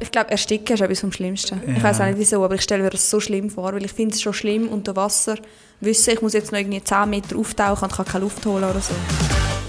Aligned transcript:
Ich 0.00 0.12
glaube, 0.12 0.30
ersticken 0.30 0.74
ist 0.74 0.80
etwas 0.80 1.00
vom 1.00 1.10
Schlimmsten. 1.10 1.60
Ja. 1.66 1.76
Ich 1.76 1.82
weiß 1.82 2.00
auch 2.00 2.06
nicht 2.06 2.18
wieso, 2.18 2.44
aber 2.44 2.54
ich 2.54 2.62
stelle 2.62 2.84
mir 2.84 2.90
das 2.90 3.10
so 3.10 3.18
schlimm 3.18 3.50
vor, 3.50 3.72
weil 3.74 3.84
ich 3.84 3.92
finde 3.92 4.14
es 4.14 4.22
schon 4.22 4.32
schlimm 4.32 4.68
unter 4.68 4.94
Wasser. 4.94 5.34
Wissen, 5.80 6.14
ich 6.14 6.22
muss 6.22 6.34
jetzt 6.34 6.52
noch 6.52 6.58
irgendwie 6.60 6.82
10 6.82 7.10
Meter 7.10 7.36
auftauchen 7.36 7.82
und 7.88 7.92
kann 7.92 8.06
keine 8.06 8.22
Luft 8.22 8.46
holen 8.46 8.62
oder 8.62 8.80
so. 8.80 8.94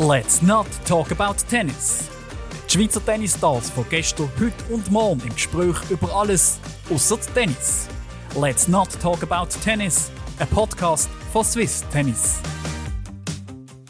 Let's 0.08 0.44
not 0.44 0.68
talk 0.88 1.12
about 1.12 1.34
tennis. 1.50 2.10
Die 2.68 2.78
Schweizer 2.78 3.04
Tennisstars 3.04 3.72
von 3.72 3.84
gestern, 3.90 4.30
heute 4.40 4.72
und 4.72 4.92
morgen 4.92 5.22
im 5.22 5.34
Gespräch 5.34 5.76
über 5.90 6.16
alles 6.16 6.60
außer 6.94 7.18
Tennis. 7.34 7.88
Let's 8.40 8.68
not 8.68 8.90
talk 9.02 9.24
about 9.24 9.48
tennis. 9.64 10.12
Ein 10.38 10.48
Podcast 10.50 11.10
von 11.34 11.44
Swiss 11.44 11.84
Tennis. 11.92 12.36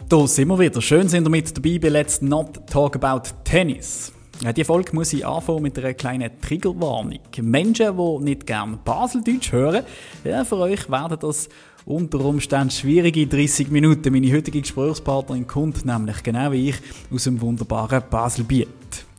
Da 0.07 0.25
sind 0.25 0.47
wir 0.47 0.57
wieder. 0.57 0.81
Schön 0.81 1.09
sind 1.09 1.25
wir 1.25 1.29
mit 1.31 1.55
dabei 1.55 1.77
bei 1.79 1.89
Let's 1.89 2.21
not 2.21 2.65
talk 2.65 2.95
about 2.95 3.29
tennis. 3.43 4.13
Die 4.41 4.63
Folge 4.63 4.95
muss 4.95 5.11
ich 5.11 5.27
anfangen 5.27 5.63
mit 5.63 5.77
einer 5.77 5.93
kleinen 5.93 6.31
Triggerwarnung. 6.39 7.19
Menschen, 7.41 7.97
die 7.97 8.23
nicht 8.23 8.47
gerne 8.47 8.79
Baseldeutsch 8.85 9.51
hören, 9.51 9.83
ja, 10.23 10.45
für 10.45 10.55
euch 10.55 10.89
werden 10.89 11.17
das 11.19 11.49
unter 11.85 12.23
Umständen 12.23 12.71
schwierige 12.71 13.27
30 13.27 13.69
Minuten. 13.69 14.13
Meine 14.13 14.31
heutige 14.31 14.61
Gesprächspartnerin 14.61 15.45
kommt 15.45 15.83
nämlich 15.83 16.23
genau 16.23 16.53
wie 16.53 16.69
ich 16.69 16.75
aus 17.13 17.25
dem 17.25 17.41
wunderbaren 17.41 18.01
Baselbiet. 18.09 18.69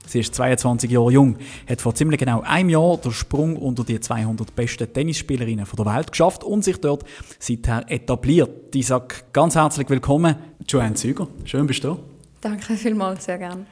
Sie 0.06 0.20
ist 0.20 0.34
22 0.34 0.91
Jahre 0.91 1.12
jung, 1.12 1.37
hat 1.69 1.83
vor 1.83 1.95
ziemlich 1.95 2.19
genau 2.19 2.41
einem 2.41 2.70
Jahr 2.70 2.97
den 2.97 3.12
Sprung 3.12 3.56
unter 3.56 3.84
die 3.84 4.00
200 4.00 4.56
besten 4.56 4.91
Tennisspielerinnen 4.91 5.66
der 5.77 5.87
Welt 5.87 6.12
geschafft 6.12 6.45
und 6.45 6.64
sich 6.64 6.78
dort 6.78 7.05
seither 7.39 7.84
etabliert. 7.89 8.75
Ich 8.75 8.87
sage 8.87 9.16
ganz 9.34 9.55
herzlich 9.55 9.89
willkommen, 9.91 10.34
Joanne 10.66 10.95
Züger. 10.95 11.28
Schön 11.45 11.66
bist 11.66 11.84
du 11.84 11.98
Danke 12.41 12.75
vielmals, 12.75 13.27
sehr 13.27 13.37
gerne. 13.37 13.66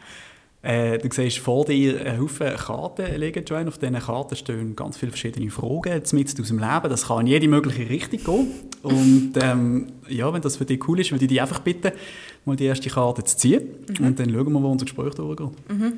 Äh, 0.61 0.99
du 0.99 1.09
siehst 1.13 1.39
vor 1.39 1.65
dir 1.65 2.05
einen 2.05 2.21
Haufen 2.21 2.57
Karten 2.57 3.15
liegen, 3.15 3.45
Joanne. 3.45 3.69
Auf 3.69 3.79
diesen 3.79 3.99
Karten 3.99 4.35
stehen 4.35 4.75
ganz 4.75 4.97
viele 4.97 5.13
verschiedene 5.13 5.51
Fragen 5.51 6.03
mit 6.13 6.41
aus 6.41 6.49
dem 6.49 6.59
Leben. 6.59 6.91
Das 6.91 7.07
kann 7.07 7.21
in 7.21 7.27
jede 7.29 7.49
mögliche 7.49 7.89
Richtung 7.89 8.21
gehen. 8.25 8.53
Und 8.83 9.33
ähm, 9.41 9.93
ja, 10.09 10.33
wenn 10.33 10.43
das 10.43 10.57
für 10.57 10.65
dich 10.65 10.87
cool 10.89 10.99
ist, 10.99 11.13
würde 11.13 11.25
ich 11.25 11.29
dich 11.29 11.41
einfach 11.41 11.61
bitten, 11.61 11.93
mal 12.45 12.57
die 12.57 12.65
erste 12.65 12.91
Karte 12.91 13.23
zu 13.23 13.37
ziehen. 13.37 13.69
Mhm. 13.99 14.07
Und 14.07 14.19
dann 14.19 14.31
schauen 14.31 14.53
wir, 14.53 14.63
wo 14.63 14.73
unser 14.73 14.85
Gespräch 14.85 15.15
durchgeht. 15.15 15.51
Mhm. 15.69 15.93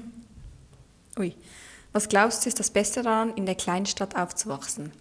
Ui. 1.19 1.34
Was 1.92 2.08
glaubst 2.08 2.45
du, 2.45 2.48
ist 2.48 2.61
das 2.61 2.70
Beste 2.70 3.02
daran, 3.02 3.33
in 3.34 3.47
der 3.47 3.55
Kleinstadt 3.56 4.14
aufzuwachsen? 4.14 4.92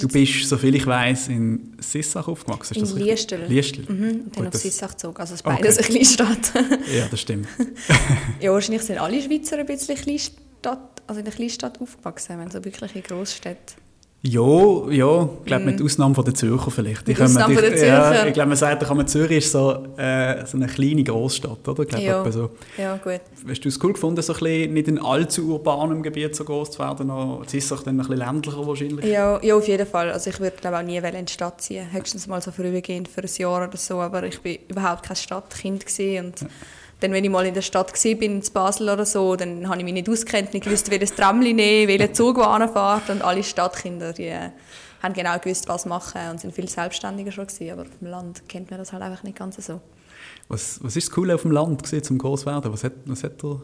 Du 0.00 0.08
bist, 0.08 0.48
soviel 0.48 0.74
ich 0.74 0.86
weiß, 0.86 1.28
in 1.28 1.76
Sissach 1.78 2.26
aufgewachsen. 2.26 2.82
Ist 2.82 2.92
in 2.92 2.98
Liestel. 2.98 3.44
Liestel. 3.46 3.84
Mhm, 3.86 4.32
dann 4.34 4.46
auf 4.46 4.54
Sissach 4.54 4.92
gezogen. 4.92 5.18
Also 5.18 5.34
es 5.34 5.40
ist 5.40 5.42
beides 5.42 5.78
okay. 5.78 5.86
eine 5.86 5.94
Kleinstadt. 5.94 6.52
ja, 6.96 7.08
das 7.10 7.20
stimmt. 7.20 7.46
ja, 8.40 8.52
wahrscheinlich 8.52 8.82
sind 8.82 8.98
alle 8.98 9.20
Schweizer 9.20 9.58
ein 9.58 9.66
bisschen 9.66 9.96
Kleinstadt, 9.96 11.02
also 11.06 11.18
in 11.18 11.24
der 11.26 11.34
Kleinstadt 11.34 11.78
aufgewachsen, 11.80 12.38
wenn 12.38 12.50
so 12.50 12.64
wirklich 12.64 12.96
in 12.96 13.02
Großstädten. 13.02 13.81
Ja, 14.24 14.88
ja, 14.88 15.28
ich 15.40 15.44
glaube 15.46 15.64
mit 15.64 15.80
mm. 15.80 15.84
Ausnahme 15.84 16.14
von 16.14 16.24
der 16.24 16.34
Zürcher 16.34 16.70
vielleicht. 16.70 17.08
Mit 17.08 17.20
Ausnahme 17.20 17.54
von 17.54 17.62
der 17.64 17.74
Zürcher? 17.74 18.14
Ja, 18.14 18.26
ich 18.26 18.32
glaube, 18.32 18.50
man 18.50 18.56
sagt, 18.56 18.88
man, 18.88 19.08
Zürich 19.08 19.38
ist 19.38 19.50
so, 19.50 19.84
äh, 19.96 20.46
so 20.46 20.56
eine 20.56 20.68
kleine 20.68 21.02
Großstadt, 21.02 21.66
oder? 21.66 21.82
Ich 21.82 21.88
glaube, 21.88 22.06
ja. 22.06 22.30
So. 22.30 22.50
ja, 22.78 22.96
gut. 22.98 23.20
Hast 23.48 23.64
du 23.64 23.68
es 23.68 23.82
cool 23.82 23.94
gefunden, 23.94 24.22
so 24.22 24.32
ein 24.32 24.38
bisschen 24.38 24.74
nicht 24.74 24.86
in 24.86 25.00
allzu 25.00 25.48
urbanem 25.48 26.04
Gebiet 26.04 26.36
so 26.36 26.44
groß 26.44 26.70
zu 26.70 26.78
werden? 26.78 27.10
Jetzt 27.40 27.54
ist 27.54 27.72
es 27.72 27.82
dann 27.82 27.94
ein 27.94 27.98
bisschen 27.98 28.16
ländlicher 28.16 28.64
wahrscheinlich? 28.64 29.04
Ja, 29.06 29.42
ja 29.42 29.56
auf 29.56 29.66
jeden 29.66 29.88
Fall. 29.88 30.12
Also 30.12 30.30
ich 30.30 30.38
würde 30.38 30.56
glaube 30.60 30.78
auch 30.78 30.82
nie 30.82 30.98
in 30.98 31.26
die 31.26 31.32
Stadt 31.32 31.60
ziehen. 31.60 31.90
Höchstens 31.90 32.28
mal 32.28 32.40
so 32.40 32.52
vorübergehend 32.52 33.08
für 33.08 33.22
ein 33.22 33.30
Jahr 33.36 33.66
oder 33.66 33.76
so, 33.76 33.96
aber 33.96 34.22
ich 34.22 34.44
war 34.44 34.52
überhaupt 34.68 35.02
kein 35.02 35.16
Stadtkind 35.16 35.84
und 35.98 36.42
ja 36.42 36.46
dann, 37.02 37.12
wenn 37.12 37.24
ich 37.24 37.30
mal 37.30 37.46
in 37.46 37.54
der 37.54 37.62
Stadt 37.62 37.92
war, 37.92 38.14
bin, 38.14 38.40
in 38.40 38.52
Basel 38.52 38.88
oder 38.88 39.04
so, 39.04 39.36
dann 39.36 39.68
habe 39.68 39.78
ich 39.78 39.84
mich 39.84 39.94
nicht 39.94 40.08
ausgekannt, 40.08 40.52
nicht 40.54 40.64
gewusst, 40.64 40.90
welches 40.90 41.14
Tramli 41.14 41.52
nehmen, 41.52 41.88
welchen 41.88 42.14
Zug 42.14 42.36
fährt. 42.36 43.10
Und 43.10 43.22
alle 43.22 43.42
Stadtkinder, 43.42 44.12
die 44.12 44.26
äh, 44.26 44.50
haben 45.02 45.14
genau 45.14 45.38
gewusst, 45.38 45.68
was 45.68 45.86
machen 45.86 46.20
und 46.30 46.40
sind 46.40 46.54
viel 46.54 46.68
selbstständiger 46.68 47.32
schon 47.32 47.46
gewesen. 47.46 47.72
Aber 47.72 47.82
auf 47.82 47.98
dem 48.00 48.08
Land 48.08 48.48
kennt 48.48 48.70
man 48.70 48.78
das 48.78 48.92
halt 48.92 49.02
einfach 49.02 49.22
nicht 49.22 49.36
ganz 49.36 49.56
so. 49.56 49.80
Was, 50.48 50.82
was 50.82 50.96
ist 50.96 51.08
das 51.08 51.14
Coole 51.14 51.34
auf 51.34 51.42
dem 51.42 51.50
Land 51.50 51.82
gewesen, 51.82 52.02
zum 52.04 52.18
Großwerden? 52.18 52.72
Was 52.72 52.84
hat, 52.84 52.92
was 53.06 53.24
hat 53.24 53.42
er, 53.42 53.60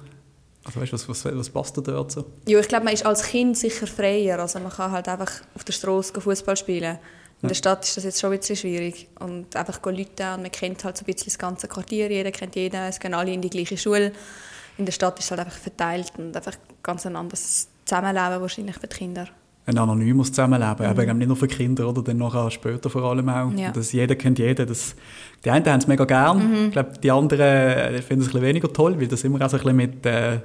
also 0.65 0.81
weißt, 0.81 0.93
was, 0.93 1.09
was, 1.09 1.25
was 1.25 1.51
passt 1.51 1.77
da 1.77 1.81
dort 1.81 2.13
so? 2.13 2.25
Ja, 2.47 2.59
ich 2.59 2.69
glaube, 2.69 2.85
man 2.85 2.95
ist 2.95 3.07
als 3.07 3.23
Kind 3.23 3.57
sicher 3.57 3.87
freier. 3.87 4.39
Also 4.41 4.59
man 4.59 4.73
kann 4.73 4.91
halt 4.91 5.09
einfach 5.09 5.31
auf 5.55 5.65
der 5.65 5.73
Straße 5.73 6.21
Fußball 6.21 6.57
spielen. 6.57 6.99
In 7.41 7.49
der 7.49 7.55
Stadt 7.55 7.85
ist 7.85 7.97
das 7.97 8.05
jetzt 8.05 8.21
schon 8.21 8.33
ein 8.33 8.39
bisschen 8.39 8.57
schwierig. 8.57 9.09
Und 9.21 9.55
einfach 9.55 9.81
Leute 9.85 10.35
und 10.35 10.43
man 10.43 10.51
kennt 10.51 10.85
halt 10.85 10.97
so 10.97 11.03
ein 11.03 11.07
bisschen 11.07 11.27
das 11.27 11.39
ganze 11.39 11.69
Quartier, 11.69 12.11
jeder 12.11 12.33
kennt 12.33 12.57
jeden, 12.57 12.81
es 12.83 12.99
gehen 12.99 13.15
alle 13.15 13.33
in 13.33 13.41
die 13.41 13.51
gleiche 13.51 13.77
Schule. 13.77 14.13
In 14.77 14.85
der 14.85 14.93
Stadt 14.93 15.19
ist 15.19 15.27
es 15.27 15.31
halt 15.31 15.41
einfach 15.41 15.59
verteilt 15.59 16.13
und 16.19 16.37
einfach 16.37 16.55
ganz 16.83 17.07
ein 17.07 17.17
anderes 17.17 17.69
Zusammenleben 17.85 18.41
wahrscheinlich 18.41 18.77
für 18.77 18.87
die 18.87 18.97
Kinder. 18.97 19.27
Ein 19.67 19.79
anonymes 19.79 20.29
Zusammenleben, 20.29 20.93
mhm. 20.93 21.01
eben 21.01 21.19
nicht 21.19 21.29
nur 21.29 21.37
für 21.37 21.47
Kinder, 21.47 21.89
oder 21.89 22.03
dann 22.03 22.17
nachher 22.17 22.51
später 22.51 22.89
vor 22.89 23.03
allem 23.05 23.29
auch. 23.29 23.53
Ja. 23.53 23.71
Das 23.71 23.93
jeder 23.93 24.17
kennt 24.17 24.39
jeden. 24.39 24.67
Das, 24.67 24.95
die 25.45 25.51
einen 25.51 25.67
haben 25.67 25.79
es 25.79 25.87
mega 25.87 26.05
gern, 26.05 26.39
mhm. 26.39 26.67
ich 26.67 26.73
glaube, 26.73 26.93
die 27.03 27.11
anderen 27.11 27.41
äh, 27.41 28.03
finden 28.03 28.23
es 28.23 28.29
ein 28.29 28.33
bisschen 28.33 28.43
weniger 28.43 28.73
toll, 28.73 28.99
weil 28.99 29.09
das 29.09 29.23
immer 29.25 29.45
auch 29.45 29.51
so 29.51 29.59
ein 29.59 29.63
bisschen 29.63 29.77
mit... 29.77 30.07
Äh, 30.07 30.41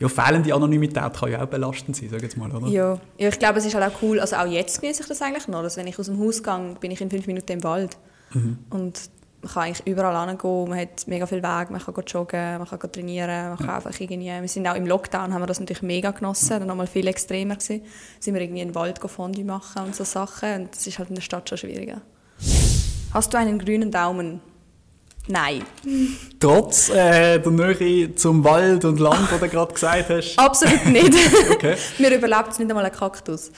ja, 0.00 0.08
fehlende 0.08 0.54
Anonymität 0.54 1.14
kann 1.14 1.30
ja 1.30 1.42
auch 1.42 1.46
belastend 1.46 1.96
sein, 1.96 2.08
sag 2.10 2.22
jetzt 2.22 2.36
mal, 2.36 2.50
oder? 2.50 2.66
Ja. 2.68 2.98
ja, 3.18 3.28
ich 3.28 3.38
glaube, 3.38 3.58
es 3.58 3.66
ist 3.66 3.74
halt 3.74 3.92
auch 3.92 4.02
cool, 4.02 4.20
also 4.20 4.36
auch 4.36 4.46
jetzt 4.46 4.80
genieße 4.80 5.02
ich 5.02 5.08
das 5.08 5.22
eigentlich 5.22 5.48
noch, 5.48 5.60
also 5.60 5.80
wenn 5.80 5.86
ich 5.86 5.98
aus 5.98 6.06
dem 6.06 6.18
Haus 6.18 6.42
gehe, 6.42 6.76
bin 6.80 6.90
ich 6.90 7.00
in 7.00 7.10
fünf 7.10 7.26
Minuten 7.26 7.52
im 7.52 7.64
Wald 7.64 7.96
mhm. 8.32 8.58
und 8.70 9.10
man 9.42 9.52
kann 9.52 9.62
eigentlich 9.64 9.86
überall 9.86 10.28
hingehen, 10.28 10.68
man 10.68 10.78
hat 10.78 11.06
mega 11.06 11.26
viel 11.26 11.42
Weg, 11.42 11.70
man 11.70 11.80
kann 11.80 11.94
joggen, 12.06 12.58
man 12.58 12.66
kann 12.66 12.92
trainieren, 12.92 13.48
man 13.50 13.58
kann 13.58 13.66
ja. 13.66 13.76
einfach 13.76 14.00
irgendwie, 14.00 14.26
wir 14.26 14.48
sind 14.48 14.66
auch 14.66 14.74
im 14.74 14.86
Lockdown, 14.86 15.34
haben 15.34 15.42
wir 15.42 15.46
das 15.46 15.60
natürlich 15.60 15.82
mega 15.82 16.10
genossen, 16.10 16.48
dann 16.60 16.66
nochmal 16.66 16.86
viel 16.86 17.06
extremer 17.06 17.56
gewesen, 17.56 17.82
sind 18.20 18.34
wir 18.34 18.40
irgendwie 18.40 18.62
in 18.62 18.68
den 18.68 18.74
Wald 18.74 18.98
Fondue 18.98 19.44
machen 19.44 19.84
und 19.84 19.94
so 19.94 20.04
Sachen 20.04 20.62
und 20.62 20.74
das 20.74 20.86
ist 20.86 20.98
halt 20.98 21.10
in 21.10 21.16
der 21.16 21.22
Stadt 21.22 21.48
schon 21.48 21.58
schwieriger. 21.58 22.00
Hast 23.12 23.32
du 23.32 23.38
einen 23.38 23.58
grünen 23.58 23.90
Daumen? 23.90 24.40
Nein. 25.26 25.62
Trotz 26.38 26.90
äh, 26.90 27.38
der 27.38 27.52
Nähe 27.52 28.14
zum 28.14 28.44
Wald 28.44 28.84
und 28.84 29.00
Land, 29.00 29.30
was 29.30 29.40
du 29.40 29.48
gerade 29.48 29.72
gesagt 29.72 30.08
hast? 30.10 30.34
Absolut 30.38 30.84
nicht. 30.86 31.14
okay. 31.50 31.76
Mir 31.98 32.14
überlebt 32.14 32.52
es 32.52 32.58
nicht 32.58 32.70
einmal 32.70 32.84
ein 32.84 32.92
Kaktus. 32.92 33.50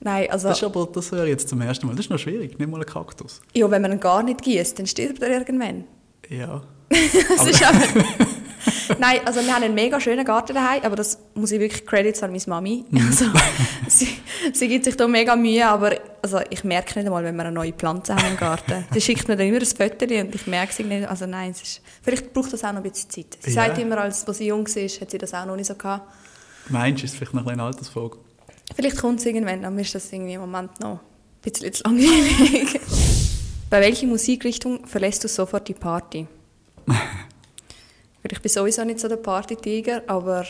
Nein, 0.00 0.28
also... 0.30 0.48
Das, 0.48 0.58
ist 0.58 0.64
aber, 0.64 0.88
das 0.92 1.12
höre 1.12 1.24
ich 1.24 1.30
jetzt 1.30 1.48
zum 1.48 1.60
ersten 1.60 1.86
Mal. 1.86 1.94
Das 1.94 2.06
ist 2.06 2.10
noch 2.10 2.18
schwierig, 2.18 2.58
nicht 2.58 2.70
mal 2.70 2.80
ein 2.80 2.86
Kaktus. 2.86 3.40
Ja, 3.54 3.70
wenn 3.70 3.82
man 3.82 3.92
ihn 3.92 4.00
gar 4.00 4.22
nicht 4.24 4.42
gießt, 4.42 4.78
dann 4.78 4.86
steht 4.86 5.22
er 5.22 5.30
irgendwann. 5.30 5.84
Ja. 6.28 6.62
das 6.90 7.46
ist 7.46 7.62
aber... 7.64 7.78
Nein, 8.98 9.20
also 9.24 9.40
wir 9.40 9.54
haben 9.54 9.62
einen 9.62 9.74
mega 9.74 10.00
schönen 10.00 10.24
Garten 10.24 10.54
daheim, 10.54 10.82
aber 10.84 10.96
das 10.96 11.18
muss 11.34 11.50
ich 11.52 11.60
wirklich 11.60 11.86
Credits 11.86 12.22
an 12.22 12.30
meine 12.30 12.42
Mami. 12.46 12.84
Mhm. 12.90 13.06
Also, 13.06 13.24
sie, 13.88 14.08
sie 14.52 14.68
gibt 14.68 14.84
sich 14.84 14.96
da 14.96 15.06
mega 15.08 15.36
Mühe, 15.36 15.66
aber 15.66 15.92
also 16.22 16.40
ich 16.50 16.64
merke 16.64 16.98
nicht 16.98 17.06
einmal, 17.06 17.24
wenn 17.24 17.36
wir 17.36 17.44
eine 17.44 17.52
neue 17.52 17.72
Pflanze 17.72 18.14
haben 18.14 18.26
im 18.28 18.36
Garten. 18.36 18.84
Sie 18.92 19.00
schickt 19.00 19.28
mir 19.28 19.36
dann 19.36 19.46
immer 19.46 19.58
ein 19.58 19.66
Foto 19.66 20.04
und 20.04 20.34
ich 20.34 20.46
merke 20.46 20.72
es 20.72 20.78
nicht. 20.78 21.08
Also 21.08 21.26
nein, 21.26 21.50
es 21.50 21.62
ist, 21.62 21.80
vielleicht 22.02 22.32
braucht 22.32 22.52
das 22.52 22.64
auch 22.64 22.72
noch 22.72 22.82
ein 22.82 22.90
bisschen 22.90 23.10
Zeit. 23.10 23.38
Sie 23.40 23.50
ja. 23.50 23.66
sagt 23.66 23.78
immer, 23.78 23.98
als 23.98 24.24
sie 24.26 24.46
jung 24.46 24.66
war, 24.66 24.82
hat 24.82 25.10
sie 25.10 25.18
das 25.18 25.34
auch 25.34 25.46
noch 25.46 25.56
nicht 25.56 25.66
so 25.66 25.74
gehabt. 25.74 26.12
Meinst 26.68 27.02
du, 27.02 27.06
ist 27.06 27.16
vielleicht 27.16 27.34
noch 27.34 27.46
ein 27.46 27.60
Altersfrage? 27.60 28.18
Vielleicht 28.74 28.98
kommt 28.98 29.20
es 29.20 29.26
irgendwann, 29.26 29.64
aber 29.64 29.74
mir 29.74 29.82
ist 29.82 29.94
das 29.94 30.12
irgendwie 30.12 30.34
im 30.34 30.40
Moment 30.40 30.80
noch 30.80 31.00
ein 31.00 31.50
bisschen 31.50 31.72
zu 31.72 31.82
langweilig. 31.84 32.80
Bei 33.70 33.80
welcher 33.80 34.06
Musikrichtung 34.06 34.86
verlässt 34.86 35.24
du 35.24 35.28
sofort 35.28 35.66
die 35.66 35.74
Party? 35.74 36.26
Ich 38.42 38.50
bin 38.50 38.50
sowieso 38.50 38.82
nicht 38.82 38.98
so 38.98 39.06
der 39.06 39.18
Party-Tiger, 39.18 40.02
aber 40.08 40.44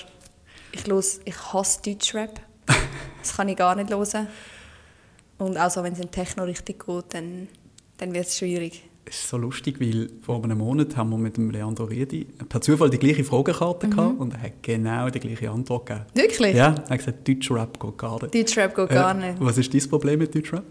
ich, 0.73 0.87
los, 0.87 1.21
ich 1.27 1.37
hasse 1.53 1.83
Deutschrap. 1.85 2.41
Das 3.21 3.37
kann 3.37 3.51
ich 3.51 3.57
gar 3.57 3.77
nicht 3.77 3.91
hören. 3.91 4.29
Und 5.37 5.59
auch 5.59 5.71
so, 5.71 5.85
wenn 5.85 5.93
es 5.93 6.01
in 6.01 6.11
Techno 6.11 6.45
richtig 6.45 6.87
geht, 6.87 7.05
dann, 7.11 7.49
dann 7.99 8.15
wird 8.15 8.29
es 8.29 8.39
schwierig. 8.39 8.83
Es 9.05 9.17
ist 9.17 9.29
so 9.29 9.37
lustig, 9.37 9.79
weil 9.79 10.09
vor 10.23 10.43
einem 10.43 10.57
Monat 10.57 10.97
haben 10.97 11.11
wir 11.11 11.19
mit 11.19 11.37
dem 11.37 11.51
Leandro 11.51 11.85
Riedi 11.85 12.25
per 12.49 12.63
Zufall 12.63 12.89
die 12.89 12.99
gleiche 12.99 13.25
Fragekarte 13.25 13.89
mhm. 13.89 13.91
gehabt 13.91 14.21
und 14.21 14.33
er 14.33 14.43
hat 14.43 14.63
genau 14.63 15.11
die 15.11 15.21
gleiche 15.21 15.51
Antwort 15.51 15.85
gegeben. 15.85 16.07
Wirklich? 16.15 16.57
Ja, 16.57 16.75
er 16.75 16.89
hat 16.89 16.99
gesagt, 16.99 17.29
Deutschrap 17.29 17.79
geht 17.79 17.99
gar 17.99 18.23
nicht. 18.23 18.35
Deutschrap 18.35 18.75
geht 18.75 18.89
gar 18.89 19.13
nicht. 19.13 19.37
was 19.39 19.59
ist 19.59 19.75
dein 19.75 19.87
Problem 19.91 20.19
mit 20.19 20.35
Deutschrap? 20.35 20.65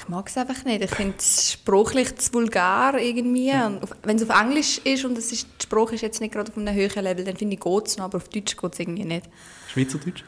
Ich 0.00 0.08
mag 0.08 0.28
es 0.28 0.36
einfach 0.38 0.64
nicht. 0.64 0.82
Ich 0.82 0.90
finde 0.90 1.14
es 1.18 1.52
sprachlich 1.52 2.16
zu 2.16 2.32
vulgär 2.32 2.94
irgendwie. 2.98 3.52
Wenn 4.02 4.16
es 4.16 4.28
auf 4.28 4.40
Englisch 4.40 4.78
ist 4.78 5.04
und 5.04 5.18
es 5.18 5.30
ist, 5.30 5.46
die 5.60 5.64
Sprache 5.64 5.94
ist 5.94 6.00
jetzt 6.00 6.20
nicht 6.20 6.32
gerade 6.32 6.50
auf 6.50 6.56
einem 6.56 6.74
höheren 6.74 7.04
Level, 7.04 7.24
dann 7.24 7.36
finde 7.36 7.56
ich 7.56 7.66
es 7.84 7.98
noch, 7.98 8.06
aber 8.06 8.16
auf 8.16 8.28
Deutsch 8.28 8.56
geht 8.56 8.72
es 8.72 8.80
irgendwie 8.80 9.04
nicht. 9.04 9.28
Schweizerdeutsch? 9.68 10.24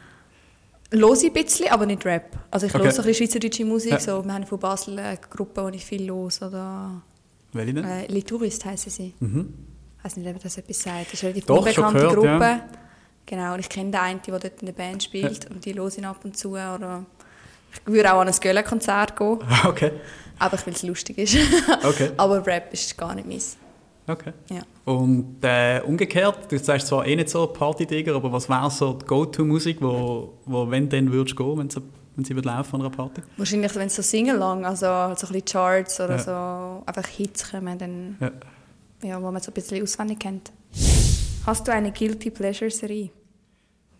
Höre 0.90 1.12
ich 1.14 1.24
ein 1.24 1.32
bisschen, 1.32 1.68
aber 1.70 1.86
nicht 1.86 2.04
Rap. 2.04 2.38
Also 2.50 2.66
ich 2.66 2.74
okay. 2.74 2.84
höre 2.84 2.90
ein 2.90 2.96
bisschen 2.96 3.14
schweizerdeutsche 3.14 3.64
Musik. 3.64 3.92
Ja. 3.92 4.00
So, 4.00 4.22
wir 4.22 4.34
haben 4.34 4.46
von 4.46 4.58
Basel 4.58 4.98
eine 4.98 5.16
Gruppe, 5.16 5.66
die 5.72 5.78
ich 5.78 5.86
viel 5.86 6.06
höre. 6.06 6.26
Oder, 6.42 7.02
Welche 7.54 7.72
denn? 7.72 7.84
Äh, 7.84 8.22
Touristes 8.22 8.64
heissen 8.66 8.90
sie. 8.90 9.14
Mhm. 9.20 9.54
Ich 9.98 10.04
weiß 10.04 10.16
nicht, 10.16 10.28
ob 10.28 10.42
das 10.42 10.58
etwas 10.58 10.82
sagt. 10.82 11.06
Das 11.06 11.14
ist 11.14 11.24
eine 11.24 11.40
Doch, 11.40 11.58
unbekannte 11.60 11.98
gehört, 11.98 12.14
Gruppe. 12.14 12.28
Ja. 12.28 12.68
Genau, 13.24 13.54
und 13.54 13.60
ich 13.60 13.70
kenne 13.70 13.90
den 13.90 14.00
einen, 14.00 14.20
der 14.20 14.38
dort 14.38 14.60
in 14.60 14.66
der 14.66 14.72
Band 14.74 15.02
spielt. 15.02 15.44
Ja. 15.44 15.50
Und 15.50 15.64
die 15.64 15.74
höre 15.74 15.86
ich 15.88 16.04
ab 16.04 16.24
und 16.24 16.36
zu. 16.36 16.50
Oder 16.50 17.06
ich 17.72 17.92
würde 17.92 18.12
auch 18.12 18.20
an 18.20 18.28
ein 18.28 18.34
Göller-Konzert 18.40 19.16
gehen. 19.16 19.38
Okay. 19.66 19.92
Einfach 20.38 20.66
weil 20.66 20.74
es 20.74 20.82
lustig 20.82 21.18
ist. 21.18 21.36
Okay. 21.84 22.10
Aber 22.16 22.44
Rap 22.46 22.72
ist 22.72 22.96
gar 22.98 23.14
nicht 23.14 23.26
meins. 23.28 23.56
Okay. 24.08 24.32
Ja. 24.50 24.62
Und 24.84 25.36
äh, 25.42 25.80
umgekehrt, 25.86 26.50
du 26.50 26.58
sagst 26.58 26.88
zwar 26.88 27.06
eh 27.06 27.14
nicht 27.14 27.28
so 27.28 27.46
Party-Digger, 27.46 28.16
aber 28.16 28.32
was 28.32 28.48
wäre 28.48 28.68
so 28.70 28.94
die 28.94 29.04
Go-To-Musik, 29.06 29.76
wo, 29.80 30.32
wo 30.44 30.68
wenn 30.68 30.88
dann 30.88 31.12
würdest 31.12 31.38
du 31.38 31.44
gehen, 31.44 31.58
wenn 31.58 31.70
sie, 31.70 31.80
wenn 32.16 32.24
sie 32.24 32.32
laufen 32.34 32.74
an 32.76 32.80
einer 32.80 32.90
Party? 32.90 33.22
Wahrscheinlich, 33.36 33.72
wenn 33.76 33.86
es 33.86 33.94
so 33.94 34.02
Singalong, 34.02 34.64
also 34.66 34.86
halt 34.88 35.18
so 35.20 35.28
ein 35.28 35.32
bisschen 35.34 35.44
Charts 35.46 36.00
oder 36.00 36.16
Ja. 36.16 36.18
so 36.18 36.82
einfach 36.84 37.06
Hits 37.08 37.48
kommen, 37.52 37.78
dann, 37.78 38.16
Ja. 38.20 39.08
ja, 39.08 39.22
wo 39.22 39.30
man 39.30 39.40
so 39.40 39.52
ein 39.52 39.54
bisschen 39.54 39.80
auswendig 39.82 40.18
kennt. 40.18 40.50
Hast 41.46 41.68
du 41.68 41.72
eine 41.72 41.92
Guilty 41.92 42.30
Pleasure-Serie? 42.30 43.10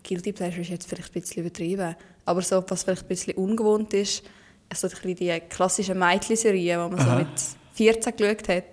Guilty 0.03 0.33
Pleasure 0.33 0.63
ist 0.63 0.71
jetzt 0.71 0.89
vielleicht 0.89 1.15
ein 1.15 1.21
bisschen 1.21 1.43
übertrieben, 1.45 1.95
aber 2.25 2.43
so, 2.43 2.63
was 2.69 2.83
vielleicht 2.85 3.03
ein 3.03 3.09
bisschen 3.09 3.35
ungewohnt 3.35 3.93
ist, 3.95 4.23
also 4.69 4.87
ein 4.87 4.91
bisschen 4.91 5.17
die 5.17 5.41
klassischen 5.49 5.99
Mädchen-Serien, 5.99 6.91
die 6.91 6.97
man 6.97 7.01
Aha. 7.07 7.11
so 7.13 7.19
mit 7.19 7.29
14 7.75 8.17
geschaut 8.17 8.49
hat, 8.49 8.65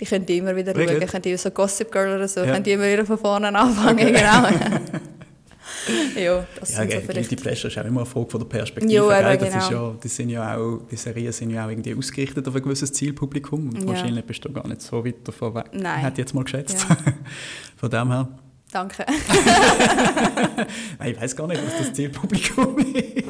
die 0.00 0.04
könnt 0.04 0.28
ihr 0.28 0.36
immer 0.36 0.54
wieder 0.56 0.74
Wirklich? 0.74 0.98
schauen. 0.98 1.08
Könnt 1.08 1.26
ihr 1.26 1.38
so 1.38 1.50
Gossip 1.50 1.90
Girl 1.92 2.16
oder 2.16 2.28
so, 2.28 2.40
Ja. 2.40 2.52
könnt 2.52 2.66
ihr 2.66 2.74
immer 2.74 2.90
wieder 2.90 3.06
von 3.06 3.18
vorne 3.18 3.48
anfangen, 3.58 4.06
genau. 4.12 4.48
ja, 6.16 6.46
das 6.60 6.72
Ja, 6.76 6.76
sind 6.82 6.92
so 6.92 7.00
vielleicht... 7.00 7.42
Pleasure 7.42 7.68
ist 7.72 7.78
auch 7.78 7.84
immer 7.84 8.00
eine 8.00 8.06
Frage 8.06 8.30
von 8.30 8.40
der 8.40 8.46
Perspektive. 8.46 8.92
Ja, 8.92 9.32
eben, 9.32 9.40
das 9.44 9.54
ist 9.56 9.68
genau. 9.68 9.88
ja, 9.92 9.94
die, 10.02 10.08
sind 10.08 10.30
ja 10.30 10.56
auch, 10.56 10.80
die 10.90 10.96
Serien 10.96 11.32
sind 11.32 11.50
ja 11.50 11.64
auch 11.66 11.70
irgendwie 11.70 11.94
ausgerichtet 11.94 12.46
auf 12.48 12.54
ein 12.54 12.62
gewisses 12.62 12.92
Zielpublikum 12.92 13.68
und 13.70 13.82
Ja. 13.82 13.86
wahrscheinlich 13.88 14.24
bist 14.24 14.44
du 14.44 14.52
gar 14.52 14.66
nicht 14.66 14.82
so 14.82 15.04
weit 15.04 15.16
davon 15.26 15.54
weg. 15.54 15.66
Nein. 15.72 16.00
Hätte 16.00 16.12
ich 16.14 16.18
jetzt 16.18 16.34
mal 16.34 16.44
geschätzt. 16.44 16.86
Ja. 16.88 16.96
Von 17.76 17.90
dem 17.90 18.10
her. 18.10 18.28
Danke. 18.76 19.06
Nein, 20.98 21.12
ich 21.12 21.18
weiß 21.20 21.34
gar 21.34 21.46
nicht, 21.46 21.62
was 21.64 21.78
das 21.78 21.92
Zielpublikum 21.94 22.76
ist. 22.94 23.24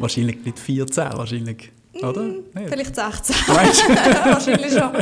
wahrscheinlich 0.00 0.44
nicht 0.44 0.58
14, 0.58 1.04
wahrscheinlich. 1.14 1.70
Oder? 2.02 2.22
Mm, 2.22 2.42
Vielleicht 2.68 2.96
16. 2.96 3.36
Meinst 3.54 3.82
du? 3.82 3.88
Wahrscheinlich 3.94 4.72
schon. 4.72 4.82
Aber 4.82 5.00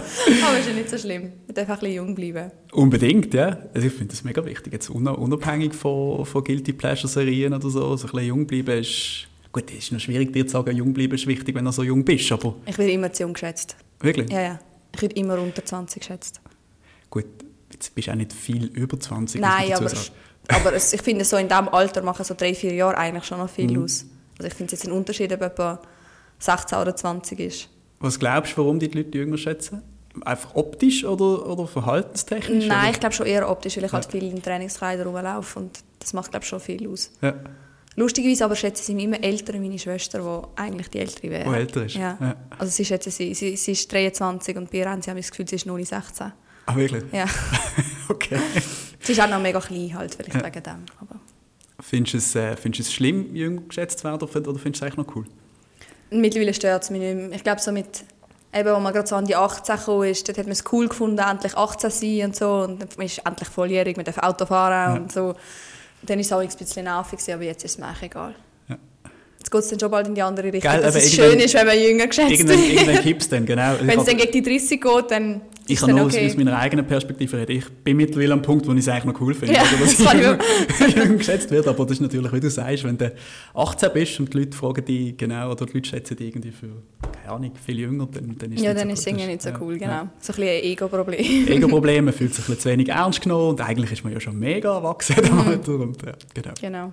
ist 0.58 0.68
ja 0.68 0.74
nicht 0.74 0.90
so 0.90 0.98
schlimm. 0.98 1.32
Man 1.46 1.54
darf 1.54 1.68
ein 1.70 1.78
bisschen 1.78 1.94
jung 1.94 2.14
bleiben. 2.14 2.50
Unbedingt, 2.72 3.32
ja. 3.32 3.58
Also 3.74 3.86
ich 3.86 3.92
finde 3.94 4.12
das 4.12 4.24
mega 4.24 4.44
wichtig. 4.44 4.72
Jetzt 4.74 4.90
un- 4.90 5.06
unabhängig 5.08 5.74
von, 5.74 6.24
von 6.26 6.44
Guilty 6.44 6.72
Pleasure 6.74 7.08
Serien 7.08 7.52
oder 7.54 7.68
so, 7.70 7.96
so 7.96 8.06
ein 8.06 8.12
bisschen 8.12 8.26
jung 8.28 8.46
bleiben 8.46 8.78
ist... 8.80 9.26
Gut, 9.52 9.70
es 9.70 9.84
ist 9.84 9.92
noch 9.92 10.00
schwierig, 10.00 10.32
dir 10.34 10.46
zu 10.46 10.52
sagen, 10.52 10.76
jung 10.76 10.92
bleiben 10.92 11.14
ist 11.14 11.26
wichtig, 11.26 11.54
wenn 11.54 11.64
du 11.64 11.72
so 11.72 11.82
jung 11.82 12.04
bist, 12.04 12.30
aber 12.32 12.54
Ich 12.66 12.76
werde 12.76 12.92
immer 12.92 13.10
zu 13.10 13.22
jung 13.22 13.32
geschätzt. 13.32 13.74
wirklich? 14.00 14.30
Ja, 14.30 14.40
ja. 14.42 14.58
Ich 14.94 15.00
werde 15.00 15.14
immer 15.16 15.38
unter 15.38 15.64
20 15.64 16.00
geschätzt. 16.00 16.40
Gut, 17.10 17.24
jetzt 17.78 17.94
bist 17.94 18.08
du 18.08 18.12
auch 18.12 18.16
nicht 18.16 18.32
viel 18.32 18.66
über 18.66 18.98
20, 18.98 19.40
muss 19.40 19.48
Nein, 19.50 19.72
aber, 19.74 19.90
aber 20.48 20.72
es, 20.74 20.92
ich 20.92 21.02
finde, 21.02 21.24
so 21.24 21.36
in 21.36 21.48
diesem 21.48 21.68
Alter 21.68 22.02
machen 22.02 22.24
so 22.24 22.34
drei, 22.34 22.54
vier 22.54 22.74
Jahre 22.74 22.96
eigentlich 22.98 23.24
schon 23.24 23.38
noch 23.38 23.50
viel 23.50 23.70
Mhm. 23.70 23.84
aus. 23.84 24.04
Also 24.38 24.48
ich 24.48 24.54
finde 24.54 24.74
es 24.74 24.80
jetzt 24.82 24.88
ein 24.90 24.92
Unterschied, 24.92 25.32
ob 25.32 25.42
etwa 25.42 25.80
16 26.38 26.78
oder 26.78 26.94
20 26.94 27.40
ist. 27.40 27.68
Was 28.00 28.18
glaubst 28.18 28.52
du, 28.52 28.58
warum 28.58 28.78
die 28.78 28.86
Leute 28.88 29.16
jünger 29.16 29.38
schätzen? 29.38 29.82
Einfach 30.24 30.54
optisch 30.54 31.04
oder, 31.04 31.46
oder 31.46 31.66
verhaltenstechnisch? 31.66 32.66
Nein, 32.66 32.84
ich 32.84 32.90
oder? 32.90 32.98
glaube 33.00 33.14
schon 33.14 33.26
eher 33.26 33.48
optisch, 33.50 33.76
weil 33.76 33.84
ich 33.84 33.92
halt 33.92 34.10
viel 34.10 34.24
in 34.24 34.42
Trainingskleidern 34.42 35.06
rumlaufe 35.08 35.58
und 35.58 35.78
das 35.98 36.12
macht 36.12 36.30
glaube 36.30 36.44
ich 36.44 36.48
schon 36.48 36.60
viel 36.60 36.88
aus. 36.88 37.10
Ja, 37.22 37.34
Lustigerweise 37.98 38.44
aber 38.44 38.56
schätzen 38.56 38.82
sie 38.84 38.94
mich 38.94 39.04
immer 39.04 39.22
älter, 39.24 39.58
meine 39.58 39.78
Schwester, 39.78 40.18
die 40.18 40.60
eigentlich 40.60 40.88
die 40.90 40.98
ältere 40.98 41.30
wäre. 41.30 41.48
die 41.50 41.56
älter 41.56 41.86
ist. 41.86 41.94
Ja. 41.94 42.18
Ja. 42.20 42.34
Also 42.58 42.70
sie 42.70 42.84
schätzen 42.84 43.10
sie, 43.10 43.32
sie, 43.32 43.56
sie 43.56 43.72
ist 43.72 43.90
23 43.90 44.54
und 44.58 44.70
bei 44.70 44.78
ihr 44.78 44.90
haben 44.90 45.00
sie 45.00 45.08
haben 45.10 45.16
das 45.16 45.30
Gefühl, 45.30 45.48
sie 45.48 45.56
ist 45.56 45.64
nur 45.64 45.82
16. 45.82 46.30
Ah, 46.66 46.76
wirklich? 46.76 47.04
Ja. 47.12 47.26
Okay. 48.08 48.38
sie 49.00 49.12
ist 49.12 49.20
auch 49.20 49.28
noch 49.28 49.40
mega 49.40 49.58
klein 49.60 49.92
halt, 49.98 50.14
vielleicht 50.14 50.34
Ja. 50.34 50.44
wegen 50.46 50.62
dem. 50.62 50.84
Aber 51.00 51.18
Findest 51.80 52.14
du 52.14 52.18
es, 52.18 52.34
äh, 52.36 52.56
findest 52.56 52.78
du 52.78 52.82
es 52.90 52.94
schlimm, 52.94 53.34
jung 53.34 53.66
geschätzt 53.68 53.98
zu 53.98 54.04
werden 54.04 54.22
oder 54.22 54.28
findest 54.28 54.64
du 54.64 54.68
es 54.70 54.82
eigentlich 54.82 54.96
noch 54.96 55.16
cool? 55.16 55.24
mittlerweile 56.10 56.54
stört 56.54 56.84
es 56.84 56.90
mich 56.90 57.00
nicht 57.00 57.16
mehr. 57.16 57.32
Ich 57.32 57.42
glaube 57.42 57.60
so 57.60 57.72
mit, 57.72 58.04
eben, 58.54 58.68
als 58.68 58.80
man 58.82 58.92
gerade 58.92 59.08
so 59.08 59.16
an 59.16 59.24
die 59.26 59.34
18 59.34 59.76
gekommen 59.76 60.04
ist, 60.08 60.28
dort 60.28 60.38
hat 60.38 60.46
man 60.46 60.52
es 60.52 60.62
cool 60.72 60.86
gefunden, 60.88 61.18
endlich 61.18 61.56
18 61.56 61.90
zu 61.90 61.96
sein 61.98 62.24
und 62.26 62.36
so. 62.36 62.48
Und 62.62 62.96
man 62.96 63.06
ist 63.06 63.18
endlich 63.26 63.48
volljährig, 63.48 63.96
man 63.96 64.04
darf 64.04 64.18
Auto 64.18 64.46
fahren 64.46 64.94
Ja. 64.94 65.00
und 65.02 65.10
so. 65.12 65.34
Dann 66.02 66.16
war 66.18 66.20
es 66.20 66.32
auch 66.32 66.38
ein 66.38 66.48
bisschen 66.48 66.84
nervig, 66.84 67.18
aber 67.34 67.42
jetzt 67.42 67.64
ist 67.64 67.72
es 67.72 67.78
mir 67.78 67.92
egal. 68.00 68.34
Ja. 68.68 68.76
Jetzt 69.38 69.50
geht 69.50 69.60
es 69.60 69.68
dann 69.68 69.80
schon 69.80 69.90
bald 69.90 70.06
in 70.06 70.14
die 70.14 70.22
andere 70.22 70.52
Richtung, 70.52 70.70
Gell, 70.70 70.80
dass 70.80 70.94
es 70.94 71.12
schön 71.12 71.40
ist, 71.40 71.54
wenn 71.54 71.66
man 71.66 71.78
jünger 71.80 72.06
geschätzt 72.06 72.30
Irgendwann, 72.30 72.58
wird. 72.58 72.72
irgendwann 72.72 73.02
kippt 73.02 73.22
es 73.22 73.28
dann, 73.28 73.44
genau. 73.46 73.74
Wenn 73.82 73.98
es 73.98 74.04
dann 74.04 74.16
gegen 74.16 74.30
die 74.32 74.42
30 74.42 74.80
geht, 74.80 75.10
dann 75.10 75.40
Ich 75.68 75.80
kann 75.80 75.90
nur 75.90 75.98
dann 75.98 76.08
aus, 76.08 76.14
okay. 76.14 76.34
meiner 76.36 76.58
eigenen 76.58 76.86
Perspektive 76.86 77.38
reden. 77.38 77.52
Ich 77.52 77.68
bin 77.68 77.96
mittlerweile 77.96 78.32
am 78.34 78.42
Punkt, 78.42 78.66
wo 78.66 78.72
ich 78.72 78.78
es 78.78 78.88
eigentlich 78.88 79.04
noch 79.04 79.20
cool 79.20 79.34
finde, 79.34 79.54
Ja, 79.54 79.62
oder, 79.62 79.84
dass 79.84 79.96
das 79.96 80.14
ich 80.88 80.96
jung, 80.96 81.18
geschätzt 81.18 81.50
wird. 81.50 81.66
Aber 81.66 81.84
das 81.84 81.92
ist 81.92 82.00
natürlich, 82.00 82.32
wie 82.32 82.40
du 82.40 82.50
sagst, 82.50 82.84
wenn 82.84 82.96
du 82.96 83.12
18 83.54 83.90
bist 83.92 84.20
und 84.20 84.32
die 84.32 84.38
Leute 84.38 84.56
fragen 84.56 84.84
dich 84.84 85.16
genau, 85.16 85.50
oder 85.50 85.66
die 85.66 85.72
Leute 85.74 85.88
schätzen 85.88 86.16
dich 86.16 86.28
irgendwie 86.28 86.50
für, 86.52 86.68
keine 87.22 87.34
Ahnung, 87.34 87.52
viel 87.64 87.78
jünger, 87.78 88.08
dann, 88.12 88.36
dann 88.38 88.52
ist 88.52 88.58
es 88.58 88.64
Ja, 88.64 88.74
dann 88.74 88.88
so 88.88 88.92
ist 88.92 89.00
es 89.00 89.06
irgendwie 89.06 89.26
nicht 89.26 89.42
so 89.42 89.48
Ja, 89.48 89.58
cool, 89.60 89.72
ja. 89.74 89.78
genau. 89.78 90.10
So 90.20 90.32
ein 90.32 90.36
bisschen 90.36 90.42
ein 90.42 90.64
Ego-Problem. 90.64 91.48
Ego-Problem, 91.48 92.04
man 92.04 92.14
fühlt 92.14 92.34
sich 92.34 92.44
ein 92.44 92.54
bisschen 92.54 92.60
zu 92.60 92.68
wenig 92.70 92.88
ernst 92.88 93.20
genommen 93.20 93.50
und 93.50 93.60
eigentlich 93.60 93.92
ist 93.92 94.04
man 94.04 94.12
ja 94.12 94.20
schon 94.20 94.38
mega 94.38 94.74
erwachsen 94.74 95.16
Alter. 95.16 95.74
Und, 95.74 96.02
ja, 96.02 96.12
genau. 96.34 96.52
Genau. 96.60 96.92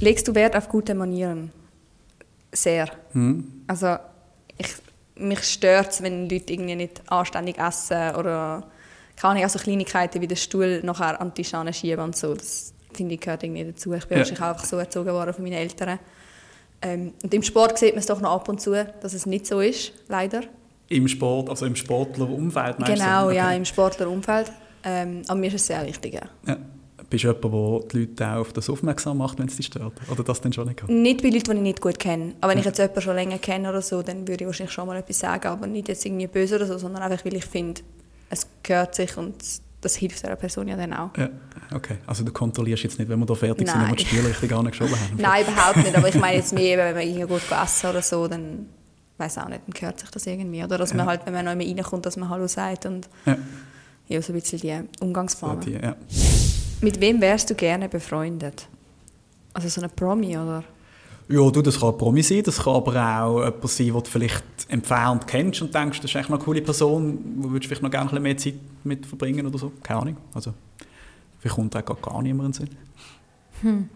Legst 0.00 0.26
du 0.28 0.34
Wert 0.34 0.56
auf 0.56 0.68
gute 0.68 0.94
Manieren? 0.94 1.50
Sehr. 2.52 2.88
Hm. 3.12 3.44
Also 3.66 3.96
ich, 4.58 4.68
mich 5.16 5.42
stört 5.44 5.90
es, 5.92 6.02
wenn 6.02 6.28
Leute 6.28 6.52
irgendwie 6.52 6.76
nicht 6.76 7.02
anständig 7.10 7.58
essen 7.58 8.14
oder 8.16 8.64
keine 9.16 9.30
Ahnung, 9.32 9.44
also 9.44 9.58
Kleinigkeiten 9.58 10.20
wie 10.20 10.26
den 10.26 10.36
Stuhl 10.36 10.80
nachher 10.82 11.20
an 11.20 11.28
den 11.28 11.34
Tisch 11.34 11.52
schieben 11.78 12.00
und 12.04 12.16
so. 12.16 12.34
Das 12.34 12.72
finde 12.92 13.14
ich 13.14 13.20
gehört 13.20 13.42
irgendwie 13.44 13.64
dazu. 13.64 13.92
Ich 13.92 14.06
bin 14.06 14.16
Ja. 14.16 14.20
wahrscheinlich 14.20 14.42
auch 14.42 14.48
einfach 14.48 14.64
so 14.64 14.76
erzogen 14.76 15.12
worden 15.12 15.32
von 15.34 15.44
meinen 15.44 15.54
Eltern. 15.54 15.98
Ähm, 16.82 17.12
und 17.22 17.32
im 17.32 17.42
Sport 17.42 17.78
sieht 17.78 17.92
man 17.94 18.00
es 18.00 18.06
doch 18.06 18.20
noch 18.20 18.32
ab 18.32 18.48
und 18.48 18.60
zu, 18.60 18.72
dass 19.00 19.14
es 19.14 19.24
nicht 19.26 19.46
so 19.46 19.60
ist, 19.60 19.92
leider. 20.08 20.42
Im 20.88 21.08
Sport, 21.08 21.48
also 21.48 21.64
im 21.64 21.76
Sportlerumfeld 21.76 22.78
meinst 22.78 22.94
genau, 23.02 23.28
du? 23.30 23.36
ja, 23.36 23.46
Okay. 23.46 23.56
im 23.56 23.64
Sportlerumfeld. 23.64 24.52
Ähm, 24.84 25.22
aber 25.28 25.38
mir 25.40 25.46
ist 25.46 25.54
es 25.54 25.66
sehr 25.68 25.86
wichtig. 25.86 26.14
Ja. 26.14 26.22
ja. 26.46 26.56
Bist 27.14 27.22
du 27.22 27.28
jemand, 27.28 27.44
der 27.44 27.88
die 27.92 27.98
Leute 28.06 28.26
auch 28.28 28.40
auf 28.40 28.52
das 28.52 28.68
aufmerksam 28.68 29.18
macht, 29.18 29.38
wenn 29.38 29.46
es 29.46 29.54
dich 29.54 29.66
stört? 29.66 29.92
Oder 30.10 30.24
das 30.24 30.40
dann 30.40 30.52
schon 30.52 30.66
nicht? 30.66 30.88
Nicht 30.88 31.22
bei 31.22 31.28
Leuten, 31.28 31.50
die 31.52 31.56
ich 31.58 31.62
nicht 31.62 31.80
gut 31.80 31.96
kenne. 32.00 32.34
Aber 32.40 32.50
wenn 32.50 32.58
ich 32.58 32.64
jetzt 32.64 32.78
jemanden 32.78 33.00
schon 33.02 33.14
länger 33.14 33.38
kenne 33.38 33.68
oder 33.70 33.82
so, 33.82 34.02
dann 34.02 34.26
würde 34.26 34.42
ich 34.42 34.46
wahrscheinlich 34.46 34.72
schon 34.74 34.88
mal 34.88 34.96
etwas 34.96 35.20
sagen. 35.20 35.46
Aber 35.46 35.68
nicht 35.68 35.86
jetzt 35.86 36.04
irgendwie 36.04 36.26
böse 36.26 36.56
oder 36.56 36.66
so, 36.66 36.76
sondern 36.76 37.04
einfach, 37.04 37.24
weil 37.24 37.36
ich 37.36 37.44
finde, 37.44 37.82
es 38.30 38.48
gehört 38.64 38.96
sich 38.96 39.16
und 39.16 39.36
das 39.80 39.94
hilft 39.94 40.24
der 40.24 40.34
Person 40.34 40.66
ja 40.66 40.76
dann 40.76 40.92
auch. 40.92 41.10
Ja, 41.16 41.28
okay. 41.72 41.98
Also 42.04 42.24
du 42.24 42.32
kontrollierst 42.32 42.82
jetzt 42.82 42.98
nicht, 42.98 43.08
wenn 43.08 43.20
wir 43.20 43.26
da 43.26 43.34
fertig 43.36 43.68
sind, 43.68 43.76
Nein. 43.80 43.92
ob 43.92 43.98
wir 43.98 44.04
die 44.04 44.06
Stühle 44.10 44.28
richtig 44.30 44.52
angeschoben 44.52 44.94
haben? 44.98 45.16
Nein, 45.18 45.44
überhaupt 45.46 45.76
nicht. 45.76 45.94
Aber 45.96 46.08
ich 46.08 46.14
meine 46.16 46.38
jetzt 46.38 46.52
mehr, 46.52 46.78
wenn 46.78 46.94
man 46.96 47.06
irgendwie 47.06 47.32
gut 47.32 47.42
essen 47.62 47.90
oder 47.90 48.02
so, 48.02 48.26
dann 48.26 48.66
weiß 49.18 49.38
auch 49.38 49.48
nicht, 49.48 49.60
dann 49.66 49.72
gehört 49.72 50.00
sich 50.00 50.10
das 50.10 50.26
irgendwie. 50.26 50.64
Oder 50.64 50.78
dass 50.78 50.92
man 50.94 51.04
Ja. 51.06 51.10
halt, 51.12 51.20
wenn 51.26 51.34
man 51.34 51.44
mal 51.44 51.56
reinkommt, 51.64 52.06
dass 52.06 52.16
man 52.16 52.28
Hallo 52.28 52.48
sagt 52.48 52.86
und 52.86 53.08
Ja, 53.24 53.36
ja, 54.08 54.20
so 54.20 54.32
ein 54.32 54.40
bisschen 54.40 54.58
die 54.60 54.68
so 54.98 55.04
Umgangsformen. 55.06 55.60
die, 55.60 55.72
ja. 55.74 55.94
Mit 56.84 57.00
wem 57.00 57.20
wärst 57.20 57.48
du 57.50 57.54
gerne 57.54 57.88
befreundet? 57.88 58.68
Also 59.54 59.68
so 59.68 59.80
eine 59.80 59.88
Promi, 59.88 60.36
oder? 60.36 60.64
ja, 61.28 61.50
du, 61.50 61.62
das 61.62 61.80
kann 61.80 61.90
ein 61.90 61.98
Promi 61.98 62.22
sein, 62.22 62.42
das 62.42 62.62
kann 62.62 62.74
aber 62.74 63.22
auch 63.22 63.44
jemand 63.44 63.68
sein, 63.68 63.86
den 63.86 63.94
du 63.94 64.04
vielleicht 64.04 64.44
entfernt 64.68 65.26
kennst 65.26 65.62
und 65.62 65.74
denkst, 65.74 66.00
das 66.00 66.14
ist 66.14 66.28
noch 66.28 66.36
eine 66.36 66.44
coole 66.44 66.60
Person, 66.60 67.18
wo 67.38 67.50
würdest 67.50 67.64
du 67.64 67.68
vielleicht 67.68 67.82
noch 67.82 67.90
gerne 67.90 68.10
ein 68.10 68.10
bisschen 68.10 68.22
mehr 68.22 68.36
Zeit 68.36 68.54
mit 68.84 69.06
verbringen 69.06 69.46
oder 69.46 69.58
so. 69.58 69.72
Keine 69.82 70.00
Ahnung. 70.00 70.16
Also, 70.34 70.52
vielleicht 71.38 71.56
kommt 71.56 71.76
auch 71.76 72.02
gar 72.02 72.22
niemand 72.22 72.58
in 72.58 72.66
den 72.66 72.68
Sinn. 73.62 73.88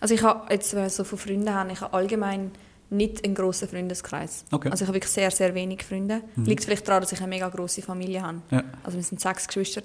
Also 0.00 0.14
ich 0.14 0.22
habe 0.22 0.52
jetzt, 0.52 0.74
wenn 0.74 0.82
wir 0.82 0.90
so 0.90 1.04
von 1.04 1.18
Freunden 1.18 1.54
haben, 1.54 1.70
ich 1.70 1.80
habe 1.80 1.94
allgemein 1.94 2.50
nicht 2.90 3.24
einen 3.24 3.34
grossen 3.34 3.66
Freundeskreis. 3.66 4.44
Okay. 4.50 4.68
Also 4.68 4.84
ich 4.84 4.88
habe 4.88 4.96
wirklich 4.96 5.12
sehr, 5.12 5.30
sehr 5.30 5.54
wenig 5.54 5.82
Freunde. 5.82 6.20
Mhm. 6.36 6.44
Liegt 6.44 6.64
vielleicht 6.64 6.86
daran, 6.86 7.00
dass 7.00 7.12
ich 7.12 7.20
eine 7.20 7.28
mega 7.28 7.48
grosse 7.48 7.80
Familie 7.80 8.20
habe. 8.20 8.42
Ja. 8.50 8.62
Also 8.82 8.98
wir 8.98 9.02
sind 9.02 9.20
sechs 9.20 9.46
Geschwister. 9.46 9.80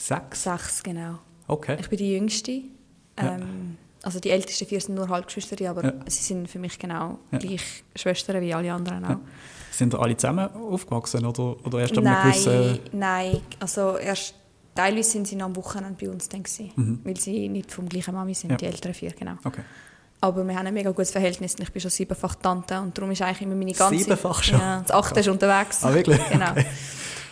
Sechs? 0.00 0.42
Sechs, 0.44 0.82
genau. 0.82 1.18
Okay. 1.46 1.76
Ich 1.80 1.88
bin 1.88 1.98
die 1.98 2.12
Jüngste. 2.12 2.52
Ja. 3.18 3.34
Ähm, 3.34 3.76
also 4.02 4.18
die 4.18 4.30
ältesten 4.30 4.66
vier 4.66 4.80
sind 4.80 4.94
nur 4.94 5.08
Halbgeschwister, 5.08 5.68
aber 5.68 5.84
Ja. 5.84 5.92
sie 6.06 6.22
sind 6.22 6.48
für 6.48 6.58
mich 6.58 6.78
genau 6.78 7.18
Ja. 7.32 7.38
gleich 7.38 7.84
Schwestern 7.94 8.40
wie 8.40 8.54
alle 8.54 8.72
anderen 8.72 9.04
auch. 9.04 9.10
Ja. 9.10 9.20
Sind 9.70 9.94
alle 9.94 10.16
zusammen 10.16 10.48
aufgewachsen 10.54 11.24
oder, 11.26 11.54
oder 11.66 11.80
erst 11.80 11.94
Nein, 11.96 12.22
gewissen... 12.32 12.78
nein, 12.92 13.40
also 13.60 13.98
erst 13.98 14.34
teilweise 14.74 15.10
sind 15.10 15.26
sie 15.28 15.36
noch 15.36 15.46
am 15.46 15.56
Wochenende 15.56 15.96
bei 16.02 16.10
uns 16.10 16.28
dann 16.30 16.42
gewesen, 16.42 16.72
Mhm. 16.76 17.00
weil 17.04 17.16
sie 17.18 17.48
nicht 17.50 17.70
vom 17.70 17.88
gleichen 17.88 18.14
Mami 18.14 18.32
sind, 18.34 18.50
Ja. 18.52 18.56
die 18.56 18.66
älteren 18.66 18.94
vier, 18.94 19.10
genau. 19.12 19.34
Okay. 19.44 19.62
Aber 20.22 20.44
wir 20.46 20.54
haben 20.56 20.66
ein 20.66 20.74
mega 20.74 20.90
gutes 20.90 21.10
Verhältnis 21.10 21.54
und 21.54 21.62
ich 21.62 21.72
bin 21.72 21.80
schon 21.80 21.90
siebenfach 21.90 22.34
Tante 22.36 22.78
und 22.80 22.96
darum 22.96 23.10
ist 23.10 23.22
eigentlich 23.22 23.42
immer 23.42 23.54
meine 23.54 23.72
ganze... 23.72 23.98
Siebenfach 23.98 24.42
schon? 24.42 24.58
Ja, 24.58 24.80
das 24.80 24.90
achte 24.90 25.20
ist 25.20 25.28
unterwegs. 25.28 25.84
Ah, 25.84 25.92
wirklich? 25.94 26.20
Genau. 26.30 26.50
Okay. 26.50 26.66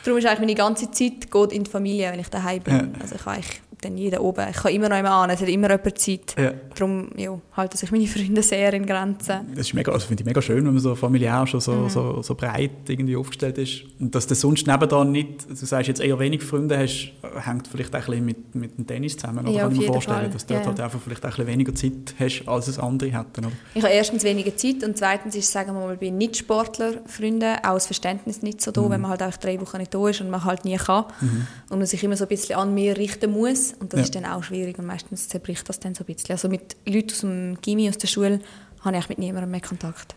Darum 0.04 0.18
ist 0.18 0.26
eigentlich 0.26 0.40
meine 0.40 0.54
ganze 0.54 0.90
Zeit 0.90 1.30
geht 1.30 1.52
in 1.52 1.64
die 1.64 1.70
Familie, 1.70 2.12
wenn 2.12 2.20
ich 2.20 2.28
daheim 2.28 2.62
bin. 2.62 2.74
Ja. 2.74 3.00
Also 3.00 3.14
ich 3.16 3.20
habe 3.20 3.36
eigentlich 3.36 3.60
dann 3.80 3.96
jeder 3.96 4.20
oben. 4.22 4.44
Ich 4.50 4.56
kann 4.56 4.72
immer 4.72 4.88
noch 4.88 4.98
immer 4.98 5.10
an, 5.10 5.30
es 5.30 5.40
hat 5.40 5.48
immer 5.48 5.70
jemand 5.70 5.98
Zeit. 5.98 6.34
Ja. 6.38 6.52
Darum 6.74 7.10
ja, 7.16 7.38
halten 7.56 7.76
sich 7.76 7.90
meine 7.92 8.06
Freunde 8.06 8.42
sehr 8.42 8.72
in 8.74 8.86
Grenzen. 8.86 9.40
Das 9.54 9.66
ist 9.68 9.74
mega, 9.74 9.92
also 9.92 10.06
finde 10.06 10.22
ich 10.22 10.26
mega 10.26 10.42
schön, 10.42 10.64
wenn 10.64 10.72
man 10.72 10.78
so 10.78 10.94
familiär 10.94 11.46
schon 11.46 11.60
so, 11.60 11.72
Mhm. 11.72 11.88
so, 11.88 12.22
so 12.22 12.34
breit 12.34 12.70
irgendwie 12.88 13.16
aufgestellt 13.16 13.58
ist. 13.58 13.82
Und 14.00 14.14
dass 14.14 14.26
du 14.26 14.34
sonst 14.34 14.66
nebenan 14.66 15.12
nicht, 15.12 15.48
du 15.48 15.54
sagst 15.54 15.88
jetzt 15.88 16.00
eher 16.00 16.18
wenig 16.18 16.42
Freunde 16.42 16.76
hast, 16.78 17.12
hängt 17.44 17.68
vielleicht 17.68 17.94
auch 17.94 18.00
ein 18.00 18.06
bisschen 18.06 18.24
mit, 18.24 18.54
mit 18.54 18.78
dem 18.78 18.86
Tennis 18.86 19.16
zusammen, 19.16 19.46
oder? 19.46 19.50
Ja, 19.56 19.62
kann 19.62 19.72
ich 19.72 19.78
mir 19.80 19.86
vorstellen, 19.86 20.18
Fall. 20.22 20.30
dass 20.30 20.46
du 20.46 20.54
dort 20.54 20.62
Ja, 20.64 20.68
halt 20.68 20.78
ja. 20.78 20.84
einfach 20.84 21.00
vielleicht 21.00 21.22
auch 21.24 21.28
ein 21.28 21.30
bisschen 21.30 21.46
weniger 21.46 21.74
Zeit 21.74 22.14
hast, 22.18 22.48
als 22.48 22.68
es 22.68 22.78
andere 22.78 23.10
hätten, 23.10 23.44
oder? 23.46 23.52
Ich 23.74 23.82
habe 23.82 23.92
erstens 23.94 24.24
weniger 24.24 24.56
Zeit 24.56 24.82
und 24.84 24.96
zweitens 24.98 25.34
ist, 25.36 25.50
sagen 25.52 25.72
wir 25.74 25.80
mal, 25.80 25.96
bei 25.96 26.10
Nicht-Sportler-Freunden 26.10 27.56
auch 27.64 27.74
das 27.74 27.86
Verständnis 27.86 28.42
nicht 28.42 28.60
so 28.60 28.70
da, 28.70 28.80
Mhm. 28.82 28.90
wenn 28.90 29.00
man 29.02 29.10
halt 29.10 29.22
einfach 29.22 29.38
drei 29.40 29.60
Wochen 29.60 29.78
nicht 29.78 29.92
da 29.94 30.08
ist 30.08 30.20
und 30.20 30.30
man 30.30 30.44
halt 30.44 30.64
nie 30.64 30.76
kann 30.76 31.04
und 31.70 31.78
man 31.78 31.86
sich 31.86 32.02
immer 32.04 32.16
so 32.16 32.24
ein 32.24 32.28
bisschen 32.28 32.56
an 32.56 32.74
mir 32.74 32.96
richten 32.96 33.30
muss 33.32 33.67
und 33.74 33.92
das 33.92 33.98
Ja. 33.98 34.04
ist 34.04 34.14
dann 34.14 34.24
auch 34.24 34.42
schwierig 34.42 34.78
und 34.78 34.86
meistens 34.86 35.28
zerbricht 35.28 35.68
das 35.68 35.80
dann 35.80 35.94
so 35.94 36.04
ein 36.04 36.14
bisschen. 36.14 36.32
Also 36.32 36.48
mit 36.48 36.76
Leuten 36.86 37.10
aus 37.10 37.20
dem 37.20 37.58
Gimmi, 37.60 37.88
aus 37.88 37.98
der 37.98 38.08
Schule, 38.08 38.38
habe 38.38 38.40
ich 38.80 38.84
eigentlich 38.86 39.08
mit 39.10 39.18
niemandem 39.18 39.50
mehr 39.50 39.60
Kontakt. 39.60 40.14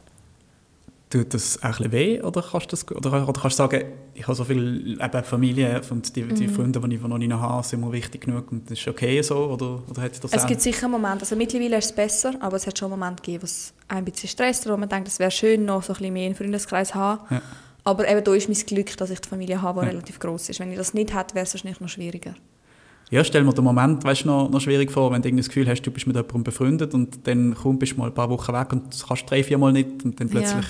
Tut 1.09 1.33
das 1.33 1.57
auch 1.61 1.63
ein 1.65 1.71
bisschen 1.71 1.91
weh 1.91 2.21
oder 2.21 2.41
kannst 2.41 2.67
du, 2.67 2.69
das, 2.77 2.89
oder, 2.89 3.27
oder 3.27 3.41
kannst 3.41 3.59
du 3.59 3.63
sagen, 3.63 3.83
ich 4.13 4.23
habe 4.25 4.33
so 4.35 4.45
viel 4.45 4.97
eben 5.01 5.23
Familie 5.25 5.81
und 5.89 6.15
die, 6.15 6.23
Mhm. 6.23 6.35
die 6.35 6.47
Freunde, 6.47 6.79
die 6.79 6.95
ich 6.95 7.01
noch 7.01 7.17
nicht 7.17 7.33
habe, 7.33 7.67
sind 7.67 7.81
mir 7.81 7.91
wichtig 7.91 8.21
genug 8.21 8.49
und 8.49 8.71
das 8.71 8.79
ist 8.79 8.87
okay 8.87 9.21
so? 9.21 9.35
Oder, 9.47 9.81
oder 9.89 10.01
hat 10.03 10.23
das 10.23 10.31
Es 10.31 10.43
auch- 10.43 10.47
gibt 10.47 10.61
sicher 10.61 10.87
Momente, 10.87 11.21
also 11.23 11.35
mittlerweile 11.35 11.77
ist 11.79 11.85
es 11.87 11.91
besser, 11.91 12.33
aber 12.39 12.55
es 12.55 12.65
hat 12.65 12.79
schon 12.79 12.89
Momente 12.89 13.21
gegeben, 13.21 13.41
wo 13.41 13.45
es 13.45 13.73
ein 13.89 14.05
bisschen 14.05 14.29
stresst, 14.29 14.69
wo 14.69 14.77
man 14.77 14.87
denkt, 14.87 15.09
es 15.09 15.19
wäre 15.19 15.31
schön, 15.31 15.65
noch 15.65 15.83
so 15.83 15.91
ein 15.91 15.97
bisschen 15.97 16.13
mehr 16.13 16.25
einen 16.27 16.35
Freundeskreis 16.35 16.89
zu 16.89 16.95
haben. 16.95 17.21
Ja. 17.29 17.41
Aber 17.83 18.07
eben 18.07 18.23
da 18.23 18.33
ist 18.33 18.47
mein 18.47 18.57
Glück, 18.65 18.95
dass 18.95 19.09
ich 19.09 19.19
die 19.19 19.27
Familie 19.27 19.61
habe, 19.61 19.81
die 19.81 19.87
Ja. 19.87 19.91
relativ 19.91 20.17
groß 20.19 20.47
ist. 20.47 20.59
Wenn 20.61 20.71
ich 20.71 20.77
das 20.77 20.93
nicht 20.93 21.13
hätte, 21.13 21.35
wäre 21.35 21.43
es 21.45 21.53
wahrscheinlich 21.53 21.81
noch 21.81 21.89
schwieriger. 21.89 22.35
Ja, 23.11 23.23
stell 23.25 23.43
mir 23.43 23.53
den 23.53 23.63
Moment 23.65 24.03
weißt, 24.05 24.25
noch, 24.25 24.49
noch 24.49 24.61
schwierig 24.61 24.89
vor, 24.89 25.11
wenn 25.11 25.21
du 25.21 25.31
das 25.35 25.47
Gefühl 25.47 25.67
hast, 25.67 25.81
du 25.81 25.91
bist 25.91 26.07
mit 26.07 26.15
jemandem 26.15 26.43
befreundet 26.43 26.93
und 26.93 27.27
dann 27.27 27.53
komm, 27.53 27.77
bist 27.77 27.91
du 27.91 27.97
mal 27.97 28.07
ein 28.07 28.13
paar 28.13 28.29
Wochen 28.29 28.53
weg 28.53 28.71
und 28.71 28.93
das 28.93 29.05
kannst 29.05 29.29
drei, 29.29 29.43
vier 29.43 29.57
Mal 29.57 29.73
nicht 29.73 30.03
und 30.03 30.19
dann 30.19 30.29
plötzlich... 30.29 30.65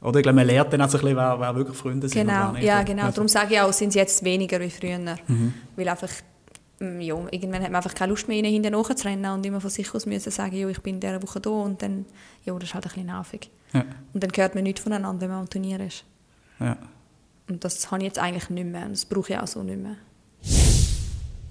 Oder 0.00 0.20
ich 0.20 0.22
glaube, 0.22 0.36
man 0.36 0.46
lernt 0.46 0.72
dann 0.72 0.82
auch 0.82 0.88
so 0.88 0.98
ein 0.98 1.00
bisschen, 1.02 1.16
wer, 1.16 1.40
wer 1.40 1.56
wirklich 1.56 1.76
Freunde 1.76 2.08
sind. 2.08 2.20
Genau, 2.20 2.54
ja, 2.60 2.82
genau. 2.84 3.04
Also, 3.04 3.16
Darum 3.16 3.28
sage 3.28 3.54
ich 3.54 3.60
auch, 3.60 3.72
sind 3.72 3.92
sie 3.92 3.98
jetzt 3.98 4.22
weniger 4.22 4.60
wie 4.60 4.70
früher. 4.70 4.98
Mhm. 4.98 5.54
Weil 5.74 5.88
einfach, 5.88 6.10
mm, 6.78 7.00
ja, 7.00 7.16
irgendwann 7.32 7.62
hat 7.62 7.72
man 7.72 7.76
einfach 7.76 7.94
keine 7.94 8.10
Lust 8.10 8.28
mehr, 8.28 8.36
ihnen 8.38 8.52
hinten 8.52 8.72
nachzurennen 8.72 9.32
und 9.32 9.44
immer 9.44 9.60
von 9.60 9.70
sich 9.70 9.92
aus 9.92 10.06
müssen 10.06 10.30
sagen, 10.30 10.54
ja, 10.54 10.68
ich 10.68 10.80
bin 10.80 10.96
in 10.96 11.00
dieser 11.00 11.20
Woche 11.20 11.40
da 11.40 11.50
und 11.50 11.82
dann, 11.82 12.04
ja, 12.44 12.54
das 12.54 12.64
ist 12.64 12.74
halt 12.74 12.84
ein 12.84 12.88
bisschen 12.90 13.06
nervig. 13.06 13.50
Ja, 13.72 13.84
Und 14.12 14.22
dann 14.22 14.30
hört 14.36 14.54
man 14.54 14.62
nichts 14.62 14.82
voneinander, 14.82 15.22
wenn 15.22 15.30
man 15.30 15.40
am 15.40 15.50
Turnier 15.50 15.80
ist. 15.80 16.04
ja. 16.60 16.76
Und 17.48 17.64
das 17.64 17.90
habe 17.90 18.02
ich 18.02 18.06
jetzt 18.06 18.18
eigentlich 18.18 18.50
nicht 18.50 18.66
mehr 18.66 18.84
und 18.84 18.92
das 18.92 19.04
brauche 19.04 19.32
ich 19.32 19.38
auch 19.38 19.46
so 19.46 19.62
nicht 19.62 19.80
mehr. 19.80 19.96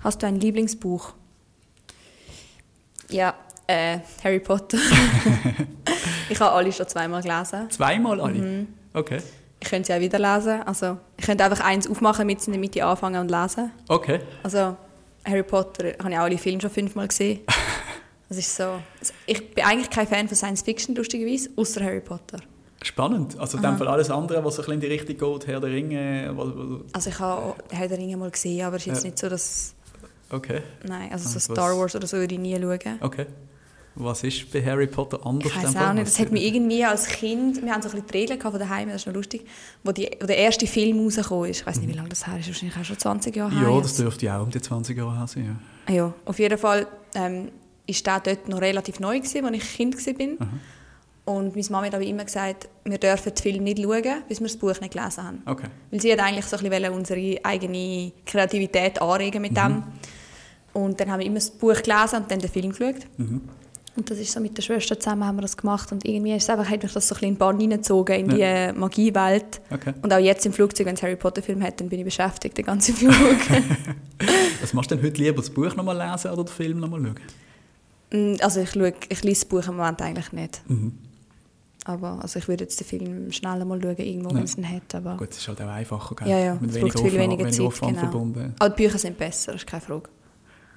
Hast 0.05 0.21
du 0.21 0.27
ein 0.27 0.35
Lieblingsbuch? 0.39 1.13
Ja, 3.09 3.33
äh, 3.65 3.97
Harry 4.23 4.39
Potter. 4.39 4.77
ich 6.29 6.39
habe 6.39 6.51
alle 6.51 6.71
schon 6.71 6.87
zweimal 6.87 7.23
gelesen. 7.23 7.69
Zweimal 7.71 8.21
alle? 8.21 8.33
Mhm. 8.35 8.67
Okay. 8.93 9.17
Ich 9.59 9.67
könnte 9.67 9.87
sie 9.87 9.93
auch 9.95 9.99
wieder 9.99 10.19
lesen. 10.19 10.61
Also, 10.63 10.97
ich 11.17 11.25
könnte 11.25 11.43
einfach 11.43 11.61
eins 11.65 11.89
aufmachen, 11.89 12.27
mit 12.27 12.45
in 12.45 12.53
der 12.53 12.59
Mitte 12.59 12.85
anfangen 12.85 13.19
und 13.19 13.31
lesen. 13.31 13.71
Okay. 13.87 14.19
Also, 14.43 14.77
Harry 15.25 15.41
Potter 15.41 15.93
habe 15.97 16.11
ich 16.11 16.17
auch 16.17 16.21
alle 16.23 16.37
Filme 16.37 16.61
schon 16.61 16.69
fünfmal 16.69 17.07
gesehen. 17.07 17.39
Das 18.27 18.39
ist 18.39 18.55
so. 18.55 18.79
Ich 19.27 19.53
bin 19.53 19.63
eigentlich 19.63 19.87
kein 19.91 20.07
Fan 20.07 20.27
von 20.27 20.35
Science 20.35 20.63
Fiction, 20.63 20.95
lustigerweise, 20.95 21.47
außer 21.55 21.83
Harry 21.83 22.01
Potter. 22.01 22.39
Spannend. 22.81 23.37
Also 23.39 23.57
in 23.57 23.63
dem 23.63 23.77
Fall 23.77 23.87
alles 23.87 24.09
andere, 24.09 24.43
was 24.43 24.55
so 24.55 24.63
ein 24.63 24.65
bisschen 24.65 24.73
in 24.73 24.79
die 24.81 24.87
Richtung 24.87 25.33
geht, 25.39 25.45
Herr 25.47 25.59
der 25.59 25.69
Ringe... 25.69 26.31
wo- 26.35 26.45
wo- 26.47 26.81
Also, 26.91 27.11
ich 27.11 27.19
habe 27.19 27.39
auch 27.43 27.55
Herr 27.69 27.87
der 27.87 27.99
Ringe 27.99 28.17
mal 28.17 28.31
gesehen, 28.31 28.65
aber 28.65 28.77
es 28.77 28.81
ist 28.81 28.87
jetzt 28.87 29.03
Ja. 29.03 29.09
nicht 29.11 29.19
so, 29.19 29.29
dass. 29.29 29.74
Okay, 30.29 30.61
Nein, 30.87 31.11
also 31.11 31.29
so 31.29 31.35
was- 31.35 31.43
Star 31.43 31.77
Wars 31.77 31.95
oder 31.95 32.07
so 32.07 32.17
würde 32.17 32.33
ich 32.35 32.41
nie 32.41 32.55
schauen. 32.59 32.79
okay. 33.01 33.25
Was 33.97 34.25
ist 34.25 34.51
bei 34.51 34.61
Harry 34.61 34.87
Potter 34.87 35.25
anders? 35.25 35.49
Ich 35.49 35.55
weiß 35.63 35.73
auch 35.77 35.93
nicht. 35.93 36.07
Das 36.07 36.19
hat 36.19 36.29
mich 36.29 36.43
irgendwie 36.43 36.83
als 36.83 37.07
Kind, 37.07 37.63
wir 37.63 37.71
haben 37.71 37.81
so 37.81 37.87
ein 37.87 37.93
bisschen 37.93 38.07
die 38.11 38.17
Regeln 38.17 38.41
von 38.41 38.59
daheim, 38.59 38.89
das 38.89 38.97
ist 38.97 39.07
noch 39.07 39.13
lustig, 39.13 39.45
wo, 39.85 39.93
die, 39.93 40.11
wo 40.19 40.25
der 40.25 40.37
erste 40.37 40.67
Film 40.67 40.99
rausgekommen 40.99 41.49
ist. 41.49 41.61
Ich 41.61 41.65
weiß 41.65 41.79
nicht, 41.79 41.87
wie 41.87 41.93
lange 41.93 42.09
das 42.09 42.27
her 42.27 42.37
ist, 42.37 42.47
wahrscheinlich 42.47 42.77
auch 42.77 42.83
schon 42.83 42.97
20 42.99 43.33
Jahre 43.33 43.57
her. 43.57 43.69
Ja, 43.69 43.79
das 43.81 43.95
dürfte 43.95 44.25
ja 44.25 44.37
auch 44.37 44.43
um 44.43 44.49
die 44.49 44.59
20 44.59 44.97
Jahre 44.97 45.17
her 45.17 45.27
sein. 45.27 45.45
Ja. 45.45 45.55
Ah 45.85 45.91
Ja, 45.93 46.13
auf 46.25 46.37
jeden 46.39 46.57
Fall 46.57 46.87
ähm, 47.13 47.51
ist 47.87 48.05
der 48.05 48.19
dort 48.19 48.49
noch 48.49 48.59
relativ 48.59 48.99
neu 48.99 49.17
gewesen, 49.17 49.45
als 49.45 49.55
ich 49.55 49.75
Kind 49.77 49.95
war. 49.95 50.47
Und 51.23 51.55
meine 51.55 51.67
Mama 51.69 51.87
hat 51.87 51.95
aber 51.95 52.03
immer 52.03 52.25
gesagt, 52.25 52.67
wir 52.83 52.97
dürfen 52.97 53.33
den 53.33 53.41
Film 53.41 53.63
nicht 53.63 53.79
schauen, 53.81 54.23
bis 54.27 54.41
wir 54.41 54.47
das 54.47 54.57
Buch 54.57 54.79
nicht 54.81 54.91
gelesen 54.93 55.23
haben. 55.23 55.41
Okay. 55.45 55.67
Weil 55.89 56.01
sie 56.01 56.11
hat 56.11 56.19
eigentlich 56.19 56.45
so 56.45 56.57
ein 56.57 56.69
bisschen 56.69 56.91
unsere 56.93 57.39
eigene 57.45 58.11
Kreativität 58.25 59.01
anregen 59.01 59.41
mit 59.41 59.55
dem. 59.55 59.83
Und 60.75 60.99
dann 60.99 61.09
haben 61.09 61.19
wir 61.19 61.25
immer 61.25 61.35
das 61.35 61.49
Buch 61.49 61.81
gelesen 61.81 62.17
und 62.17 62.29
dann 62.31 62.39
den 62.39 62.49
Film 62.49 62.69
geschaut. 62.71 62.95
Und 63.97 64.09
das 64.11 64.17
ist 64.19 64.33
so 64.33 64.41
mit 64.41 64.57
der 64.57 64.61
Schwester 64.61 64.99
zusammen 64.99 65.23
haben 65.25 65.37
wir 65.37 65.41
das 65.43 65.55
gemacht 65.55 65.89
und 65.93 66.03
irgendwie 66.05 66.35
ist 66.35 66.43
es 66.43 66.49
einfach, 66.49 66.69
hat 66.69 66.83
mich 66.83 66.91
das 66.91 67.07
so 67.07 67.15
ein 67.15 67.19
bisschen 67.19 67.27
in 67.29 67.33
die 67.35 67.39
Bahn 67.39 67.57
hineingezogen, 67.59 68.15
in 68.19 68.27
die 68.27 68.41
äh, 68.41 68.73
Magiewelt. 68.73 69.61
Okay. 69.71 69.93
Und 70.01 70.11
auch 70.13 70.17
jetzt 70.19 70.45
im 70.45 70.51
Flugzeug, 70.51 70.87
wenn 70.87 70.95
es 70.95 71.01
Harry 71.01 71.15
Potter 71.15 71.41
Film 71.41 71.63
hat, 71.63 71.79
dann 71.79 71.87
bin 71.87 71.99
ich 71.99 72.05
beschäftigt, 72.05 72.57
den 72.57 72.65
ganzen 72.65 72.93
Flug. 72.93 73.13
Was 74.61 74.73
machst 74.73 74.91
du 74.91 74.95
denn 74.95 75.05
heute 75.05 75.21
lieber, 75.21 75.37
das 75.37 75.49
Buch 75.49 75.73
nochmal 75.77 75.97
lesen 75.97 76.29
oder 76.31 76.43
den 76.43 76.47
Film 76.53 76.79
nochmal 76.81 77.01
schauen? 78.11 78.33
Mm, 78.33 78.37
Also 78.41 78.59
ich, 78.59 78.71
schaue, 78.71 78.93
ich 79.07 79.23
lese 79.23 79.41
das 79.41 79.45
Buch 79.45 79.65
im 79.67 79.77
Moment 79.77 80.01
eigentlich 80.01 80.31
nicht. 80.33 80.61
Mhm. 80.67 80.97
Aber 81.85 82.19
also 82.21 82.39
ich 82.39 82.49
würde 82.49 82.65
jetzt 82.65 82.77
den 82.79 82.87
Film 82.87 83.31
schnell 83.31 83.63
mal 83.63 83.81
schauen, 83.81 83.95
irgendwo, 83.97 84.29
Ja. 84.31 84.35
wenn 84.35 84.43
es 84.43 84.57
ihn 84.57 84.69
hat. 84.69 84.93
Aber, 84.95 85.15
Gut, 85.15 85.29
es 85.31 85.37
ist 85.37 85.47
halt 85.47 85.61
auch 85.61 85.67
einfacher, 85.69 86.15
gell? 86.15 86.27
ja, 86.27 86.39
ja, 86.39 86.57
Mit 86.59 86.71
es 86.71 86.75
weniger 86.75 86.93
braucht 86.95 87.09
viel 87.09 87.19
weniger 87.19 87.49
Zeit. 87.49 87.79
Genau. 87.79 87.99
verbunden. 87.99 88.55
Aber 88.59 88.69
die 88.75 88.83
Bücher 88.83 88.97
sind 88.97 89.17
besser, 89.17 89.53
das 89.53 89.61
ist 89.61 89.67
keine 89.67 89.81
Frage. 89.81 90.09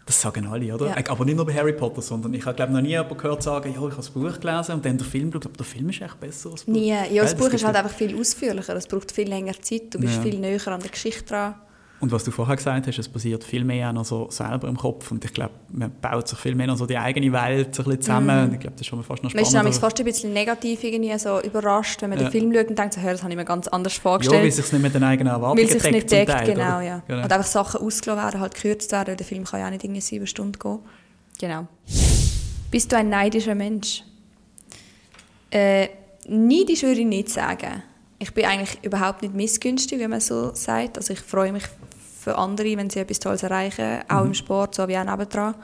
Das 0.09 0.19
sagen 0.23 0.47
alle, 0.47 0.75
oder? 0.75 0.87
Ja. 0.89 0.97
Aber 1.11 1.25
nicht 1.27 1.37
nur 1.37 1.45
bei 1.45 1.53
Harry 1.53 1.75
Potter, 1.75 2.01
sondern 2.01 2.33
ich 2.33 2.47
habe 2.47 2.57
glaube 2.57 2.73
noch 2.73 2.81
nie 2.81 2.89
jemanden 2.89 3.19
gehört 3.19 3.43
sagen, 3.43 3.69
ja, 3.69 3.75
ich 3.75 3.85
habe 3.85 3.95
das 3.95 4.09
Buch 4.09 4.41
gelesen 4.41 4.73
und 4.73 4.85
dann 4.87 4.97
den 4.97 5.01
Film 5.07 5.31
geschaut. 5.31 5.45
Aber 5.45 5.57
der 5.59 5.67
Film 5.67 5.91
ist 5.91 6.01
echt 6.01 6.19
besser 6.19 6.51
als 6.51 6.61
das 6.61 6.65
Buch. 6.65 6.73
Nie. 6.73 6.89
Ja, 6.89 7.03
Gell, 7.07 7.19
das 7.21 7.35
Buch 7.35 7.51
ist 7.51 7.63
halt 7.63 7.77
einfach 7.77 7.93
viel 7.95 8.19
ausführlicher. 8.19 8.75
Es 8.75 8.87
braucht 8.87 9.13
viel 9.13 9.29
länger 9.29 9.53
Zeit. 9.61 9.93
Du 9.93 9.99
bist 10.01 10.15
Ja. 10.17 10.23
viel 10.23 10.39
näher 10.39 10.67
an 10.69 10.81
der 10.81 10.91
Geschichte 10.91 11.25
dran. 11.25 11.57
Und 12.01 12.13
was 12.13 12.23
du 12.23 12.31
vorher 12.31 12.55
gesagt 12.55 12.87
hast, 12.87 12.99
es 12.99 13.09
passiert 13.09 13.43
viel 13.43 13.65
mehr 13.65 13.89
auch 13.89 13.93
noch 13.93 14.05
so 14.05 14.31
selber 14.31 14.69
im 14.69 14.77
Kopf. 14.77 15.11
Und 15.11 15.25
ich 15.25 15.33
glaube, 15.33 15.55
man 15.71 15.91
baut 16.01 16.29
sich 16.29 16.39
viel 16.39 16.55
mehr 16.55 16.69
noch 16.69 16.77
so 16.77 16.87
die 16.87 16.97
eigene 16.97 17.33
Welt 17.33 17.75
so 17.75 17.83
ein 17.83 17.87
bisschen 17.87 18.03
zusammen. 18.03 18.45
Und 18.49 18.55
ich 18.55 18.61
glaube, 18.61 18.75
das 18.75 18.83
ist 18.83 18.87
schon 18.87 19.03
fast 19.03 19.25
noch 19.25 19.35
Man 19.35 19.67
ist 19.67 19.79
fast 19.79 19.99
ein 19.99 20.05
bisschen 20.05 20.33
negativ 20.33 20.85
irgendwie 20.85 21.19
so 21.19 21.41
überrascht, 21.41 22.01
wenn 22.03 22.11
man 22.11 22.21
Ja. 22.21 22.27
den 22.27 22.31
Film 22.31 22.55
schaut 22.55 22.69
und 22.69 22.79
denkt, 22.79 22.95
so, 22.95 23.01
das 23.01 23.23
habe 23.23 23.33
ich 23.33 23.37
mir 23.37 23.45
ganz 23.45 23.67
anders 23.67 23.97
ja, 23.97 24.03
vorgestellt. 24.03 24.43
weil 24.43 24.49
es 24.49 24.57
sich 24.57 24.73
nicht 24.73 24.83
mit 24.83 24.95
den 24.95 25.03
eigenen 25.03 25.33
Erwartungen 25.33 25.69
Weil 25.69 25.77
es 25.77 25.83
nicht 25.91 26.11
deckt, 26.11 26.31
Teil, 26.31 26.47
genau, 26.47 26.81
ja. 26.81 27.03
Genau. 27.09 27.25
Und 27.25 27.33
einfach 27.33 27.47
Sachen 27.47 27.81
ausgelassen 27.81 28.23
werden, 28.25 28.41
halt 28.41 28.55
gekürzt 28.55 28.93
werden, 28.93 29.09
weil 29.09 29.17
der 29.17 29.27
Film 29.27 29.43
kann 29.45 29.59
ja 29.59 29.67
auch 29.67 29.71
nicht 29.71 29.83
irgendwie 29.83 30.01
sieben 30.01 30.27
Stunden 30.29 30.59
gehen. 30.59 30.79
Genau. 31.41 31.67
Bist 32.71 32.93
du 32.93 32.97
ein 32.97 33.09
neidischer 33.09 33.57
Mensch? 33.57 34.05
Äh, 35.51 35.89
neidisch 36.29 36.83
würde 36.83 37.01
ich 37.01 37.07
nicht 37.07 37.31
sagen. 37.31 37.83
Ich 38.21 38.33
bin 38.35 38.45
eigentlich 38.45 38.79
überhaupt 38.83 39.23
nicht 39.23 39.35
missgünstig, 39.35 39.99
wie 39.99 40.09
man 40.09 40.21
so 40.21 40.53
sagt. 40.55 40.97
Also 40.99 41.13
ich 41.13 41.21
freue 41.21 41.53
mich 41.53 41.65
für 42.19 42.37
andere, 42.37 42.77
wenn 42.77 42.91
sie 42.91 43.01
etwas 43.01 43.21
Tolles 43.21 43.43
erreichen, 43.43 44.01
auch 44.09 44.25
im 44.25 44.35
Sport, 44.35 44.75
so 44.75 44.89
wie 44.89 44.99
auch 44.99 45.05
nebendran. 45.05 45.55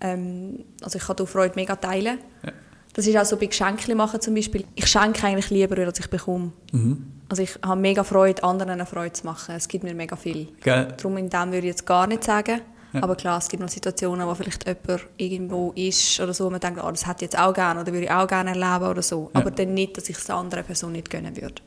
Ähm, 0.00 0.64
also 0.82 0.98
ich 0.98 1.06
kann 1.06 1.16
die 1.16 1.26
Freude 1.26 1.54
mega 1.56 1.76
teilen. 1.76 2.18
Ja. 2.44 2.52
Das 2.92 3.06
ist 3.06 3.16
auch 3.16 3.24
so 3.24 3.36
bei 3.36 3.46
Geschenken 3.46 3.96
machen 3.96 4.20
zum 4.20 4.34
Beispiel. 4.34 4.64
Ich 4.74 4.86
schenke 4.86 5.26
eigentlich 5.26 5.50
lieber, 5.50 5.78
als 5.86 6.00
ich 6.00 6.08
bekomme. 6.08 6.52
Mhm. 6.72 7.12
Also 7.28 7.42
ich 7.42 7.58
habe 7.64 7.80
mega 7.80 8.04
Freude, 8.04 8.42
anderen 8.42 8.72
eine 8.72 8.86
Freude 8.86 9.12
zu 9.12 9.26
machen. 9.26 9.54
Es 9.54 9.68
gibt 9.68 9.84
mir 9.84 9.94
mega 9.94 10.16
viel. 10.16 10.48
Gell? 10.62 10.88
Darum 10.96 11.16
in 11.18 11.28
dem 11.28 11.46
würde 11.46 11.58
ich 11.58 11.72
jetzt 11.72 11.86
gar 11.86 12.06
nicht 12.06 12.24
sagen. 12.24 12.60
Ja. 12.92 13.02
Aber 13.02 13.14
klar, 13.16 13.38
es 13.38 13.48
gibt 13.48 13.60
noch 13.62 13.68
Situationen, 13.68 14.26
wo 14.26 14.34
vielleicht 14.34 14.66
jemand 14.66 15.06
irgendwo 15.18 15.72
ist 15.74 16.18
oder 16.20 16.32
so, 16.32 16.46
wo 16.46 16.50
man 16.50 16.60
denkt, 16.60 16.80
oh, 16.82 16.90
das 16.90 17.06
hätte 17.06 17.24
ich 17.24 17.32
jetzt 17.32 17.38
auch 17.38 17.52
gerne 17.52 17.80
oder 17.80 17.92
würde 17.92 18.06
ich 18.06 18.10
auch 18.10 18.26
gerne 18.26 18.50
erleben 18.50 18.90
oder 18.90 19.02
so. 19.02 19.30
Ja. 19.34 19.40
Aber 19.40 19.50
dann 19.50 19.74
nicht, 19.74 19.96
dass 19.96 20.08
ich 20.08 20.16
es 20.16 20.24
der 20.24 20.36
anderen 20.36 20.64
Person 20.64 20.92
nicht 20.92 21.10
gönnen 21.10 21.36
würde. 21.36 21.62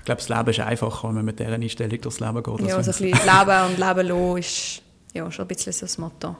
Ich 0.00 0.04
glaube, 0.04 0.20
das 0.20 0.28
Leben 0.28 0.48
ist 0.48 0.60
einfacher, 0.60 1.08
wenn 1.08 1.14
man 1.16 1.24
mit 1.24 1.38
dieser 1.38 1.52
Einstellung 1.52 2.00
durchs 2.00 2.20
Leben 2.20 2.42
geht. 2.42 2.60
Ja, 2.68 2.76
als 2.76 2.88
also 2.88 3.04
ein 3.04 3.10
bisschen 3.10 3.26
Leben 3.38 3.66
und 3.66 3.78
Leben 3.78 4.08
lassen 4.08 4.36
ist 4.38 4.82
ja, 5.12 5.30
schon 5.30 5.44
ein 5.44 5.48
bisschen 5.48 5.72
so 5.72 5.80
das 5.80 5.98
Motto. 5.98 6.36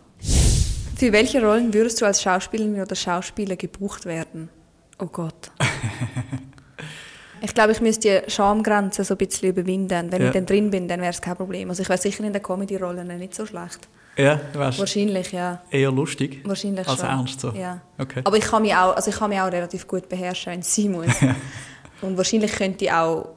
Für 0.96 1.12
welche 1.12 1.40
Rollen 1.44 1.72
würdest 1.74 2.00
du 2.00 2.06
als 2.06 2.22
Schauspielerin 2.22 2.80
oder 2.80 2.94
Schauspieler 2.96 3.56
gebucht 3.56 4.04
werden? 4.06 4.48
Oh 4.98 5.06
Gott. 5.06 5.50
Ich 7.40 7.54
glaube, 7.54 7.70
ich 7.70 7.80
müsste 7.80 8.22
die 8.24 8.30
Schamgrenze 8.32 9.04
so 9.04 9.14
ein 9.14 9.18
bisschen 9.18 9.50
überwinden. 9.50 10.10
Wenn 10.10 10.20
Ja. 10.22 10.26
ich 10.28 10.32
dann 10.34 10.44
drin 10.44 10.70
bin, 10.72 10.88
dann 10.88 11.00
wäre 11.00 11.10
es 11.12 11.20
kein 11.20 11.36
Problem. 11.36 11.68
Also 11.70 11.82
ich 11.82 11.88
wäre 11.88 11.96
sicher 12.00 12.24
in 12.24 12.32
den 12.32 12.42
Comedy-Rollen 12.42 13.06
nicht 13.18 13.32
so 13.32 13.46
schlecht. 13.46 13.86
ja, 14.16 14.40
du 14.52 14.58
wärst 14.58 14.80
Wahrscheinlich, 14.80 15.30
ja. 15.30 15.62
eher 15.70 15.92
lustig 15.92 16.40
Wahrscheinlich 16.44 16.88
als 16.88 16.98
schon. 16.98 17.08
ernst. 17.08 17.40
So. 17.40 17.52
Ja. 17.52 17.80
Okay. 17.96 18.22
Aber 18.24 18.36
ich 18.36 18.42
kann 18.44 18.62
mich 18.62 18.74
auch, 18.74 18.96
also 18.96 19.10
ich 19.10 19.16
kann 19.16 19.30
mich 19.30 19.38
auch 19.40 19.52
relativ 19.52 19.86
gut 19.86 20.08
beherrschen, 20.08 20.52
wenn 20.52 20.60
es 20.60 20.74
sein 20.74 20.90
muss. 20.90 21.06
Und 22.02 22.16
wahrscheinlich 22.16 22.50
könnte 22.50 22.86
ich 22.86 22.90
auch 22.92 23.28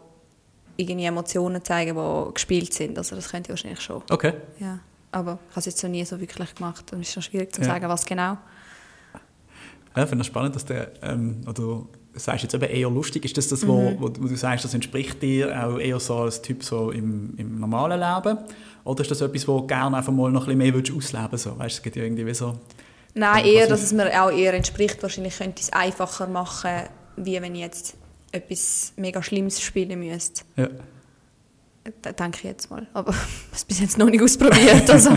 irgendwie 0.78 1.06
Emotionen 1.06 1.64
zeigen, 1.64 1.96
die 1.96 2.34
gespielt 2.34 2.74
sind. 2.74 2.98
Also 2.98 3.16
das 3.16 3.30
könnte 3.30 3.48
ich 3.48 3.50
wahrscheinlich 3.52 3.82
schon. 3.82 4.02
okay. 4.10 4.34
Ja. 4.60 4.80
Aber 5.14 5.34
ich 5.50 5.50
habe 5.52 5.60
es 5.60 5.66
jetzt 5.66 5.84
noch 5.84 5.90
nie 5.90 6.06
so 6.06 6.20
wirklich 6.22 6.56
gemacht. 6.56 6.86
Es 6.94 7.00
ist 7.10 7.16
noch 7.18 7.24
schwierig 7.24 7.54
zu 7.54 7.62
Ja. 7.62 7.68
sagen, 7.68 7.90
was 7.90 8.06
genau. 8.06 8.38
Ja, 9.96 10.04
ich 10.04 10.10
finde 10.10 10.22
es 10.22 10.28
spannend, 10.28 10.56
dass 10.56 10.64
der, 10.66 10.92
ähm, 11.04 11.42
du 11.54 11.90
sagst 12.14 12.44
jetzt 12.44 12.54
eben 12.54 12.64
eher 12.64 12.90
lustig, 12.90 13.26
ist 13.26 13.36
das 13.38 13.50
das, 13.50 13.68
wo, 13.68 13.92
Mhm. 13.92 13.96
wo, 14.00 14.04
wo 14.04 14.28
du 14.28 14.36
sagst, 14.38 14.64
das 14.64 14.74
entspricht 14.74 15.22
dir 15.22 15.66
auch 15.68 15.78
eher 15.80 16.00
so 16.00 16.16
als 16.20 16.42
Typ 16.42 16.64
so 16.64 16.92
im, 16.92 17.34
im 17.38 17.60
normalen 17.60 18.00
Leben? 18.00 18.38
Oder 18.86 19.02
ist 19.02 19.12
das 19.12 19.20
etwas, 19.22 19.46
wo 19.50 19.60
du 19.60 19.68
gerne 19.68 19.98
einfach 19.98 20.14
mal 20.14 20.32
noch 20.32 20.44
ein 20.44 20.46
bisschen 20.46 20.58
mehr 20.60 20.74
würdest 20.74 20.96
ausleben 20.96 21.26
würdest? 21.26 21.44
So? 21.44 21.60
Weißt, 21.60 21.76
du, 21.76 21.80
es 21.80 21.84
gibt 21.84 21.96
ja 21.98 22.04
irgendwie 22.04 22.26
wie 22.26 22.34
so... 22.34 22.54
Nein, 23.14 23.46
Ja, 23.46 23.52
eher, 23.52 23.68
dass 23.68 23.84
es 23.84 23.92
mir 23.92 24.10
auch 24.24 24.32
eher 24.32 24.54
entspricht. 24.54 25.04
Wahrscheinlich 25.04 25.38
könnte 25.38 25.60
ich 25.60 25.68
es 25.68 25.74
einfacher 25.74 26.28
machen, 26.28 26.72
wie 27.18 27.42
wenn 27.42 27.54
ich 27.54 27.62
jetzt 27.62 27.98
etwas 28.32 28.94
mega 28.96 29.22
Schlimmes 29.22 29.62
spielen 29.62 30.00
müsste. 30.00 30.44
Ja. 30.56 30.70
Da 32.02 32.12
denke 32.12 32.38
ich 32.38 32.44
jetzt 32.44 32.70
mal. 32.70 32.88
Aber 32.94 33.14
es 33.54 33.66
bis 33.66 33.80
jetzt 33.80 33.98
noch 33.98 34.10
nicht 34.10 34.22
ausprobiert. 34.24 34.90
Also, 34.90 35.10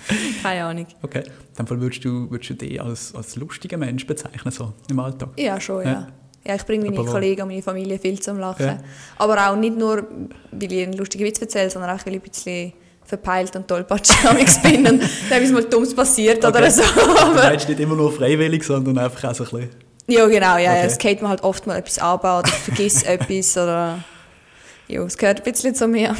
keine 0.42 0.64
Ahnung. 0.64 0.86
Okay. 1.02 1.24
In 1.26 1.56
dem 1.58 1.66
Fall 1.66 1.80
würdest 1.80 2.04
du, 2.04 2.30
würdest 2.30 2.50
du 2.50 2.54
dich 2.54 2.80
als, 2.80 3.14
als 3.14 3.36
lustiger 3.36 3.76
Mensch 3.76 4.06
bezeichnen, 4.06 4.50
so 4.50 4.72
im 4.90 4.98
Alltag? 4.98 5.30
Ja, 5.36 5.60
schon, 5.60 5.84
ja. 5.84 5.92
Ja. 5.92 6.08
Ja, 6.46 6.54
ich 6.54 6.64
bringe 6.64 6.84
meine 6.84 7.00
Aber 7.00 7.10
Kollegen 7.10 7.42
und 7.42 7.48
meine 7.48 7.62
Familie 7.62 7.98
viel 7.98 8.20
zum 8.20 8.38
Lachen. 8.38 8.66
Ja. 8.66 8.78
Aber 9.16 9.50
auch 9.50 9.56
nicht 9.56 9.76
nur, 9.76 10.06
weil 10.52 10.72
ich 10.72 10.84
einen 10.84 10.92
lustigen 10.92 11.24
Witz 11.24 11.40
erzähle, 11.40 11.70
sondern 11.70 11.90
auch, 11.98 12.06
weil 12.06 12.14
ich 12.14 12.20
ein 12.22 12.28
bisschen 12.30 12.72
verpeilt 13.02 13.54
und 13.56 13.66
tollpatschig 13.66 14.62
bin 14.62 14.86
und 14.86 15.02
dann 15.30 15.42
ist 15.42 15.52
mal 15.52 15.64
Dummes 15.64 15.94
passiert 15.94 16.44
oder 16.44 16.60
Okay. 16.60 16.70
so. 16.70 16.82
Du 16.82 17.18
Aber, 17.18 17.42
sagst 17.42 17.68
nicht 17.68 17.80
immer 17.80 17.96
nur 17.96 18.12
freiwillig, 18.12 18.62
sondern 18.62 18.96
einfach 18.98 19.30
auch 19.30 19.34
so 19.34 19.44
ein 19.44 19.50
bisschen... 19.50 19.85
ja, 20.06 20.26
genau, 20.26 20.56
ja, 20.56 20.60
ja. 20.60 20.72
Okay. 20.72 20.86
Es 20.86 20.98
geht 20.98 21.22
mir 21.22 21.28
halt 21.28 21.42
oft 21.42 21.66
mal 21.66 21.76
etwas 21.76 21.98
an 21.98 22.18
oder 22.18 22.46
vergiss 22.46 23.02
etwas 23.04 23.56
oder... 23.56 24.04
Ja, 24.88 25.02
es 25.02 25.18
gehört 25.18 25.38
ein 25.44 25.52
bisschen 25.52 25.74
zu 25.74 25.88
mir. 25.88 26.14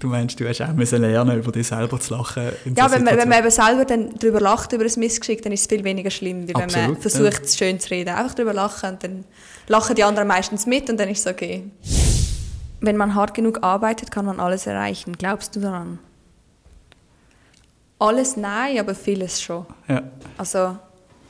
Du 0.00 0.08
meinst, 0.08 0.40
du 0.40 0.48
hast 0.48 0.60
auch 0.62 0.72
müssen 0.72 1.00
lernen, 1.00 1.38
über 1.38 1.52
dich 1.52 1.68
selber 1.68 2.00
zu 2.00 2.16
lachen. 2.16 2.50
Ja, 2.74 2.88
so 2.88 2.94
wenn 2.96 3.04
man, 3.04 3.16
wenn 3.16 3.28
man 3.28 3.38
eben 3.38 3.50
selber 3.52 3.84
dann 3.84 4.10
darüber 4.18 4.40
lacht, 4.40 4.72
über 4.72 4.84
ein 4.84 4.92
Missgeschick, 4.96 5.42
dann 5.42 5.52
ist 5.52 5.60
es 5.60 5.66
viel 5.68 5.84
weniger 5.84 6.10
schlimm, 6.10 6.48
wie 6.48 6.54
wenn 6.54 6.70
man 6.72 6.96
versucht, 6.96 7.44
es 7.44 7.56
schön 7.56 7.78
zu 7.78 7.90
reden. 7.90 8.10
Einfach 8.10 8.34
darüber 8.34 8.52
lachen 8.52 8.90
und 8.90 9.04
dann 9.04 9.24
lachen 9.68 9.94
die 9.94 10.02
anderen 10.02 10.26
meistens 10.26 10.66
mit 10.66 10.90
und 10.90 10.98
dann 10.98 11.08
ist 11.08 11.20
es 11.20 11.32
okay. 11.32 11.62
Wenn 12.80 12.96
man 12.96 13.14
hart 13.14 13.32
genug 13.34 13.62
arbeitet, 13.62 14.10
kann 14.10 14.24
man 14.24 14.40
alles 14.40 14.66
erreichen. 14.66 15.12
Glaubst 15.16 15.54
du 15.54 15.60
daran? 15.60 16.00
Alles 18.00 18.36
nein, 18.36 18.80
aber 18.80 18.96
vieles 18.96 19.40
schon. 19.40 19.66
Ja. 19.86 20.02
Also 20.36 20.78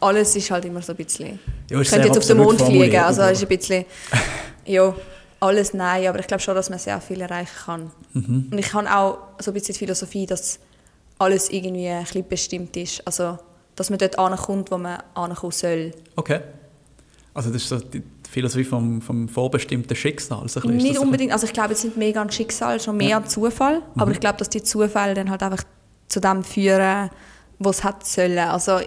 alles 0.01 0.35
ist 0.37 0.51
halt 0.51 0.65
immer 0.65 0.83
so 0.83 0.93
ein 0.93 0.97
bisschen... 0.97 1.39
Ja, 1.71 1.81
ich 1.81 1.89
könnte 1.91 2.09
jetzt 2.09 2.19
auf 2.19 2.27
den 2.27 2.39
Mond 2.39 2.61
fliegen, 2.61 2.99
also 3.01 3.23
ist 3.23 3.43
ein 3.43 3.49
bisschen... 3.49 3.85
Ja, 4.67 4.95
alles 5.41 5.75
nein, 5.75 6.07
aber 6.07 6.21
ich 6.21 6.27
glaube 6.27 6.43
schon, 6.43 6.55
dass 6.55 6.71
man 6.71 6.79
sehr 6.79 7.01
viel 7.01 7.21
erreichen 7.21 7.51
kann. 7.65 7.91
Mhm. 8.13 8.49
Und 8.53 8.59
ich 8.59 8.73
habe 8.73 8.95
auch 8.95 9.19
so 9.41 9.51
ein 9.51 9.55
bisschen 9.55 9.73
die 9.73 9.79
Philosophie, 9.79 10.27
dass 10.27 10.61
alles 11.19 11.51
irgendwie 11.51 11.89
ein 11.89 12.05
bisschen 12.05 12.29
bestimmt 12.29 12.77
ist. 12.77 13.05
Also, 13.07 13.39
dass 13.75 13.91
man 13.91 13.99
dort 13.99 14.19
ankommt, 14.19 14.71
wo 14.71 14.79
man 14.79 15.03
ankommen 15.15 15.51
soll. 15.53 15.93
Okay. 16.15 16.41
Also 17.33 17.51
das 17.51 17.63
ist 17.63 17.69
so 17.69 17.79
die 17.79 18.03
Philosophie 18.31 18.65
vom, 18.65 19.01
vom 19.01 19.29
vorbestimmten 19.29 19.97
Schicksal. 19.97 20.47
So 20.49 20.61
ein 20.61 20.67
bisschen. 20.67 20.77
Ist 20.77 20.83
Nicht 20.83 20.99
unbedingt, 20.99 21.33
also 21.33 21.47
ich 21.47 21.53
glaube, 21.53 21.73
es 21.73 21.81
sind 21.81 21.97
mega 21.97 22.21
ein 22.21 22.31
Schicksal, 22.31 22.79
schon 22.81 22.97
mehr 22.97 23.09
Ja. 23.09 23.17
ein 23.17 23.27
Zufall. 23.27 23.77
Mhm. 23.77 24.01
Aber 24.01 24.11
ich 24.13 24.21
glaube, 24.21 24.39
dass 24.39 24.51
die 24.51 24.63
Zufälle 24.63 25.15
dann 25.15 25.31
halt 25.31 25.43
einfach 25.43 25.65
zu 26.09 26.21
dem 26.21 26.45
führen, 26.45 27.11
was 27.59 27.79
es 27.79 27.85
hat 27.85 28.07
sollen. 28.07 28.39
Also 28.39 28.81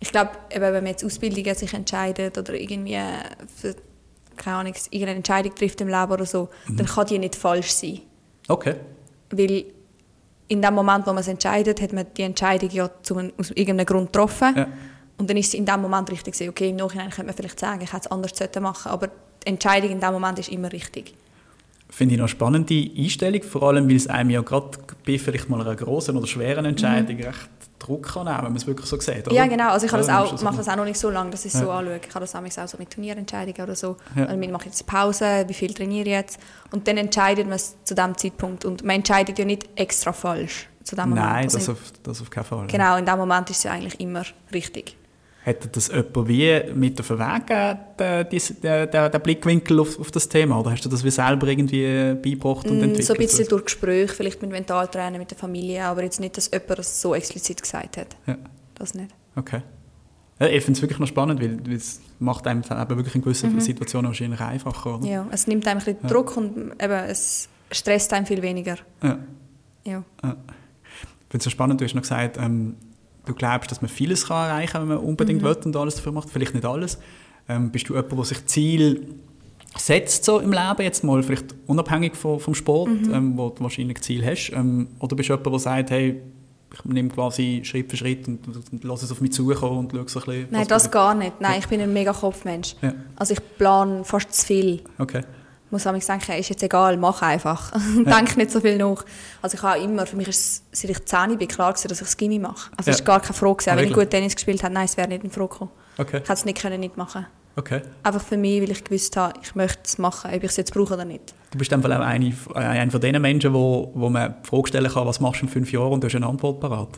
ich 0.00 0.10
glaube, 0.12 0.30
wenn 0.54 0.72
man 0.72 0.86
jetzt 0.86 1.04
Ausbildungen 1.04 1.54
sich 1.54 1.74
entscheidet 1.74 2.38
oder 2.38 2.54
irgendwie 2.54 2.98
für, 3.60 3.74
keine 4.36 4.56
Ahnung, 4.58 4.74
irgendeine 4.90 5.16
Entscheidung 5.16 5.54
trifft 5.54 5.80
im 5.80 5.88
Leben 5.88 6.12
oder 6.12 6.24
so, 6.26 6.48
Mhm. 6.66 6.76
dann 6.76 6.86
kann 6.86 7.06
die 7.06 7.18
nicht 7.18 7.34
falsch 7.34 7.70
sein. 7.72 8.00
Okay. 8.48 8.76
Weil 9.30 9.64
in 10.48 10.62
dem 10.62 10.74
Moment, 10.74 11.06
wo 11.06 11.10
man 11.10 11.18
es 11.20 11.28
entscheidet, 11.28 11.80
hat 11.82 11.92
man 11.92 12.06
die 12.16 12.22
Entscheidung 12.22 12.70
ja 12.70 12.90
zu 13.02 13.16
einem, 13.16 13.32
aus 13.38 13.50
irgendeinem 13.50 13.86
Grund 13.86 14.12
getroffen. 14.12 14.54
Ja. 14.56 14.68
Und 15.18 15.28
dann 15.28 15.36
ist 15.36 15.48
es 15.48 15.54
in 15.54 15.66
dem 15.66 15.82
Moment 15.82 16.10
richtig 16.10 16.34
gewesen. 16.34 16.50
Okay, 16.50 16.70
im 16.70 16.76
Nachhinein 16.76 17.10
könnte 17.10 17.26
man 17.26 17.34
vielleicht 17.34 17.58
sagen, 17.60 17.80
ich 17.82 17.92
hätte 17.92 18.06
es 18.06 18.10
anders 18.10 18.32
machen 18.60 18.90
aber 18.92 19.08
die 19.42 19.48
Entscheidung 19.48 19.90
in 19.90 20.00
dem 20.00 20.12
Moment 20.12 20.38
ist 20.38 20.48
immer 20.48 20.72
richtig. 20.72 21.14
Finde 21.90 22.14
ich 22.14 22.18
noch 22.18 22.24
eine 22.24 22.28
spannende 22.28 22.90
Einstellung, 22.96 23.42
vor 23.42 23.62
allem 23.64 23.88
weil 23.88 23.96
es 23.96 24.06
einem 24.06 24.30
ja 24.30 24.42
gerade 24.42 24.78
bei 25.06 25.18
vielleicht 25.18 25.48
mal 25.48 25.60
einer 25.60 25.74
großen 25.74 26.16
oder 26.16 26.26
schweren 26.26 26.64
Entscheidung 26.66 27.16
recht 27.16 27.48
Druck 27.78 28.12
kann 28.12 28.24
nehmen, 28.24 28.36
wenn 28.38 28.44
man 28.44 28.56
es 28.56 28.66
wirklich 28.66 28.86
so 28.88 28.98
sieht. 29.00 29.26
Oder? 29.26 29.34
Ja, 29.34 29.46
genau. 29.46 29.70
Also 29.70 29.86
ich 29.86 29.92
Ja, 29.92 29.98
das 29.98 30.08
auch, 30.08 30.32
ist 30.34 30.42
mache 30.42 30.56
das 30.58 30.68
auch 30.68 30.76
noch 30.76 30.84
nicht 30.84 30.98
so 30.98 31.10
lange, 31.10 31.30
dass 31.30 31.44
ich 31.44 31.54
es 31.54 31.60
Ja. 31.60 31.66
so 31.66 31.70
anschaue. 31.70 32.00
Ich 32.06 32.14
habe 32.14 32.26
das 32.26 32.34
auch 32.58 32.68
so 32.68 32.76
mit 32.78 32.90
Turnierentscheidungen 32.90 33.62
oder 33.62 33.74
so. 33.76 33.96
Ja. 34.16 34.26
Also 34.26 34.40
ich 34.40 34.50
mache 34.50 34.66
jetzt 34.66 34.86
Pause, 34.86 35.44
wie 35.46 35.54
viel 35.54 35.72
trainiere 35.72 36.02
ich 36.06 36.12
jetzt? 36.12 36.38
Und 36.72 36.86
dann 36.88 36.96
entscheidet 36.96 37.46
man 37.46 37.56
es 37.56 37.76
zu 37.84 37.94
dem 37.94 38.16
Zeitpunkt. 38.18 38.64
Und 38.64 38.84
man 38.84 38.96
entscheidet 38.96 39.38
ja 39.38 39.44
nicht 39.44 39.68
extra 39.76 40.12
falsch 40.12 40.68
zu 40.84 40.96
dem 40.96 41.10
Moment. 41.10 41.26
Nein, 41.26 41.44
Also 41.44 41.58
das 41.58 41.68
auf, 41.70 41.78
das 42.02 42.20
auf 42.20 42.30
keinen 42.30 42.44
Fall. 42.44 42.66
Genau, 42.66 42.96
in 42.96 43.06
dem 43.06 43.16
Moment 43.16 43.48
ist 43.50 43.58
es 43.58 43.62
ja 43.64 43.72
eigentlich 43.72 43.98
immer 44.00 44.22
richtig. 44.52 44.96
Hätte 45.48 45.68
das 45.68 45.88
jemand 45.88 46.28
wie 46.28 46.60
mit 46.74 47.00
auf 47.00 47.08
den 47.08 47.18
Weg 47.18 47.46
gegeben, 47.46 47.78
den, 47.98 48.28
dies- 48.30 48.60
den, 48.60 49.22
Blickwinkel 49.22 49.80
auf, 49.80 49.98
auf 49.98 50.10
das 50.10 50.28
Thema? 50.28 50.60
Oder 50.60 50.72
hast 50.72 50.84
du 50.84 50.88
das 50.90 51.02
wie 51.04 51.10
selber 51.10 51.46
irgendwie 51.48 52.14
beigebracht 52.22 52.66
und 52.68 52.78
Mm, 52.78 52.82
entwickelt? 52.82 53.06
So 53.06 53.14
ein 53.14 53.18
bisschen 53.18 53.48
durch 53.48 53.64
Gespräche, 53.64 54.12
vielleicht 54.14 54.42
mit 54.42 54.50
Mentaltrainer, 54.50 55.16
mit 55.18 55.30
der 55.30 55.38
Familie, 55.38 55.84
aber 55.84 56.02
jetzt 56.02 56.20
nicht, 56.20 56.36
dass 56.36 56.50
jemand 56.52 56.78
das 56.78 57.00
so 57.00 57.14
explizit 57.14 57.62
gesagt 57.62 57.96
hat. 57.96 58.14
Ja. 58.26 58.36
Das 58.74 58.92
nicht. 58.92 59.10
Okay. 59.36 59.62
Ja, 60.38 60.46
ich 60.48 60.62
finde 60.62 60.76
es 60.76 60.82
wirklich 60.82 60.98
noch 60.98 61.08
spannend, 61.08 61.40
weil, 61.40 61.58
weil 61.66 61.74
es 61.76 62.00
macht 62.18 62.46
einem 62.46 62.60
eben 62.62 62.96
wirklich 62.96 63.14
in 63.14 63.22
gewissen 63.22 63.58
Situationen 63.60 64.08
wahrscheinlich 64.10 64.40
einfacher. 64.40 64.96
Oder? 64.96 64.98
Mhm. 65.06 65.12
Ja, 65.12 65.26
es 65.32 65.46
nimmt 65.46 65.66
einem 65.66 65.78
ein 65.80 65.84
bisschen 65.84 65.98
Ja. 66.02 66.08
Druck 66.10 66.36
und 66.36 66.72
eben, 66.80 66.92
es 67.08 67.48
stresst 67.72 68.12
einem 68.12 68.26
viel 68.26 68.42
weniger. 68.42 68.76
Ja. 69.02 69.18
Ja. 69.86 70.04
Ich 70.22 71.30
finde 71.30 71.38
es 71.38 71.44
so 71.44 71.50
spannend, 71.50 71.80
du 71.80 71.84
hast 71.86 71.94
noch 71.94 72.02
gesagt, 72.02 72.36
ähm, 72.36 72.76
du 73.28 73.34
glaubst, 73.34 73.70
dass 73.70 73.80
man 73.80 73.88
vieles 73.88 74.26
kann 74.26 74.48
erreichen 74.48 74.72
kann, 74.72 74.82
wenn 74.82 74.96
man 74.96 74.98
unbedingt 74.98 75.42
will 75.42 75.56
und 75.64 75.76
alles 75.76 75.96
dafür 75.96 76.12
macht. 76.12 76.30
Vielleicht 76.30 76.54
nicht 76.54 76.66
alles. 76.66 76.98
Ähm, 77.48 77.70
bist 77.70 77.88
du 77.88 77.94
jemand, 77.94 78.12
der 78.12 78.24
sich 78.24 78.46
Ziel 78.46 79.14
setzt 79.76 80.24
so 80.24 80.38
im 80.40 80.52
Leben, 80.52 80.82
jetzt 80.82 81.04
mal 81.04 81.22
vielleicht 81.22 81.54
unabhängig 81.66 82.16
vom, 82.16 82.40
vom 82.40 82.54
Sport, 82.54 82.90
ähm, 83.12 83.36
wo 83.36 83.50
du 83.50 83.62
wahrscheinlich 83.62 84.00
Ziel 84.00 84.24
hast? 84.24 84.50
Ähm, 84.50 84.88
oder 84.98 85.14
bist 85.14 85.28
du 85.28 85.34
jemand, 85.34 85.46
der 85.52 85.58
sagt, 85.58 85.90
hey, 85.90 86.22
ich 86.72 86.84
nehme 86.84 87.08
quasi 87.08 87.62
Schritt 87.64 87.90
für 87.90 87.96
Schritt 87.96 88.28
und, 88.28 88.46
und, 88.46 88.84
lasse 88.84 89.04
es 89.04 89.12
auf 89.12 89.20
mich 89.20 89.32
zukommen 89.32 89.78
und 89.78 89.92
schaue 89.92 90.08
so 90.08 90.20
ein 90.20 90.26
bisschen... 90.26 90.46
Nein, 90.50 90.66
das 90.68 90.90
gar 90.90 91.14
nicht. 91.14 91.40
Nein, 91.40 91.60
ich 91.60 91.68
bin 91.68 91.80
ein 91.80 91.92
mega 91.92 92.12
Kopfmensch. 92.12 92.74
Ja. 92.82 92.92
Also 93.16 93.34
ich 93.34 93.40
plane 93.56 94.04
fast 94.04 94.34
zu 94.34 94.46
viel. 94.46 94.82
Okay. 94.98 95.22
Ich 95.68 95.72
muss 95.72 95.84
manchmal 95.84 96.18
denken, 96.18 96.40
ist 96.40 96.48
jetzt 96.48 96.62
egal, 96.62 96.96
mach 96.96 97.20
einfach. 97.20 97.72
Denk 97.96 98.36
nicht 98.38 98.50
so 98.50 98.60
viel 98.60 98.78
nach. 98.78 99.04
Also 99.42 99.56
ich 99.58 99.62
habe 99.62 99.80
immer, 99.80 100.06
für 100.06 100.16
mich 100.16 100.28
ist 100.28 100.62
es, 100.72 100.80
seit 100.80 100.90
ich 100.90 101.04
10 101.04 101.36
bin, 101.36 101.46
klar 101.46 101.72
gewesen, 101.72 101.88
dass 101.88 102.00
ich 102.00 102.06
das 102.06 102.16
Gimmi 102.16 102.38
mache. 102.38 102.70
Also 102.76 102.90
Ja. 102.90 102.94
es 102.94 103.00
war 103.00 103.04
gar 103.04 103.20
keine 103.20 103.34
Frage. 103.34 103.56
gewesen. 103.56 103.76
Wenn 103.76 103.84
ich 103.88 103.92
gut 103.92 104.10
Tennis 104.10 104.34
gespielt 104.34 104.62
habe, 104.62 104.72
nein, 104.72 104.86
es 104.86 104.96
wäre 104.96 105.08
nicht 105.08 105.24
in 105.24 105.30
Frage 105.30 105.48
gekommen. 105.48 105.70
Okay. 105.98 106.16
Ich 106.16 106.22
hätte 106.22 106.32
es 106.32 106.44
nicht 106.46 106.58
können 106.58 106.80
nicht 106.80 106.96
machen 106.96 107.26
okay. 107.58 107.82
Einfach 108.02 108.22
für 108.22 108.36
mich, 108.36 108.62
weil 108.62 108.70
ich 108.70 108.82
gewusst 108.82 109.16
habe, 109.16 109.34
ich 109.42 109.54
möchte 109.54 109.80
es 109.84 109.98
machen, 109.98 110.30
ob 110.32 110.36
ich 110.42 110.50
es 110.50 110.56
jetzt 110.56 110.72
brauche 110.72 110.94
oder 110.94 111.04
nicht. 111.04 111.34
Du 111.50 111.58
bist 111.58 111.70
dann 111.70 111.84
auch 111.84 111.90
eine, 112.00 112.26
äh, 112.28 112.58
einer 112.58 112.90
von 112.90 113.00
den 113.00 113.20
Menschen, 113.20 113.52
wo, 113.52 113.90
wo 113.94 114.08
man 114.08 114.34
die 114.42 114.48
Frage 114.48 114.68
stellen 114.68 114.90
kann, 114.90 115.06
was 115.06 115.20
machst 115.20 115.42
du 115.42 115.46
in 115.46 115.52
fünf 115.52 115.72
Jahren 115.72 115.92
und 115.92 116.02
du 116.02 116.06
hast 116.06 116.14
eine 116.14 116.26
Antwort 116.26 116.60
parat. 116.60 116.88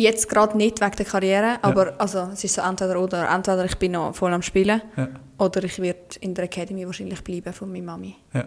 Jetzt 0.00 0.28
gerade 0.28 0.56
nicht 0.56 0.80
wegen 0.80 0.96
der 0.96 1.04
Karriere, 1.06 1.58
aber 1.62 1.94
also, 1.98 2.28
es 2.32 2.44
ist 2.44 2.54
so 2.54 2.62
entweder 2.62 3.00
oder. 3.00 3.28
Entweder 3.28 3.64
ich 3.64 3.76
bin 3.78 3.92
noch 3.92 4.14
voll 4.14 4.32
am 4.32 4.42
Spielen 4.42 4.80
Ja. 4.96 5.08
oder 5.38 5.64
ich 5.64 5.78
werde 5.80 5.98
in 6.20 6.34
der 6.34 6.44
Academy 6.44 6.86
wahrscheinlich 6.86 7.22
bleiben 7.24 7.52
von 7.52 7.70
meiner 7.72 7.86
Mami. 7.86 8.14
Ja. 8.32 8.44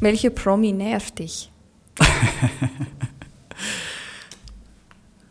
Welcher 0.00 0.30
Promi 0.30 0.72
nervt 0.72 1.18
dich? 1.18 1.50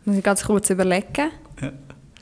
Muss 0.04 0.16
ich 0.16 0.22
ganz 0.24 0.44
kurz 0.44 0.68
überlegen. 0.70 1.30
Ja. 1.60 1.72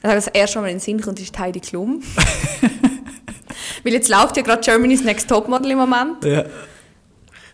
Also 0.02 0.14
das 0.16 0.26
erste, 0.28 0.56
was 0.58 0.62
mir 0.64 0.68
in 0.70 0.76
den 0.76 0.80
Sinn 0.80 1.00
kommt, 1.00 1.20
ist 1.20 1.36
Heidi 1.38 1.60
Klum. 1.60 2.02
Weil 3.84 3.92
jetzt 3.94 4.08
läuft 4.08 4.36
ja 4.36 4.42
gerade 4.42 4.60
Germany's 4.62 5.02
Next 5.04 5.28
Topmodel 5.28 5.70
im 5.72 5.78
Moment. 5.78 6.24
Ja. 6.24 6.44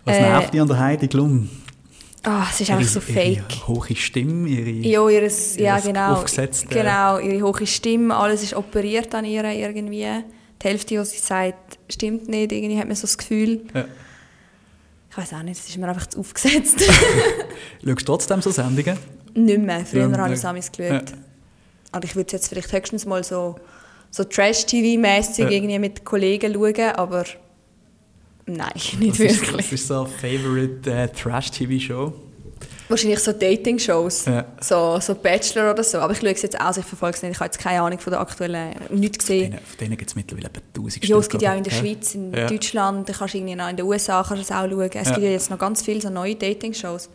Was 0.05 0.17
Äh, 0.17 0.23
nervt 0.23 0.53
dich 0.55 0.61
an 0.61 0.69
der 0.69 0.79
Heidi 0.79 1.09
Klum? 1.09 1.49
Ah, 2.25 2.47
es 2.51 2.61
ist 2.61 2.71
einfach 2.71 2.87
so 2.89 3.01
Ihre- 3.01 3.13
fake. 3.13 3.43
Ihre 3.57 3.69
hohe 3.69 3.97
Stimme, 3.97 4.49
ihre... 4.49 4.71
Ja, 4.71 5.09
ihres, 5.09 5.57
ja 5.57 5.79
genau. 5.79 6.15
aufgesetzte- 6.15 6.69
Genau, 6.69 7.19
ihre 7.19 7.43
hohe 7.43 7.67
Stimme, 7.67 8.15
alles 8.17 8.43
ist 8.43 8.55
operiert 8.55 9.15
an 9.15 9.25
ihr 9.25 9.45
irgendwie. 9.45 10.07
Die 10.63 10.69
Hälfte, 10.69 10.99
was 10.99 11.11
sie 11.13 11.19
sagt, 11.19 11.79
stimmt 11.89 12.29
nicht. 12.29 12.51
Irgendwie 12.53 12.79
hat 12.79 12.87
man 12.89 12.97
so 12.97 13.03
das 13.03 13.17
Gefühl. 13.17 13.61
Ja. 13.73 13.85
Ich 15.11 15.17
weiß 15.17 15.33
auch 15.35 15.43
nicht, 15.43 15.59
es 15.61 15.69
ist 15.69 15.79
mir 15.79 15.89
einfach 15.89 16.07
zu 16.09 16.19
aufgesetzt. 16.21 16.81
Schaust 17.85 18.01
du 18.01 18.05
trotzdem 18.05 18.43
so 18.43 18.51
Sendungen? 18.51 18.99
nicht 19.35 19.59
mehr. 19.61 19.87
Früher 19.87 20.11
Ja, 20.11 20.19
habe 20.19 20.33
ich 20.35 20.39
es 20.41 20.43
ja. 20.43 20.53
geschaut. 20.53 21.11
Ja. 21.11 21.17
Und 21.93 22.05
ich 22.05 22.17
würde 22.17 22.27
es 22.27 22.33
jetzt 22.33 22.49
vielleicht 22.49 22.73
höchstens 22.73 23.07
mal 23.07 23.23
so, 23.23 23.57
so 24.11 24.25
Trash-TV-mäßig 24.25 25.45
Ja. 25.45 25.51
irgendwie 25.51 25.79
mit 25.79 26.05
Kollegen 26.05 26.53
schauen, 26.55 26.91
aber 26.97 27.25
nein, 28.49 28.71
nicht 28.75 28.99
Was 29.01 29.21
ist, 29.21 29.41
wirklich. 29.43 29.67
was 29.67 29.73
ist 29.73 29.87
so 29.89 30.01
eine 30.01 30.09
Favorite 30.09 30.91
äh, 30.91 31.09
Trash-TV-Show? 31.09 32.13
Wahrscheinlich 32.89 33.19
so 33.21 33.33
Dating-Shows, 33.33 34.25
Ja. 34.25 34.47
so, 34.61 34.99
so 35.01 35.15
Bachelor 35.15 35.73
oder 35.73 35.85
so. 35.85 35.99
Aber 35.99 36.13
ich 36.15 36.21
schaue 36.21 36.31
es 36.31 36.41
jetzt 36.43 36.59
aus, 36.59 36.79
ich 36.79 36.85
verfolge 36.87 37.17
es 37.17 37.23
nicht. 37.23 37.33
Ich 37.33 37.39
habe 37.39 37.47
jetzt 37.49 37.59
keine 37.59 37.83
Ahnung 37.83 37.99
von 37.99 38.11
der 38.11 38.21
aktuellen, 38.21 38.75
nichts 38.91 39.19
gesehen. 39.19 39.51
Denen, 39.51 39.63
von 39.63 39.77
denen 39.79 39.97
gibt 39.99 40.09
es 40.11 40.17
mittlerweile 40.17 40.47
etwa 40.49 40.61
1000 40.75 41.05
Ja, 41.07 41.19
es 41.19 41.29
gibt 41.29 41.43
ja 41.43 41.53
auch 41.53 41.57
in 41.59 41.65
der 41.65 41.71
Schweiz, 41.71 42.15
in 42.15 42.33
Ja. 42.33 42.47
Deutschland, 42.47 43.07
da 43.07 43.13
kannst 43.13 43.35
du 43.35 43.39
irgendwie 43.39 43.57
noch 43.57 43.69
in 43.69 43.77
den 43.77 43.85
USA 43.85 44.25
kannst 44.27 44.45
es 44.45 44.51
auch 44.51 44.67
schauen. 44.67 44.81
Es 44.81 44.95
Ja. 44.95 45.03
gibt 45.15 45.19
ja 45.19 45.31
jetzt 45.31 45.51
noch 45.51 45.59
ganz 45.59 45.83
viele 45.83 46.01
so 46.01 46.09
neue 46.09 46.35
Dating-Shows. 46.35 47.11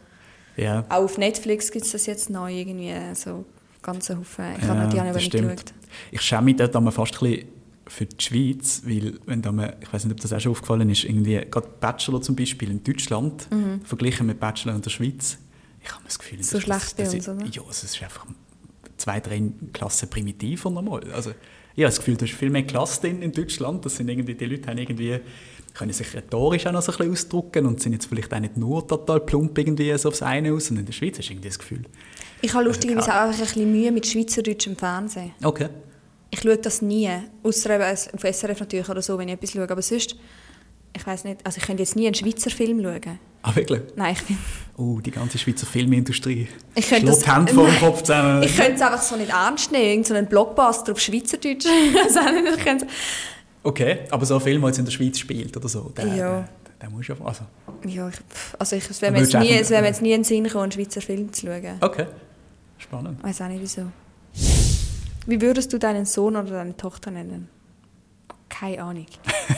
Ja. 0.57 0.85
Auch 0.89 1.03
auf 1.05 1.17
Netflix 1.17 1.71
gibt 1.71 1.85
es 1.85 1.91
das 1.93 2.05
jetzt 2.05 2.29
neu 2.29 2.53
irgendwie 2.53 2.93
so 3.15 3.43
ganz 3.81 4.09
Haufen. 4.11 4.45
Ich 4.61 4.67
habe 4.67 4.87
die 4.91 4.95
das 4.97 5.07
aber 5.07 5.13
nicht 5.17 5.31
geschaut. 5.31 5.73
Ich 6.11 6.21
schäme 6.21 6.43
mich 6.43 6.55
dort 6.57 6.75
einmal 6.75 6.93
fast 6.93 7.15
ein 7.15 7.19
bisschen 7.31 7.47
für 7.87 8.05
die 8.05 8.23
Schweiz, 8.23 8.81
weil 8.85 9.19
wenn 9.25 9.41
da 9.41 9.51
mal, 9.51 9.77
ich 9.81 9.91
weiß 9.91 10.05
nicht, 10.05 10.13
ob 10.13 10.19
das 10.21 10.31
auch 10.33 10.39
schon 10.39 10.51
aufgefallen 10.53 10.89
ist, 10.89 11.03
irgendwie 11.03 11.41
gerade 11.51 11.67
Bachelor 11.79 12.21
zum 12.21 12.35
Beispiel 12.35 12.69
in 12.71 12.83
Deutschland 12.83 13.47
verglichen 13.83 14.27
mit 14.27 14.39
Bachelor 14.39 14.75
in 14.75 14.81
der 14.81 14.89
Schweiz, 14.89 15.37
ich 15.83 15.91
habe 15.91 16.03
das 16.05 16.17
Gefühl, 16.17 16.37
Mhm. 16.39 16.43
So 16.43 16.57
das, 16.57 16.63
schlecht 16.63 16.99
das, 16.99 17.11
das, 17.15 17.27
oder? 17.29 17.45
Ja, 17.45 17.61
es 17.69 17.83
ist 17.83 18.01
einfach 18.01 18.25
zwei, 18.97 19.19
drei 19.19 19.41
Klassen 19.73 20.09
primitiver 20.09 20.69
normal. 20.69 21.01
Also 21.11 21.31
ich 21.75 21.83
habe 21.83 21.87
das 21.89 21.97
Gefühl, 21.97 22.15
da 22.15 22.23
ist 22.25 22.33
viel 22.35 22.49
mehr 22.49 22.63
Klasse 22.63 23.01
drin 23.01 23.21
in 23.21 23.31
Deutschland. 23.33 23.83
Das 23.85 23.97
sind 23.97 24.07
irgendwie, 24.07 24.35
die 24.35 24.45
Leute 24.45 24.69
haben 24.69 24.77
irgendwie, 24.77 25.19
können 25.73 25.91
sich 25.91 26.13
rhetorisch 26.13 26.65
auch 26.67 26.71
noch 26.71 26.81
so 26.83 26.91
ein 26.93 26.97
bisschen 26.99 27.11
ausdrücken 27.11 27.65
und 27.65 27.81
sind 27.81 27.93
jetzt 27.93 28.05
vielleicht 28.05 28.33
auch 28.33 28.39
nicht 28.39 28.55
nur 28.55 28.87
total 28.87 29.19
plump 29.19 29.57
irgendwie 29.57 29.97
so 29.97 30.07
aufs 30.09 30.21
eine 30.21 30.53
aus. 30.53 30.71
Und 30.71 30.77
in 30.77 30.85
der 30.85 30.93
Schweiz 30.93 31.17
hast 31.17 31.27
du 31.27 31.33
irgendwie 31.33 31.49
das 31.49 31.59
Gefühl, 31.59 31.81
Ich 32.41 32.53
habe 32.53 32.63
lustigerweise 32.65 33.07
klar. 33.07 33.23
auch 33.25 33.27
einfach 33.29 33.39
ein 33.41 33.45
bisschen 33.47 33.71
Mühe 33.71 33.91
mit 33.91 34.05
schweizerdeutschem 34.07 34.77
Fernsehen. 34.77 35.31
okay, 35.43 35.67
Ich 36.33 36.41
schaue 36.41 36.57
das 36.57 36.81
nie, 36.81 37.07
außer 37.43 37.93
auf 38.11 38.21
SRF 38.23 38.59
natürlich 38.59 38.89
oder 38.89 39.03
so, 39.03 39.19
wenn 39.19 39.27
ich 39.27 39.35
etwas 39.35 39.51
schaue. 39.51 39.69
Aber 39.69 39.81
sonst, 39.83 40.15
ich 40.95 41.05
weiß 41.05 41.25
nicht, 41.25 41.45
also 41.45 41.59
ich 41.59 41.63
könnte 41.63 41.83
jetzt 41.83 41.95
nie 41.95 42.07
einen 42.07 42.15
Schweizer 42.15 42.49
Film 42.49 42.81
schauen. 42.81 43.19
ah 43.43 43.55
wirklich? 43.55 43.81
Nein, 43.95 44.15
ich 44.17 44.23
bin... 44.23 44.37
Oh, 44.75 44.99
die 44.99 45.11
ganze 45.11 45.37
Schweizer 45.37 45.67
Filmindustrie. 45.67 46.47
Ich 46.73 46.89
könnte 46.89 47.05
das- 47.05 47.27
Hände 47.27 47.53
vor 47.53 47.67
dem. 47.67 47.77
Kopf 47.79 48.01
zusammen. 48.01 48.41
Ich 48.41 48.55
könnte 48.57 48.73
es 48.73 48.81
einfach 48.81 49.01
so 49.03 49.15
nicht 49.15 49.29
ernst 49.29 49.71
nehmen, 49.71 49.85
irgend 49.85 50.07
so 50.07 50.15
Blockbuster 50.25 50.93
auf 50.93 50.99
Schweizerdeutsch. 50.99 51.65
Ich 51.67 51.93
nicht, 51.93 52.57
ich 52.57 52.63
könnte- 52.63 52.87
Okay, 53.61 53.99
aber 54.09 54.25
so 54.25 54.33
ein 54.35 54.41
Film, 54.41 54.61
der 54.61 54.69
jetzt 54.71 54.79
in 54.79 54.85
der 54.85 54.91
Schweiz 54.91 55.19
spielt 55.19 55.55
oder 55.55 55.69
so, 55.69 55.81
der, 55.95 56.05
Ja. 56.07 56.15
der, 56.15 56.49
der 56.81 56.89
muss 56.89 57.07
ja... 57.07 57.15
Also, 57.23 57.43
ja, 57.87 58.09
ich, 58.09 58.15
also 58.57 58.75
ich, 58.75 58.89
es 58.89 58.99
wäre 59.03 59.11
mir, 59.11 59.19
jetzt 59.19 59.35
nie- 59.35 59.51
es 59.53 59.69
mir 59.69 59.83
jetzt 59.83 60.01
nie 60.01 60.13
in 60.13 60.21
den 60.21 60.23
Sinn 60.23 60.43
gekommen, 60.45 60.63
einen 60.63 60.71
Schweizer 60.71 61.01
Film 61.01 61.31
zu 61.31 61.45
schauen. 61.45 61.77
okay, 61.79 62.07
spannend. 62.79 63.19
Ich 63.19 63.23
weiß 63.25 63.41
auch 63.41 63.47
nicht, 63.49 63.61
wieso. 63.61 63.83
Wie 65.25 65.41
würdest 65.41 65.71
du 65.73 65.77
deinen 65.79 66.05
Sohn 66.05 66.35
oder 66.35 66.49
deine 66.51 66.75
Tochter 66.75 67.11
nennen? 67.11 67.47
Keine 68.49 68.83
Ahnung. 68.83 69.05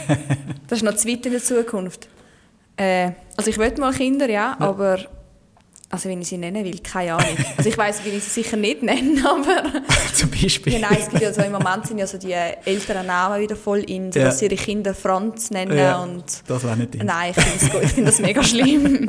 das 0.68 0.80
ist 0.80 0.84
noch 0.84 0.96
zu 0.96 1.08
weit 1.08 1.26
in 1.26 1.32
der 1.34 1.44
Zukunft. 1.44 2.08
Äh, 2.78 3.12
also 3.36 3.50
ich 3.50 3.58
will 3.58 3.74
mal 3.80 3.94
Kinder, 3.94 4.30
ja, 4.30 4.56
aber 4.60 5.00
also 5.90 6.10
wenn 6.10 6.22
ich 6.22 6.28
sie 6.28 6.38
nennen 6.38 6.64
will, 6.66 6.80
keine 6.80 7.14
Ahnung. 7.16 7.38
Also 7.58 7.70
ich 7.70 7.78
weiß, 7.78 8.04
wie 8.06 8.10
ich 8.10 8.24
sie 8.24 8.42
sicher 8.42 8.58
nicht 8.58 8.84
nenne, 8.84 9.22
aber 9.30 9.64
Zum 10.14 10.30
Beispiel. 10.30 10.74
ja, 10.74 10.80
nein, 10.80 10.98
es 11.00 11.10
gibt 11.10 11.22
ja 11.22 11.32
so, 11.34 11.42
im 11.42 11.52
Moment 11.54 11.88
sind 11.88 11.98
ja 12.00 12.08
so 12.08 12.18
die 12.18 12.32
älteren 12.34 13.08
Namen 13.08 13.42
wieder 13.42 13.56
voll 13.56 13.80
in, 13.80 14.12
so 14.12 14.20
Ja. 14.20 14.26
dass 14.26 14.40
sie 14.40 14.46
ihre 14.46 14.56
Kinder 14.56 14.94
Franz 14.94 15.52
nennen 15.52 15.78
Ja, 15.78 16.02
und 16.04 16.24
das 16.48 16.64
wäre 16.64 16.78
nicht 16.78 16.94
drin. 16.96 17.06
nein, 17.06 17.34
ich 17.36 17.44
finde 17.44 17.88
finde 17.88 18.12
das 18.12 18.20
mega 18.20 18.44
schlimm. 18.44 19.08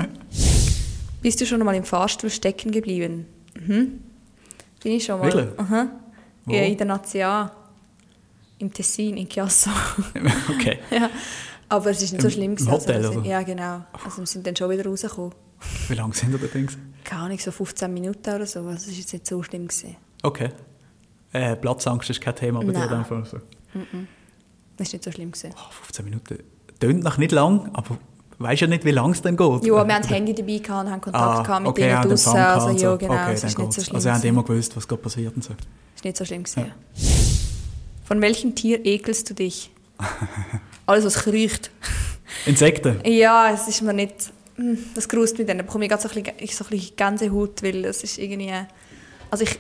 Bist 1.23 1.41
du 1.41 1.47
schon 1.47 1.61
einmal 1.61 1.75
im 1.75 1.85
Fahrstuhl 1.85 2.31
stecken 2.31 2.71
geblieben? 2.71 3.27
Mhm. 3.59 4.01
Bin 4.83 4.93
ich 4.93 5.05
schon 5.05 5.19
mal. 5.19 5.33
Wirklich? 5.33 5.59
Aha. 5.59 5.87
Wo? 6.47 6.55
Ja, 6.55 6.63
in 6.63 6.77
der 6.77 6.87
Nazia. 6.87 7.51
Im 8.59 8.73
Tessin, 8.73 9.17
in 9.19 9.29
Chiasso. 9.29 9.71
okay. 10.49 10.79
ja. 10.91 11.11
Aber 11.69 11.91
es 11.91 12.01
ist 12.01 12.13
nicht 12.13 12.23
so 12.23 12.29
Im- 12.29 12.33
schlimm. 12.33 12.51
im 12.53 12.57
gewesen. 12.57 12.71
Hotel, 12.73 12.97
also, 12.97 13.13
sind? 13.13 13.27
Ja, 13.27 13.43
genau. 13.43 13.85
Also 14.05 14.19
wir 14.19 14.27
sind 14.27 14.47
dann 14.47 14.57
schon 14.57 14.71
wieder 14.71 14.85
rausgekommen. 14.87 15.33
Wie 15.89 15.95
lange 15.95 16.15
sind 16.15 16.31
wir 16.33 16.39
da 16.39 16.47
drin? 16.47 16.69
Keine 17.05 17.23
Ahnung, 17.23 17.39
so 17.39 17.51
15 17.51 17.93
Minuten 17.93 18.35
oder 18.35 18.47
so. 18.47 18.61
Also 18.61 18.73
es 18.73 18.87
ist 18.89 18.99
jetzt 18.99 19.13
nicht 19.13 19.27
so 19.27 19.43
schlimm 19.43 19.67
gewesen. 19.69 19.97
Okay. 20.23 20.51
Äh, 21.33 21.57
Platzangst 21.57 22.09
ist 22.09 22.21
kein 22.21 22.37
Thema 22.37 22.61
bei 22.61 22.67
dir. 22.67 22.73
Nein. 22.73 22.89
in 22.89 22.95
dem 22.99 23.05
Fall, 23.05 23.25
so. 23.25 23.39
Das 24.77 24.87
ist 24.89 24.93
nicht 24.93 25.05
so 25.05 25.11
schlimm 25.11 25.33
gewesen. 25.33 25.53
Oh, 25.57 25.71
15 25.71 26.05
Minuten. 26.05 26.39
Tönt 26.79 27.03
nach 27.03 27.19
nicht 27.19 27.33
lang, 27.33 27.71
aber 27.75 27.99
weißt 28.39 28.63
ja 28.63 28.67
nicht, 28.67 28.85
wie 28.85 28.91
lange 28.91 29.13
es 29.13 29.23
dann 29.23 29.37
geht. 29.37 29.65
Ja, 29.65 29.73
wir 29.73 29.79
haben 29.79 30.03
das 30.03 30.11
Handy 30.11 30.35
dabei 30.35 30.59
gehabt 30.59 30.87
und 30.87 30.93
haben 30.93 31.01
Kontakt 31.01 31.49
ah, 31.51 31.61
mit 31.61 31.69
okay, 31.69 31.81
denen 31.83 31.93
ja, 31.93 32.01
den 32.03 32.11
draussen. 32.11 32.37
Also 32.37 32.71
ja, 32.71 32.97
genau, 32.97 33.13
okay, 33.15 33.33
es 33.33 33.45
ist 33.45 33.59
nicht 33.59 33.73
so 33.73 33.81
schlimm 33.83 33.97
Also, 33.97 34.09
ihr 34.09 34.15
habt 34.15 34.25
immer 34.25 34.43
gewusst, 34.43 34.77
was 34.77 34.87
gerade 34.89 35.03
passiert 35.03 35.35
und 35.37 35.45
so. 35.45 35.55
Ist 35.95 36.05
nicht 36.05 36.17
so 36.17 36.25
schlimm 36.25 36.43
gewesen. 36.45 36.73
Von 38.05 38.21
welchem 38.21 38.55
Tier 38.55 38.85
ekelst 38.85 39.31
du 39.31 39.35
dich? 39.35 39.71
Alles, 40.87 41.05
was 41.05 41.15
kriecht. 41.15 41.71
Insekten? 42.45 43.01
Ja, 43.05 43.51
es 43.53 43.67
ist 43.67 43.83
mir 43.83 43.95
nicht... 43.95 44.33
hm, 44.57 44.79
Das 44.95 45.09
gruselt 45.09 45.39
mich 45.39 45.47
dann. 45.49 45.59
Da 45.59 45.65
bekomme 45.65 45.85
ich 45.87 45.91
gerade 45.91 46.03
so 46.03 46.09
ein 46.09 46.23
bisschen, 46.23 46.49
so 46.49 46.65
ein 46.65 46.71
bisschen 46.71 46.97
Gänsehaut, 46.97 47.63
weil 47.63 47.85
es 47.85 48.05
ist 48.05 48.19
irgendwie... 48.19 48.53
Also 49.31 49.45
ich, 49.45 49.59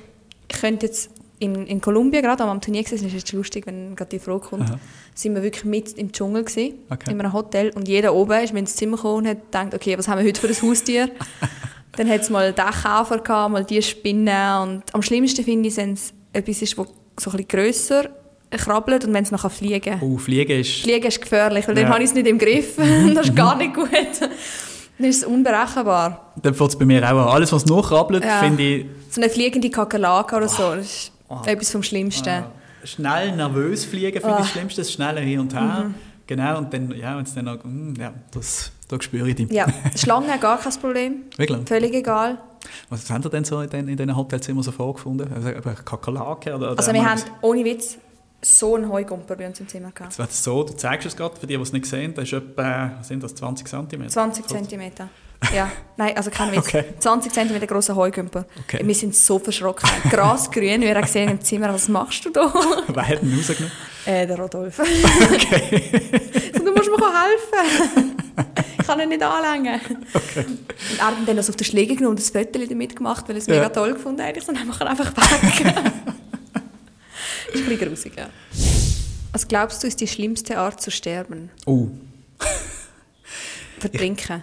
ich 0.48 0.60
könnte 0.60 0.86
jetzt... 0.86 1.10
In, 1.38 1.66
in 1.66 1.80
Kolumbien 1.82 2.22
gerade, 2.22 2.44
am 2.44 2.60
Turnier 2.60 2.82
gewesen, 2.82 3.06
ist 3.06 3.12
jetzt 3.12 3.32
lustig, 3.32 3.66
wenn 3.66 3.94
gerade 3.94 4.08
die 4.10 4.18
Frage 4.18 4.40
kommt, 4.40 4.70
Aha. 4.70 4.78
sind 5.14 5.34
wir 5.34 5.42
wirklich 5.42 5.64
mit 5.66 5.92
im 5.98 6.10
Dschungel 6.10 6.44
gewesen, 6.44 6.74
Okay. 6.88 7.10
in 7.10 7.20
einem 7.20 7.32
Hotel 7.32 7.70
und 7.74 7.86
jeder 7.88 8.14
oben 8.14 8.42
ist 8.42 8.52
mir 8.54 8.60
ins 8.60 8.74
Zimmer 8.76 8.96
gekommen 8.96 9.18
und 9.18 9.28
hat 9.28 9.42
gedacht, 9.44 9.74
okay, 9.74 9.98
was 9.98 10.08
haben 10.08 10.18
wir 10.20 10.26
heute 10.26 10.40
für 10.40 10.48
ein 10.48 10.70
Haustier? 10.70 11.10
Dann 11.96 12.08
hat 12.10 12.20
es 12.22 12.30
mal 12.30 12.52
den 12.52 12.64
Käfer 12.64 13.18
gehabt, 13.18 13.52
mal 13.52 13.64
die 13.64 13.82
Spinnen 13.82 14.62
und 14.62 14.82
am 14.94 15.02
schlimmsten 15.02 15.44
finde 15.44 15.68
ich, 15.68 15.76
wenn 15.76 15.92
es 15.94 16.12
etwas 16.32 16.62
ist, 16.62 16.76
das 16.78 16.86
so 17.18 17.30
ein 17.30 17.36
bisschen 17.36 17.48
grösser 17.48 18.08
krabbelt 18.50 19.04
und 19.04 19.12
wenn 19.12 19.24
es 19.24 19.30
noch 19.30 19.50
fliegen 19.50 19.80
kann. 19.98 20.00
Oh, 20.02 20.16
Fliegen 20.16 20.60
ist... 20.60 20.80
Fliegen 20.82 21.06
ist 21.06 21.20
gefährlich, 21.20 21.66
weil 21.68 21.76
Ja. 21.76 21.82
dann 21.82 21.92
habe 21.92 22.02
ich 22.02 22.08
es 22.10 22.14
nicht 22.14 22.26
im 22.26 22.38
Griff. 22.38 22.76
das 23.14 23.26
ist 23.28 23.36
gar 23.36 23.56
nicht 23.56 23.74
gut. 23.74 23.88
Dann 23.92 25.08
ist 25.10 25.16
es 25.18 25.24
unberechenbar. 25.24 26.32
Dann 26.42 26.54
fängt 26.54 26.70
es 26.70 26.78
bei 26.78 26.84
mir 26.86 27.02
auch 27.04 27.26
an. 27.26 27.28
Alles, 27.28 27.52
was 27.52 27.66
noch 27.66 27.88
krabbelt, 27.88 28.24
Ja. 28.24 28.38
finde 28.40 28.62
ich... 28.62 28.86
So 29.10 29.20
eine 29.20 29.28
fliegende 29.30 29.68
Kakerlake 29.70 30.36
oder 30.36 30.48
so, 30.48 30.74
das 30.74 30.86
ist 30.86 31.12
etwas 31.46 31.70
vom 31.70 31.82
Schlimmsten. 31.82 32.28
Ah, 32.28 32.50
schnell 32.84 33.34
nervös 33.36 33.84
fliegen 33.84 34.20
finde 34.20 34.36
ich 34.36 34.38
das 34.38 34.50
Schlimmste. 34.50 34.80
Das 34.82 34.92
Schnelle 34.92 35.20
hin 35.20 35.40
und 35.40 35.54
her. 35.54 35.90
Genau, 36.26 36.58
und 36.58 36.72
dann, 36.72 36.90
ja, 36.96 37.16
wenn 37.16 37.24
es 37.24 37.34
dann 37.34 37.46
auch... 37.48 37.62
mm, 37.62 37.94
Ja, 38.00 38.12
das, 38.32 38.72
da 38.88 39.00
spüre 39.00 39.28
ich 39.28 39.36
dich. 39.36 39.50
Ja, 39.52 39.66
Schlangen 39.96 40.40
gar 40.40 40.58
kein 40.58 40.72
Problem. 40.72 41.22
Wirklich? 41.36 41.68
Völlig 41.68 41.94
egal. 41.94 42.38
Was 42.88 43.08
haben 43.10 43.22
Sie 43.22 43.30
denn 43.30 43.44
so 43.44 43.60
in 43.60 43.70
den, 43.70 43.86
in 43.86 43.96
den 43.96 44.16
Hotelzimmern 44.16 44.64
so 44.64 44.72
vorgefunden? 44.72 45.32
Also, 45.32 45.52
Kakerlaken 45.84 46.54
oder... 46.54 46.72
oder 46.72 46.78
Also 46.80 46.92
wir 46.92 47.08
haben, 47.08 47.20
ohne 47.42 47.64
Witz, 47.64 47.98
so 48.42 48.74
einen 48.74 48.88
Heugumper 48.90 49.36
bei 49.36 49.46
uns 49.46 49.60
im 49.60 49.68
Zimmer 49.68 49.92
gehabt. 49.92 50.18
Jetzt 50.18 50.42
so, 50.42 50.64
du 50.64 50.74
zeigst 50.74 51.06
es 51.06 51.16
gerade, 51.16 51.36
für 51.36 51.46
die, 51.46 51.56
die 51.56 51.62
es 51.62 51.72
nicht 51.72 51.86
sehen, 51.86 52.12
das 52.14 52.24
ist 52.24 52.32
etwa, 52.32 52.98
sind 53.02 53.22
das, 53.22 53.34
20 53.36 53.68
cm? 53.68 54.08
20 54.08 54.46
cm. 54.46 54.92
Ja, 55.54 55.70
nein, 55.96 56.16
also 56.16 56.30
kein 56.30 56.50
Witz. 56.52 56.66
Okay. 56.66 56.84
20 56.98 57.32
cm 57.32 57.66
grosser 57.66 57.94
Heugumper. 57.94 58.46
Okay. 58.64 58.80
Wir 58.84 58.94
sind 58.94 59.14
so 59.14 59.38
verschrocken. 59.38 59.88
Grasgrün, 60.10 60.80
wir 60.80 60.94
haben 60.94 61.02
gesehen 61.02 61.28
im 61.30 61.40
Zimmer, 61.40 61.72
was 61.72 61.88
machst 61.88 62.24
du 62.24 62.30
da? 62.30 62.52
Wer 62.88 63.08
hat 63.08 63.22
ihn 63.22 63.34
rausgenommen? 63.36 63.70
äh, 64.06 64.26
der 64.26 64.38
Rodolf. 64.38 64.78
Okay. 64.78 65.82
so, 66.56 66.64
du 66.64 66.72
musst 66.72 66.88
mir 66.90 67.12
helfen. 67.22 68.16
ich 68.78 68.86
kann 68.86 69.00
ihn 69.00 69.08
nicht 69.10 69.22
anlängen. 69.22 69.80
okay. 70.14 70.44
Und 70.46 70.98
er 70.98 71.06
hat 71.06 71.14
dann 71.26 71.36
das 71.36 71.48
auf 71.50 71.56
den 71.56 71.64
Schläger 71.64 71.94
genommen 71.94 72.16
und 72.16 72.18
das 72.20 72.30
Foto 72.30 72.58
damit 72.66 72.96
gemacht, 72.96 73.24
weil 73.28 73.36
er 73.36 73.40
es 73.40 73.46
Ja. 73.46 73.54
mega 73.54 73.68
toll 73.68 73.92
gefunden 73.92 74.22
hat. 74.22 74.36
Ich 74.36 74.44
so, 74.44 74.52
nein, 74.52 74.66
mach 74.66 74.80
ihn 74.80 74.86
einfach 74.88 75.12
weg. 75.16 75.74
das 76.52 77.54
ist 77.54 77.62
ein 77.62 77.68
bisschen 77.68 77.78
grusig, 77.88 78.12
ja. 78.16 78.28
Was 79.32 79.46
glaubst 79.46 79.82
du, 79.82 79.86
ist 79.86 80.00
die 80.00 80.08
schlimmste 80.08 80.56
Art 80.58 80.80
zu 80.80 80.90
sterben? 80.90 81.50
Oh, 81.66 81.88
Vertrinken. 83.78 84.42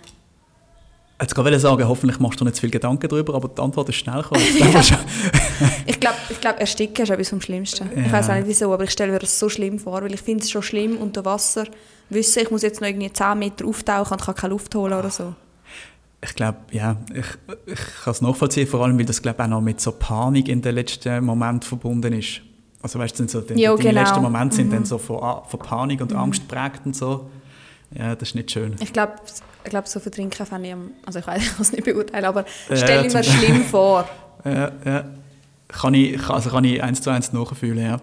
Jetzt 1.21 1.35
gerade 1.35 1.59
sagen, 1.59 1.87
hoffentlich 1.87 2.19
machst 2.19 2.39
du 2.41 2.45
nicht 2.45 2.55
zu 2.55 2.61
viel 2.61 2.69
Gedanken 2.71 3.07
darüber, 3.07 3.35
aber 3.35 3.47
die 3.47 3.61
Antwort 3.61 3.89
ist 3.89 3.95
schnell 3.95 4.21
gekommen. 4.21 4.41
Ich 5.85 5.99
glaube. 5.99 6.15
Ich 6.27 6.31
ich 6.35 6.41
glaub, 6.41 6.59
ersticken 6.59 7.03
ist 7.03 7.09
etwas 7.09 7.29
vom 7.29 7.39
Schlimmsten. 7.41 7.89
Ich 7.95 8.05
Ja. 8.05 8.11
weiß 8.11 8.29
auch 8.29 8.35
nicht 8.35 8.47
wieso, 8.47 8.73
aber 8.73 8.83
ich 8.83 8.91
stelle 8.91 9.11
mir 9.13 9.19
das 9.19 9.37
so 9.39 9.47
schlimm 9.49 9.79
vor, 9.79 10.01
weil 10.01 10.13
ich 10.13 10.21
finde 10.21 10.43
es 10.43 10.51
schon 10.51 10.61
schlimm, 10.63 10.97
unter 10.97 11.23
Wasser 11.25 11.65
wissen, 12.09 12.39
ich 12.43 12.51
muss 12.51 12.61
jetzt 12.63 12.81
noch 12.81 12.87
irgendwie 12.87 13.11
10 13.11 13.39
Meter 13.39 13.65
auftauchen 13.65 14.17
und 14.17 14.21
kann 14.25 14.35
keine 14.35 14.51
Luft 14.51 14.75
holen 14.75 14.93
oder 14.93 15.09
so. 15.09 15.33
Ich 16.21 16.35
glaube, 16.35 16.57
ja, 16.71 16.97
ich, 17.13 17.25
ich 17.65 17.79
kann 18.03 18.11
es 18.11 18.21
nachvollziehen, 18.21 18.67
vor 18.67 18.81
allem, 18.83 18.97
weil 18.97 19.05
das 19.05 19.21
glaube 19.21 19.43
auch 19.43 19.47
noch 19.47 19.61
mit 19.61 19.79
so 19.81 19.91
Panik 19.93 20.47
in 20.47 20.61
den 20.61 20.75
letzten 20.75 21.23
Moment 21.23 21.65
verbunden 21.65 22.13
ist. 22.13 22.41
Also 22.81 22.99
weißt 22.99 23.19
du, 23.19 23.27
so, 23.27 23.41
die, 23.41 23.53
Ja, 23.61 23.75
die 23.75 23.83
genau. 23.83 24.01
letzten 24.01 24.21
Momente 24.21 24.55
sind 24.57 24.71
dann 24.73 24.85
so 24.85 24.97
von, 24.97 25.19
von 25.47 25.59
Panik 25.59 26.01
und 26.01 26.13
Angst 26.13 26.47
geprägt 26.47 26.81
und 26.85 26.95
so. 26.95 27.29
Ja, 27.97 28.15
das 28.15 28.29
ist 28.29 28.35
nicht 28.35 28.51
schön. 28.51 28.75
Ich 28.79 28.91
glaube, 28.93 29.13
ich 29.63 29.69
glaub, 29.69 29.87
so 29.87 29.99
vertrinken 29.99 30.45
fände 30.45 30.67
ich, 30.67 30.73
am- 30.73 30.91
also 31.05 31.19
ich 31.19 31.27
weiß, 31.27 31.41
ich 31.41 31.49
kann 31.51 31.61
es 31.61 31.71
nicht 31.71 31.83
beurteilen, 31.85 32.25
aber 32.25 32.45
Ja, 32.69 32.75
stelle 32.77 33.07
ich 33.07 33.13
mir 33.13 33.23
schlimm 33.23 33.63
vor. 33.65 34.07
Ja, 34.45 34.71
ja. 34.83 35.05
Kann 35.69 35.93
ich, 35.93 36.17
kann- 36.21 36.35
also 36.35 36.49
kann 36.49 36.65
ich 36.65 36.83
eins 36.83 37.01
zu 37.01 37.09
eins 37.09 37.31
nachfühlen, 37.31 37.77
ja. 37.85 37.97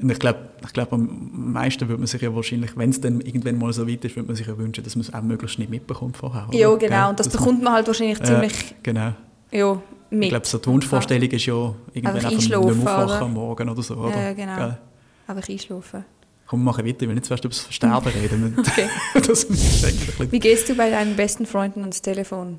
Und 0.00 0.10
ich 0.10 0.18
glaube, 0.18 0.38
ich 0.64 0.72
glaub, 0.74 0.92
am 0.92 1.30
meisten 1.52 1.88
würde 1.88 1.98
man 1.98 2.06
sich 2.06 2.20
ja 2.20 2.34
wahrscheinlich, 2.34 2.76
wenn 2.76 2.90
es 2.90 3.00
dann 3.00 3.20
irgendwann 3.22 3.58
mal 3.58 3.72
so 3.72 3.88
weit 3.88 4.04
ist, 4.04 4.14
würde 4.14 4.26
man 4.26 4.36
sich 4.36 4.46
ja 4.46 4.56
wünschen, 4.58 4.84
dass 4.84 4.94
man 4.96 5.00
es 5.06 5.12
auch 5.14 5.22
möglichst 5.22 5.58
nicht 5.58 5.70
mitbekommt 5.70 6.16
vorher. 6.16 6.46
oder? 6.48 6.56
Ja, 6.56 6.68
Gell? 6.76 6.88
genau. 6.90 7.08
Und 7.08 7.18
das 7.18 7.28
Dass 7.28 7.38
bekommt 7.40 7.62
man 7.62 7.72
halt 7.72 7.86
wahrscheinlich 7.86 8.22
ziemlich 8.22 8.74
genau. 8.82 9.12
ja, 9.50 9.80
mit. 10.10 10.24
Ich 10.24 10.28
glaube, 10.28 10.46
so 10.46 10.58
die 10.58 10.66
Wunschvorstellung 10.66 11.30
ist 11.30 11.46
ja 11.46 11.54
irgendwann 11.54 12.16
Einfach 12.16 12.30
einfach 12.30 12.42
nicht 12.42 12.54
aufwachen 12.54 13.04
oder? 13.08 13.20
am 13.22 13.32
Morgen 13.32 13.68
oder 13.70 13.82
so. 13.82 13.94
Oder? 13.96 14.22
Ja, 14.22 14.32
genau. 14.34 14.56
Gell? 14.56 14.78
Einfach 15.26 15.48
einschlafen. 15.48 16.04
Komm, 16.48 16.60
wir 16.60 16.64
machen 16.64 16.86
weiter, 16.86 17.02
ich 17.02 17.08
will 17.08 17.14
nicht 17.14 17.26
zuerst 17.26 17.44
über 17.44 17.52
das 17.52 17.60
Versterben 17.60 18.10
reden. 18.20 18.56
Okay. 18.58 18.88
Wie 20.30 20.38
gehst 20.40 20.68
du 20.68 20.74
bei 20.74 20.90
deinen 20.90 21.14
besten 21.14 21.44
Freunden 21.46 21.80
ans 21.80 22.00
Telefon? 22.02 22.58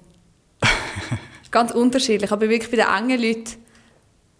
Ganz 1.51 1.71
unterschiedlich, 1.71 2.31
aber 2.31 2.47
wirklich 2.49 2.69
bei 2.69 2.77
den 2.77 2.85
engen 2.87 3.19
Leuten 3.21 3.55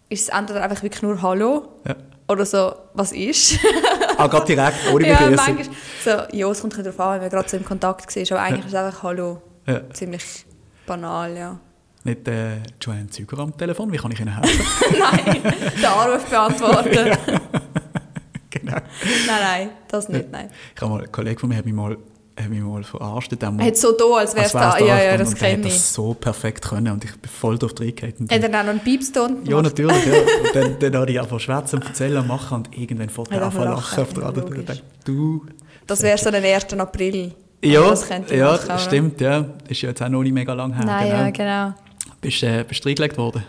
ist 0.08 0.22
es 0.22 0.28
entweder 0.28 0.62
einfach 0.62 0.82
wirklich 0.82 1.02
nur 1.02 1.20
Hallo 1.22 1.68
Ja. 1.86 1.96
oder 2.28 2.46
so, 2.46 2.72
was 2.94 3.10
ist? 3.12 3.58
Ah, 4.16 4.26
gerade 4.28 4.46
direkt, 4.46 4.76
ohne 4.92 5.08
ja, 5.08 5.16
Begrüßung. 5.18 5.58
so, 6.04 6.10
ja, 6.32 6.48
es 6.50 6.60
kommt 6.60 6.76
darauf 6.78 7.00
an, 7.00 7.14
wenn 7.14 7.20
man 7.22 7.30
gerade 7.30 7.48
so 7.48 7.56
im 7.56 7.64
Kontakt 7.64 8.14
ist, 8.16 8.30
aber 8.32 8.42
eigentlich 8.42 8.66
ist 8.66 8.72
es 8.72 8.78
einfach 8.78 9.02
Hallo. 9.02 9.42
Ja. 9.66 9.88
Ziemlich 9.92 10.44
banal, 10.86 11.36
ja. 11.36 11.58
Nicht 12.04 12.28
äh, 12.28 12.58
Joanne 12.80 13.08
Züger 13.08 13.38
am 13.40 13.56
Telefon, 13.56 13.90
wie 13.92 13.96
kann 13.96 14.10
ich 14.12 14.20
Ihnen 14.20 14.34
helfen? 14.40 14.64
nein, 14.98 15.42
den 15.76 15.84
Anruf 15.84 16.24
beantworten. 16.26 16.90
genau. 16.92 17.59
Nein, 18.70 19.40
nein, 19.40 19.68
das 19.88 20.08
nicht, 20.08 20.30
nein. 20.30 20.50
Ich 20.74 20.80
habe 20.80 20.92
mal, 20.92 21.02
ein 21.02 21.12
Kollege 21.12 21.40
von 21.40 21.48
mir 21.48 21.56
hat 21.56 21.64
mich 21.64 21.74
mal, 21.74 21.96
hat 22.38 22.48
mich 22.48 22.60
mal 22.60 22.82
verarscht. 22.82 23.32
Er 23.32 23.52
hat 23.52 23.76
so 23.76 23.92
da, 23.92 24.04
als 24.18 24.34
wäre 24.34 24.46
es 24.46 24.52
da. 24.52 24.78
Ja, 24.78 25.02
ja, 25.02 25.16
das 25.16 25.34
kenne 25.34 25.66
ich. 25.66 25.74
das 25.74 25.94
so 25.94 26.14
perfekt 26.14 26.68
können 26.68 26.92
und 26.92 27.04
ich 27.04 27.16
bin 27.16 27.30
voll 27.30 27.58
drauf 27.58 27.72
reingehalten. 27.78 28.26
Hat 28.26 28.32
er 28.32 28.48
dann 28.48 28.54
auch 28.54 28.64
noch 28.64 28.70
einen 28.70 28.80
Piepston 28.80 29.38
Ja, 29.44 29.60
natürlich. 29.60 30.06
Ja. 30.06 30.14
Und 30.14 30.54
dann, 30.54 30.78
dann 30.78 31.00
habe 31.00 31.10
ich 31.10 31.20
einfach 31.20 31.40
schwätzen 31.40 31.76
und 31.76 31.86
erzählen 31.86 32.26
machen 32.26 32.58
und 32.58 32.78
irgendwann 32.78 33.08
fährt 33.10 33.30
er 33.30 33.46
einfach 33.46 33.64
lachen 33.64 34.02
auf 34.02 34.12
der 34.14 34.24
anderen 34.24 34.66
Seite. 34.66 34.82
Du... 35.04 35.46
Das 35.86 36.02
wäre 36.02 36.18
so 36.18 36.30
der 36.30 36.42
1. 36.42 36.72
April. 36.74 37.32
Ja, 37.62 37.72
ja 37.72 37.90
machen, 37.90 38.78
stimmt, 38.78 39.20
ja. 39.20 39.44
Ist 39.68 39.82
ja 39.82 39.90
jetzt 39.90 40.02
auch 40.02 40.08
noch 40.08 40.22
nicht 40.22 40.32
mega 40.32 40.54
lang 40.54 40.72
her. 40.72 40.84
Nein, 40.84 41.08
genau. 41.08 41.18
ja, 41.18 41.30
genau. 41.30 41.74
Bist 42.20 42.42
du 42.42 42.46
äh, 42.46 42.64
reingelegt 42.84 43.18
worden? 43.18 43.44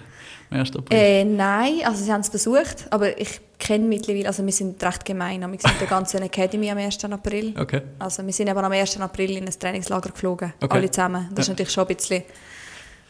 Am 0.51 0.59
1. 0.59 0.75
April? 0.75 0.99
Äh, 0.99 1.23
nein, 1.23 1.79
also 1.85 2.03
sie 2.03 2.11
haben 2.11 2.21
es 2.21 2.29
versucht, 2.29 2.85
aber 2.89 3.17
ich 3.17 3.39
kenne 3.57 3.85
mittlerweile, 3.85 4.27
also 4.27 4.45
wir 4.45 4.51
sind 4.51 4.83
recht 4.83 5.05
gemein, 5.05 5.39
wir 5.39 5.59
sind 5.59 5.79
der 5.79 5.87
ganzen 5.87 6.21
Academy 6.21 6.69
am 6.69 6.77
1. 6.77 7.03
April. 7.05 7.53
Okay. 7.57 7.81
Also 7.99 8.25
wir 8.25 8.33
sind 8.33 8.49
aber 8.49 8.63
am 8.63 8.71
1. 8.71 8.99
April 8.99 9.37
in 9.37 9.45
ein 9.45 9.53
Trainingslager 9.57 10.09
geflogen, 10.09 10.53
okay. 10.61 10.77
alle 10.77 10.91
zusammen. 10.91 11.29
Das 11.29 11.37
ja. 11.37 11.41
ist 11.41 11.49
natürlich 11.49 11.71
schon 11.71 11.87
ein 11.87 11.95
bisschen... 11.95 12.23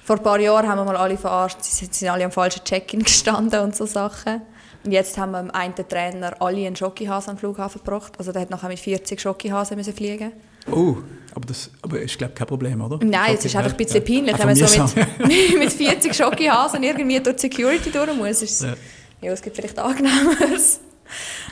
Vor 0.03 0.17
ein 0.17 0.23
paar 0.23 0.39
Jahren 0.39 0.67
haben 0.67 0.79
wir 0.79 0.85
mal 0.85 0.97
alle 0.97 1.17
verarscht, 1.17 1.57
sie 1.61 1.85
sind 1.85 2.09
alle 2.09 2.25
am 2.25 2.31
falschen 2.31 2.63
Check-in 2.63 3.03
gestanden 3.03 3.59
und 3.61 3.75
so 3.75 3.85
Sachen. 3.85 4.41
Und 4.83 4.91
jetzt 4.91 5.17
haben 5.17 5.31
wir 5.31 5.41
dem 5.41 5.51
einen 5.51 5.75
Trainer 5.75 6.35
alle 6.39 6.65
einen 6.65 6.75
Schokihasen 6.75 7.31
am 7.31 7.37
Flughafen 7.37 7.81
gebracht. 7.83 8.13
Also 8.17 8.31
der 8.31 8.41
hat 8.41 8.49
nachher 8.49 8.67
mit 8.67 8.79
40 8.79 9.21
Schokihasen 9.21 9.77
müssen 9.77 9.93
fliegen. 9.93 10.31
Oh, 10.69 10.97
aber 11.33 11.45
das 11.45 11.69
aber 11.81 12.01
ist 12.01 12.17
glaube 12.17 12.33
kein 12.33 12.47
Problem, 12.47 12.81
oder? 12.81 12.99
Nein, 13.03 13.35
es 13.35 13.45
ist 13.45 13.55
einfach 13.55 13.71
ein 13.71 13.77
bisschen 13.77 14.03
peinlich, 14.03 14.37
wenn 14.37 14.45
man 14.45 14.55
so 14.55 14.83
mit, 14.83 15.59
mit 15.59 15.71
40 15.71 16.13
Schokihasen 16.13 16.83
irgendwie 16.83 17.19
durch 17.19 17.37
die 17.37 17.41
Security 17.41 17.89
durch 17.89 18.13
muss. 18.15 18.41
Ist, 18.41 18.63
ja. 18.63 18.73
ja, 19.21 19.31
es 19.31 19.41
gibt 19.41 19.55
vielleicht 19.55 19.79
Angenehmeres. 19.79 20.81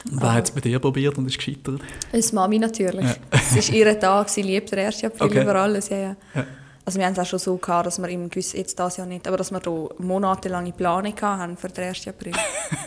Wer 0.05 0.33
hat 0.33 0.45
es 0.45 0.51
bei 0.51 0.61
dir 0.61 0.79
probiert 0.79 1.17
und 1.17 1.25
ist 1.27 1.37
gescheitert? 1.37 1.81
Das 2.11 2.31
Mami 2.31 2.59
natürlich. 2.59 3.05
Ja. 3.05 3.15
Es 3.31 3.55
war 3.55 3.75
ihr 3.75 3.99
Tag, 3.99 4.29
sie 4.29 4.41
liebt 4.41 4.71
den 4.71 4.79
1. 4.79 5.03
April 5.03 5.27
okay. 5.27 5.41
über 5.41 5.55
alles. 5.55 5.89
Ja, 5.89 5.97
ja. 5.97 6.15
ja. 6.35 6.45
Also 6.85 6.97
wir 6.97 7.05
haben 7.05 7.13
es 7.13 7.19
auch 7.19 7.25
schon 7.25 7.39
so 7.39 7.57
gehabt, 7.57 7.85
dass 7.85 7.99
wir 7.99 8.09
im 8.09 8.29
gewiss, 8.29 8.53
jetzt 8.53 8.79
das 8.79 8.97
Jahr 8.97 9.05
nicht, 9.05 9.27
aber 9.27 9.37
dass 9.37 9.51
wir 9.51 9.59
da 9.59 9.89
monatelange 9.99 10.71
Planung 10.71 11.13
haben 11.21 11.57
für 11.57 11.67
den 11.67 11.83
1. 11.83 12.07
April. 12.07 12.33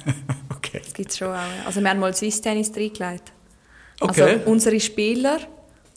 okay. 0.56 0.80
Das 0.82 0.92
gibt 0.92 1.10
es 1.10 1.18
schon 1.18 1.28
auch. 1.28 1.66
Also 1.66 1.80
wir 1.80 1.88
haben 1.88 2.00
mal 2.00 2.14
Swiss 2.14 2.40
Tennis 2.40 2.72
reingelegt. 2.74 3.32
Okay. 4.00 4.22
Also 4.22 4.50
unsere 4.50 4.80
Spieler 4.80 5.38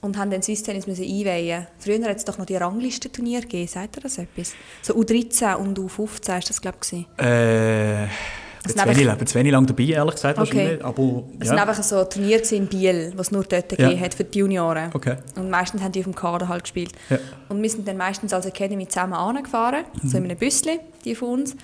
und 0.06 0.16
haben 0.16 0.30
den 0.30 0.42
Swiss 0.42 0.62
Tennis 0.62 0.86
müssen 0.86 1.04
einweihen. 1.04 1.66
Früher 1.78 2.02
hat 2.04 2.16
es 2.16 2.24
doch 2.24 2.38
noch 2.38 2.46
die 2.46 2.56
Ranglistenturnier 2.56 3.42
gegeben, 3.42 3.68
sagt 3.68 3.98
ihr 3.98 4.02
das 4.02 4.18
etwas? 4.18 4.54
So 4.82 4.94
U13 4.94 5.54
und 5.56 5.78
U15 5.78 6.38
ist 6.38 6.50
das 6.50 6.60
glaube 6.60 6.78
ich. 6.90 7.06
Äh 7.22 8.06
ich 8.68 8.74
bin 8.74 9.26
zu 9.26 9.34
wenig 9.34 9.52
lang 9.52 9.66
dabei, 9.66 9.84
ehrlich 9.84 10.14
gesagt, 10.14 10.38
okay. 10.38 10.78
Aber, 10.82 11.02
ja. 11.02 11.22
Es 11.38 11.50
war 11.50 11.68
einfach 11.68 11.82
so 11.82 11.98
ein 12.00 12.10
Turnier 12.10 12.52
in 12.52 12.66
Biel, 12.66 13.12
was 13.16 13.30
nur 13.30 13.44
dort 13.44 13.70
ja. 13.72 13.76
gegeben 13.76 14.00
hat 14.00 14.14
für 14.14 14.24
die 14.24 14.38
Junioren. 14.38 14.90
Okay. 14.92 15.16
Und 15.36 15.50
meistens 15.50 15.82
haben 15.82 15.92
die 15.92 16.00
auf 16.00 16.04
dem 16.04 16.14
Kader 16.14 16.48
halt 16.48 16.64
gespielt. 16.64 16.92
Ja. 17.10 17.18
Und 17.48 17.62
wir 17.62 17.70
sind 17.70 17.86
dann 17.86 17.96
meistens 17.96 18.32
als 18.32 18.46
Academy 18.46 18.88
zusammen 18.88 19.14
angefahren, 19.14 19.84
mhm. 20.02 20.08
so 20.08 20.18
in 20.18 20.24
einem 20.24 20.36
Büsschen, 20.36 20.78
die 21.04 21.14
von 21.14 21.40
uns. 21.40 21.56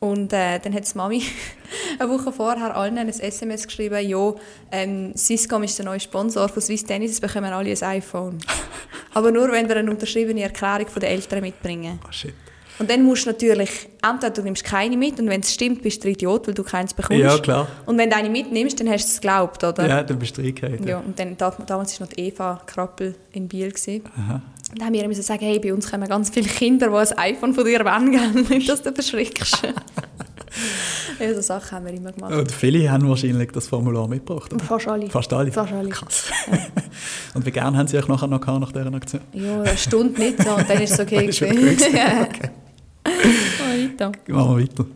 Und 0.00 0.32
äh, 0.32 0.58
dann 0.58 0.72
hat 0.72 0.90
die 0.90 0.96
Mami 0.96 1.22
eine 1.98 2.08
Woche 2.08 2.32
vorher 2.32 2.74
allen 2.74 2.96
ein 2.96 3.08
SMS 3.10 3.66
geschrieben, 3.66 4.08
ja, 4.08 4.34
ähm, 4.72 5.12
Swisscom 5.14 5.62
ist 5.62 5.78
der 5.78 5.84
neue 5.84 6.00
Sponsor 6.00 6.48
von 6.48 6.62
Swiss 6.62 6.84
Tennis, 6.84 7.12
es 7.12 7.20
bekommen 7.20 7.52
alle 7.52 7.70
ein 7.70 7.82
iPhone. 7.82 8.38
Aber 9.14 9.30
nur, 9.30 9.52
wenn 9.52 9.68
wir 9.68 9.76
eine 9.76 9.90
unterschriebene 9.90 10.42
Erklärung 10.42 10.88
von 10.88 11.00
den 11.00 11.10
Eltern 11.10 11.42
mitbringen. 11.42 12.00
Oh, 12.08 12.12
shit. 12.12 12.34
Und 12.78 12.88
dann 12.88 13.04
musst 13.04 13.26
du 13.26 13.30
natürlich, 13.30 13.90
entweder 14.02 14.30
du 14.30 14.40
nimmst 14.40 14.64
keine 14.64 14.96
mit 14.96 15.20
und 15.20 15.28
wenn 15.28 15.42
es 15.42 15.52
stimmt, 15.52 15.82
bist 15.82 16.02
du 16.02 16.08
ein 16.08 16.14
Idiot, 16.14 16.46
weil 16.46 16.54
du 16.54 16.62
keins 16.62 16.94
bekommst. 16.94 17.22
Ja, 17.22 17.38
klar. 17.38 17.68
Und 17.84 17.98
wenn 17.98 18.08
du 18.08 18.16
eine 18.16 18.30
mitnimmst, 18.30 18.80
dann 18.80 18.88
hast 18.88 19.04
du 19.04 19.08
es 19.10 19.20
geglaubt, 19.20 19.62
oder? 19.62 19.86
Ja, 19.86 20.02
dann 20.02 20.18
bist 20.18 20.38
du 20.38 20.40
reingehauen. 20.40 20.88
Ja, 20.88 20.98
und 21.00 21.18
dann, 21.18 21.36
damals 21.36 22.00
war 22.00 22.06
noch 22.06 22.14
die 22.14 22.28
Eva 22.28 22.62
Krappel 22.64 23.16
in 23.32 23.48
Biel. 23.48 23.70
Aha. 24.16 24.40
Und 24.70 24.78
dann 24.78 24.86
haben 24.86 24.94
wir 24.94 25.08
müssen 25.08 25.22
sagen, 25.22 25.44
hey, 25.44 25.58
bei 25.58 25.74
uns 25.74 25.90
kommen 25.90 26.08
ganz 26.08 26.30
viele 26.30 26.48
Kinder, 26.48 26.88
die 26.88 27.12
ein 27.12 27.34
iPhone 27.34 27.54
von 27.54 27.64
dir 27.64 27.84
wollen, 27.84 28.46
nicht, 28.48 28.68
dass 28.68 28.82
du 28.82 28.92
verschreckst. 28.92 29.62
ja, 31.20 31.34
so 31.34 31.40
Sachen 31.40 31.72
haben 31.72 31.86
wir 31.86 31.92
immer 31.92 32.12
gemacht. 32.12 32.32
Und 32.32 32.52
viele 32.52 32.90
haben 32.90 33.08
wahrscheinlich 33.08 33.50
das 33.50 33.66
Formular 33.66 34.06
mitgebracht, 34.06 34.52
oder? 34.52 34.64
Fast 34.64 34.86
alle. 34.86 35.10
Fast 35.10 35.32
alle? 35.32 35.50
Fast 35.50 35.72
alle. 35.72 35.88
Krass. 35.88 36.30
Ja. 36.50 36.58
und 37.34 37.44
wie 37.44 37.50
gerne 37.50 37.76
haben 37.76 37.88
sie 37.88 37.98
euch 37.98 38.06
nachher 38.06 38.28
noch 38.28 38.40
gehabt, 38.40 38.60
nach 38.60 38.72
dieser 38.72 38.94
Aktion? 38.94 39.22
Ja, 39.32 39.60
eine 39.60 39.76
Stunde 39.76 40.20
nicht 40.20 40.42
so, 40.42 40.50
und 40.54 40.70
dann 40.70 40.80
ist 40.80 40.92
es 40.92 41.00
okay. 41.00 41.26
ist 41.26 41.42
okay. 41.42 41.76
weiter. 43.04 44.12
Machen 44.28 44.56
wir 44.56 44.62
weiter. 44.62 44.86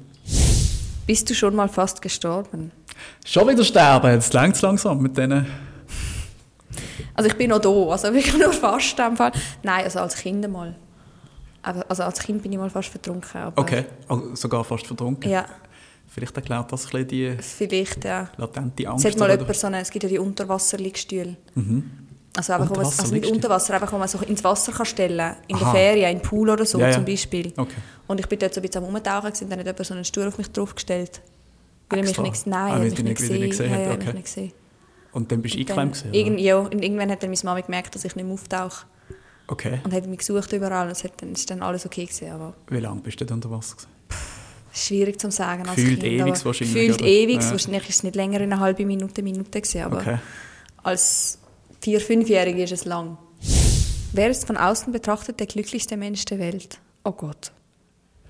Bist 1.06 1.28
du 1.28 1.34
schon 1.34 1.56
mal 1.56 1.68
fast 1.68 2.00
gestorben? 2.00 2.70
Schon 3.26 3.48
wieder 3.48 3.64
sterben, 3.64 4.12
jetzt 4.12 4.32
längt 4.32 4.54
es 4.54 4.62
langsam 4.62 5.02
mit 5.02 5.18
denen. 5.18 5.46
Also 7.14 7.30
ich 7.30 7.36
bin 7.36 7.50
noch 7.50 7.60
da, 7.60 7.68
also 7.68 8.12
wirklich 8.12 8.36
nur 8.38 8.52
fast 8.52 8.98
in 8.98 9.16
Fall. 9.16 9.32
Nein, 9.62 9.84
also 9.84 10.00
als 10.00 10.16
Kind 10.16 10.48
mal. 10.50 10.74
Also 11.62 12.02
als 12.02 12.20
Kind 12.20 12.42
bin 12.42 12.52
ich 12.52 12.58
mal 12.58 12.68
fast 12.68 12.88
vertrunken. 12.90 13.52
okay, 13.56 13.86
also 14.08 14.34
sogar 14.34 14.64
fast 14.64 14.86
vertrunken? 14.86 15.30
Ja. 15.30 15.46
Vielleicht 16.06 16.36
erklärt 16.36 16.70
das 16.70 16.86
ein 16.86 17.06
die 17.08 17.36
Vielleicht, 17.40 18.04
ja. 18.04 18.28
latente 18.36 18.86
Angst. 18.86 19.04
Es, 19.04 19.12
hat 19.12 19.18
mal 19.18 19.30
jemand 19.30 19.56
so 19.56 19.66
eine, 19.66 19.80
es 19.80 19.90
gibt 19.90 20.02
ja 20.02 20.08
die 20.08 20.18
Unterwasserliegestühle. 20.18 21.36
Mhm. 21.54 21.90
Also, 22.36 22.52
einfach, 22.52 22.70
Unter 22.70 22.80
also 22.80 23.14
nicht 23.14 23.30
unter 23.30 23.48
Wasser, 23.48 23.74
einfach 23.74 23.92
wo 23.92 23.98
man 23.98 24.08
so 24.08 24.18
ins 24.18 24.42
Wasser 24.42 24.72
kann 24.72 24.86
stellen 24.86 25.36
in 25.46 25.56
der 25.56 25.68
Ferien, 25.68 26.10
in 26.10 26.18
den 26.18 26.22
Pool 26.22 26.50
oder 26.50 26.66
so 26.66 26.78
ja, 26.78 26.88
ja. 26.88 26.92
zum 26.92 27.04
Beispiel. 27.04 27.52
Okay. 27.56 27.74
Und 28.08 28.20
ich 28.20 28.26
bin 28.26 28.38
dort 28.38 28.52
so 28.52 28.60
ein 28.60 28.62
bisschen 28.62 28.84
am 28.84 28.92
Rumtauchen 28.92 29.32
und 29.40 29.50
dann 29.50 29.58
hat 29.60 29.66
jemand 29.66 29.86
so 29.86 29.94
einen 29.94 30.04
Stuhl 30.04 30.26
auf 30.26 30.36
mich 30.36 30.50
draufgestellt. 30.50 31.20
Weil 31.88 32.00
er 32.00 32.04
mich 32.04 32.18
nicht, 32.18 32.46
nein, 32.46 32.72
ah, 32.72 32.78
mich 32.78 33.02
nicht 33.02 33.16
gesehen, 33.16 33.50
gesehen, 33.50 33.70
ja, 33.70 33.92
okay. 33.92 34.12
nicht 34.12 34.24
gesehen. 34.24 34.52
Und 35.14 35.30
dann 35.30 35.42
bist 35.42 35.54
du 35.54 35.60
eingeklemmt? 35.60 36.04
Irgend, 36.12 36.40
ja, 36.40 36.58
und 36.58 36.82
irgendwann 36.82 37.10
hat 37.10 37.22
dann 37.22 37.30
meine 37.30 37.40
Mama 37.44 37.60
gemerkt, 37.60 37.94
dass 37.94 38.04
ich 38.04 38.16
nicht 38.16 38.24
mehr 38.24 38.34
auftauche. 38.34 38.84
Okay. 39.46 39.80
Und 39.84 39.92
hat 39.92 40.06
mich 40.06 40.18
gesucht 40.18 40.52
überall 40.52 40.86
und 40.86 40.92
es 40.92 41.04
hat 41.04 41.12
dann, 41.22 41.32
ist 41.32 41.48
dann 41.48 41.62
alles 41.62 41.86
okay 41.86 42.04
gewesen. 42.04 42.30
Aber 42.32 42.54
Wie 42.68 42.80
lange 42.80 43.00
bist 43.00 43.20
du 43.20 43.24
denn 43.24 43.36
unter 43.36 43.50
Wasser 43.50 43.76
gewesen? 43.76 43.88
Schwierig 44.72 45.20
zu 45.20 45.30
sagen 45.30 45.68
als 45.68 45.76
Gefühlt 45.76 46.00
Kind. 46.00 46.20
ewig 46.20 46.44
wahrscheinlich. 46.44 46.74
Gefühlt 46.74 47.00
ewig. 47.02 47.40
Ja. 47.42 47.50
Wahrscheinlich 47.52 47.88
ist 47.88 47.96
es 47.96 48.02
nicht 48.02 48.16
länger 48.16 48.40
in 48.40 48.52
einer 48.52 48.60
halben 48.60 48.86
Minute, 48.88 49.22
Minute 49.22 49.60
gewesen, 49.60 49.82
aber 49.82 49.98
okay. 49.98 50.18
als 50.82 51.38
vier-, 51.80 52.00
fünfjährige 52.00 52.64
ist 52.64 52.72
es 52.72 52.84
lang. 52.84 53.16
Wer 54.12 54.30
ist 54.30 54.46
von 54.46 54.56
außen 54.56 54.92
betrachtet 54.92 55.38
der 55.38 55.46
glücklichste 55.46 55.96
Mensch 55.96 56.24
der 56.24 56.40
Welt? 56.40 56.78
Oh 57.04 57.12
Gott. 57.12 57.52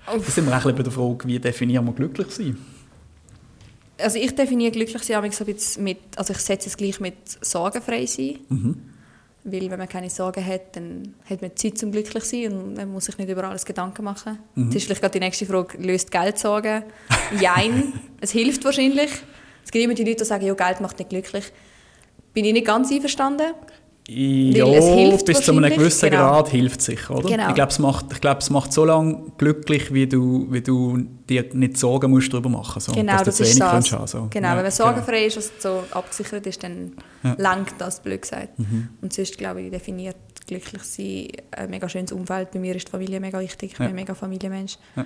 Da 0.05 0.19
sind 0.19 0.45
wir 0.45 0.55
auch 0.55 0.63
bei 0.63 0.71
der 0.71 0.91
Frage, 0.91 1.27
wie 1.27 1.39
definieren 1.39 1.85
wir 1.85 1.93
glücklich 1.93 2.29
sein? 2.29 2.57
Also 3.97 4.19
ich 4.19 4.35
definiere 4.35 4.71
glücklich 4.71 5.03
sein 5.03 5.31
so 5.31 5.45
mit, 5.79 5.97
also 6.17 6.33
ich 6.33 6.39
setze 6.39 6.69
es 6.69 6.77
gleich 6.77 6.99
mit 6.99 7.15
sorgenfrei 7.41 8.05
sein. 8.05 8.39
Mhm. 8.49 8.81
Weil 9.47 9.69
wenn 9.69 9.77
man 9.77 9.87
keine 9.87 10.09
Sorgen 10.09 10.43
hat, 10.43 10.75
dann 10.75 11.13
hat 11.29 11.41
man 11.41 11.55
Zeit 11.55 11.77
zum 11.77 11.91
glücklich 11.91 12.23
sein 12.23 12.51
und 12.51 12.73
man 12.77 12.91
muss 12.91 13.05
sich 13.05 13.17
nicht 13.19 13.29
über 13.29 13.43
alles 13.43 13.63
Gedanken 13.63 14.03
machen. 14.03 14.39
Mhm. 14.55 14.67
Das 14.67 14.77
ist 14.77 14.85
vielleicht 14.85 15.01
gerade 15.01 15.13
die 15.13 15.19
nächste 15.19 15.45
Frage, 15.45 15.77
löst 15.77 16.11
Geld 16.11 16.39
Sorgen? 16.39 16.83
Jein, 17.39 17.93
es 18.21 18.31
hilft 18.31 18.65
wahrscheinlich. 18.65 19.11
Es 19.63 19.71
gibt 19.71 19.85
immer 19.85 19.93
die 19.93 20.03
Leute, 20.03 20.17
die 20.17 20.25
sagen, 20.25 20.45
ja, 20.45 20.53
Geld 20.55 20.81
macht 20.81 20.97
nicht 20.97 21.09
glücklich. 21.09 21.45
Bin 22.33 22.43
ich 22.43 22.53
nicht 22.53 22.65
ganz 22.65 22.91
einverstanden. 22.91 23.53
Ja, 24.07 24.65
bis 25.25 25.41
zu 25.41 25.51
einem 25.51 25.73
gewissen 25.73 26.11
genau. 26.11 26.29
Grad 26.29 26.49
hilft 26.49 26.79
es 26.79 26.85
sicher, 26.85 27.15
oder? 27.15 27.27
Genau. 27.27 27.49
Ich 27.49 27.55
glaube, 27.55 27.71
es 27.71 27.79
macht, 27.79 28.21
glaub, 28.21 28.37
es 28.37 28.51
macht 28.51 28.71
so 28.71 28.85
lange 28.85 29.31
glücklich, 29.39 29.91
wie 29.91 30.05
du, 30.05 30.45
wie 30.51 30.61
du 30.61 31.07
dir 31.27 31.45
nicht 31.53 31.77
Sorgen 31.77 32.11
musst 32.11 32.31
darüber 32.31 32.49
machen 32.49 32.79
so, 32.79 32.91
genau, 32.91 33.13
dass 33.13 33.23
du 33.23 33.29
das 33.31 33.39
ist 33.39 33.59
das. 33.59 33.91
Haben, 33.91 34.05
so. 34.05 34.27
Genau, 34.29 34.49
ja, 34.49 34.55
wenn 34.57 34.63
man 34.63 34.71
sorgenfrei 34.71 35.27
genau. 35.27 35.27
ist 35.27 35.37
und 35.37 35.61
so 35.61 35.83
abgesichert 35.91 36.45
ist, 36.45 36.61
dann 36.61 36.91
ja. 37.23 37.35
langt 37.39 37.73
das, 37.79 37.99
blöd 37.99 38.21
gesagt. 38.21 38.59
Mhm. 38.59 38.89
Und 39.01 39.11
sonst, 39.11 39.39
glaube 39.39 39.63
ich, 39.63 39.71
definiert 39.71 40.17
glücklich 40.45 40.83
sein 40.83 41.27
ein 41.51 41.71
mega 41.71 41.89
schönes 41.89 42.11
Umfeld. 42.11 42.51
Bei 42.51 42.59
mir 42.59 42.75
ist 42.75 42.87
die 42.87 42.91
Familie 42.91 43.19
mega 43.19 43.39
wichtig, 43.39 43.71
ich 43.71 43.77
bin 43.79 43.87
ein 43.87 43.95
mega 43.95 44.13
Familienmensch. 44.13 44.77
Ja. 44.95 45.05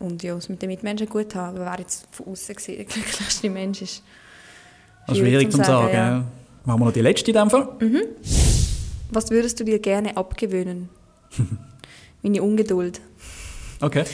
Und 0.00 0.22
ja, 0.22 0.36
es 0.36 0.50
mit 0.50 0.60
den 0.60 0.68
Mitmenschen 0.68 1.08
gut 1.08 1.34
haben, 1.34 1.56
aber 1.56 1.64
wer 1.64 1.78
jetzt 1.78 2.06
von 2.10 2.26
außen 2.26 2.54
gesehen 2.54 2.76
der 2.76 2.84
glücklichste 2.84 3.48
Mensch 3.48 3.80
ist, 3.80 4.02
schwierig, 5.06 5.22
schwierig 5.22 5.50
zu 5.50 5.56
sagen. 5.56 5.92
sagen 5.92 6.24
Machen 6.64 6.80
wir 6.80 6.86
noch 6.86 6.92
die 6.92 7.00
letzte 7.00 7.30
in 7.30 7.36
dem 7.36 7.50
Fall. 7.50 7.68
Mhm. 7.80 8.02
Was 9.10 9.30
würdest 9.30 9.58
du 9.60 9.64
dir 9.64 9.78
gerne 9.78 10.16
abgewöhnen? 10.16 10.88
Meine 12.22 12.42
Ungeduld. 12.42 13.00
Okay. 13.80 14.04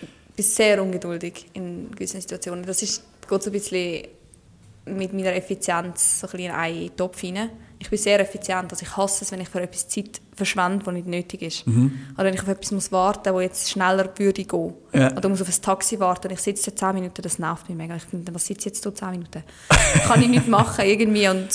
Ich 0.00 0.36
bin 0.36 0.44
sehr 0.44 0.82
ungeduldig 0.82 1.46
in 1.52 1.90
gewissen 1.90 2.20
Situationen. 2.20 2.64
Das 2.64 2.82
ist 2.82 3.02
geht 3.28 3.42
so 3.42 3.50
ein 3.50 3.52
bisschen 3.52 4.08
mit 4.84 5.12
meiner 5.12 5.34
Effizienz 5.34 6.20
so 6.20 6.26
ein 6.26 6.30
bisschen 6.30 6.46
in 6.46 6.50
einen 6.52 6.96
Topf 6.96 7.22
rein. 7.22 7.50
Ich 7.82 7.90
bin 7.90 7.98
sehr 7.98 8.20
effizient, 8.20 8.70
also 8.70 8.86
ich 8.86 8.96
hasse 8.96 9.24
es, 9.24 9.32
wenn 9.32 9.40
ich 9.40 9.48
für 9.48 9.60
etwas 9.60 9.88
Zeit 9.88 10.20
verschwende, 10.36 10.84
die 10.84 10.92
nicht 10.92 11.08
nötig 11.08 11.42
ist. 11.42 11.66
Mhm. 11.66 11.92
Oder 12.14 12.26
wenn 12.26 12.34
ich 12.34 12.40
auf 12.40 12.46
etwas 12.46 12.70
muss 12.70 12.92
warten 12.92 13.32
muss, 13.32 13.42
das 13.42 13.48
jetzt 13.48 13.70
schneller 13.70 14.08
würde 14.16 14.44
gehen. 14.44 14.74
Ja. 14.92 15.16
Oder 15.16 15.28
muss 15.28 15.42
auf 15.42 15.48
ein 15.48 15.62
Taxi 15.62 15.98
warten 15.98 16.28
und 16.28 16.34
ich 16.34 16.38
sitze 16.38 16.70
da 16.70 16.76
10 16.76 16.94
Minuten, 16.94 17.20
das 17.20 17.40
nervt 17.40 17.68
mich 17.68 17.76
mega. 17.76 17.96
Ich 17.96 18.04
finde, 18.04 18.32
was 18.32 18.46
sitze 18.46 18.60
ich 18.60 18.64
jetzt 18.66 18.84
hier 18.84 18.94
10 18.94 19.10
Minuten? 19.10 19.42
kann 20.06 20.22
ich 20.22 20.28
nicht 20.28 20.46
machen 20.46 20.84
irgendwie 20.84 21.28
und 21.28 21.48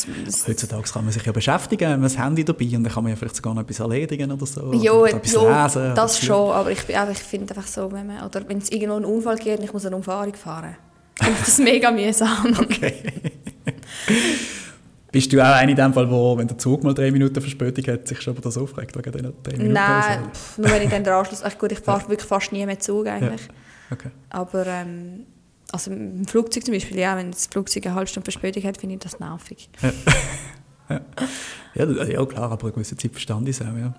Heutzutage 0.47 0.91
kann 0.91 1.05
man 1.05 1.13
sich 1.13 1.25
ja 1.25 1.31
beschäftigen, 1.31 1.91
man 1.91 2.03
hat 2.03 2.11
das 2.11 2.17
Handy 2.17 2.43
dabei 2.43 2.65
und 2.75 2.83
dann 2.83 2.91
kann 2.91 3.03
man 3.03 3.11
ja 3.11 3.15
vielleicht 3.15 3.37
sogar 3.37 3.53
noch 3.53 3.61
etwas 3.61 3.79
erledigen 3.79 4.29
oder 4.29 4.45
so. 4.45 4.73
Ja, 4.73 4.91
oder 4.91 5.13
etwas 5.13 5.31
lesen. 5.75 5.95
das 5.95 6.19
schon, 6.19 6.51
aber 6.51 6.71
ich, 6.71 6.83
bin 6.83 6.97
ich 7.09 7.19
finde 7.19 7.55
einfach 7.55 7.67
so, 7.67 7.89
wenn 7.93 8.05
man, 8.05 8.25
oder 8.25 8.45
wenn 8.49 8.57
es 8.57 8.69
irgendwo 8.69 8.97
einen 8.97 9.05
Unfall 9.05 9.37
gibt 9.37 9.59
und 9.59 9.63
ich 9.63 9.71
muss 9.71 9.85
eine 9.85 9.95
Umfahrung 9.95 10.33
fahren, 10.33 10.75
finde 11.15 11.39
ich 11.39 11.45
das 11.45 11.57
mega 11.59 11.89
mühsam. 11.89 12.53
Okay. 12.59 13.13
Bist 15.17 15.33
du 15.33 15.41
auch 15.41 15.55
einer 15.55 15.71
in 15.71 15.75
dem 15.75 15.93
Fall, 15.93 16.09
wo, 16.11 16.37
wenn 16.37 16.47
der 16.47 16.59
Zug 16.59 16.83
mal 16.83 16.93
drei 16.93 17.09
Minuten 17.09 17.41
Verspätung 17.41 17.91
hat, 17.91 18.07
sich 18.07 18.21
schon 18.21 18.33
über 18.33 18.41
das 18.43 18.55
aufregt 18.55 18.95
wegen 18.95 19.11
diesen 19.11 19.33
drei 19.41 19.51
Minuten? 19.53 19.73
Nein, 19.73 20.19
pff, 20.31 20.59
nur 20.59 20.69
wenn 20.69 20.83
ich 20.83 20.89
dann 20.89 21.03
den 21.03 21.11
Anschluss, 21.13 21.41
ach 21.43 21.57
gut, 21.57 21.71
ich 21.71 21.79
fahre 21.79 22.07
wirklich 22.07 22.27
fast 22.27 22.51
nie 22.51 22.63
mehr 22.67 22.79
Zug 22.79 23.07
eigentlich, 23.07 23.41
Ja. 23.47 23.53
Okay. 23.89 24.09
aber 24.29 24.67
ähm, 24.67 25.25
also 25.71 25.89
im 25.89 26.23
Flugzeug 26.27 26.63
zum 26.65 26.73
Beispiel, 26.75 26.99
ja, 26.99 27.17
wenn 27.17 27.31
das 27.31 27.47
Flugzeug 27.47 27.87
eine 27.87 27.95
halbe 27.95 28.07
Stunde 28.07 28.29
Verspätung 28.31 28.61
hat, 28.63 28.77
finde 28.77 28.93
ich 28.95 29.01
das 29.01 29.19
nervig. 29.19 29.69
Ja, 30.89 30.99
das- 31.85 32.07
ja, 32.09 32.25
klar, 32.25 32.51
aber 32.51 32.63
eine 32.65 32.71
gewisse 32.73 32.95
Zeit 32.95 33.11
verstand 33.11 33.49
ich 33.49 33.59
es 33.59 33.61
auch, 33.65 33.75
ja. 33.75 33.93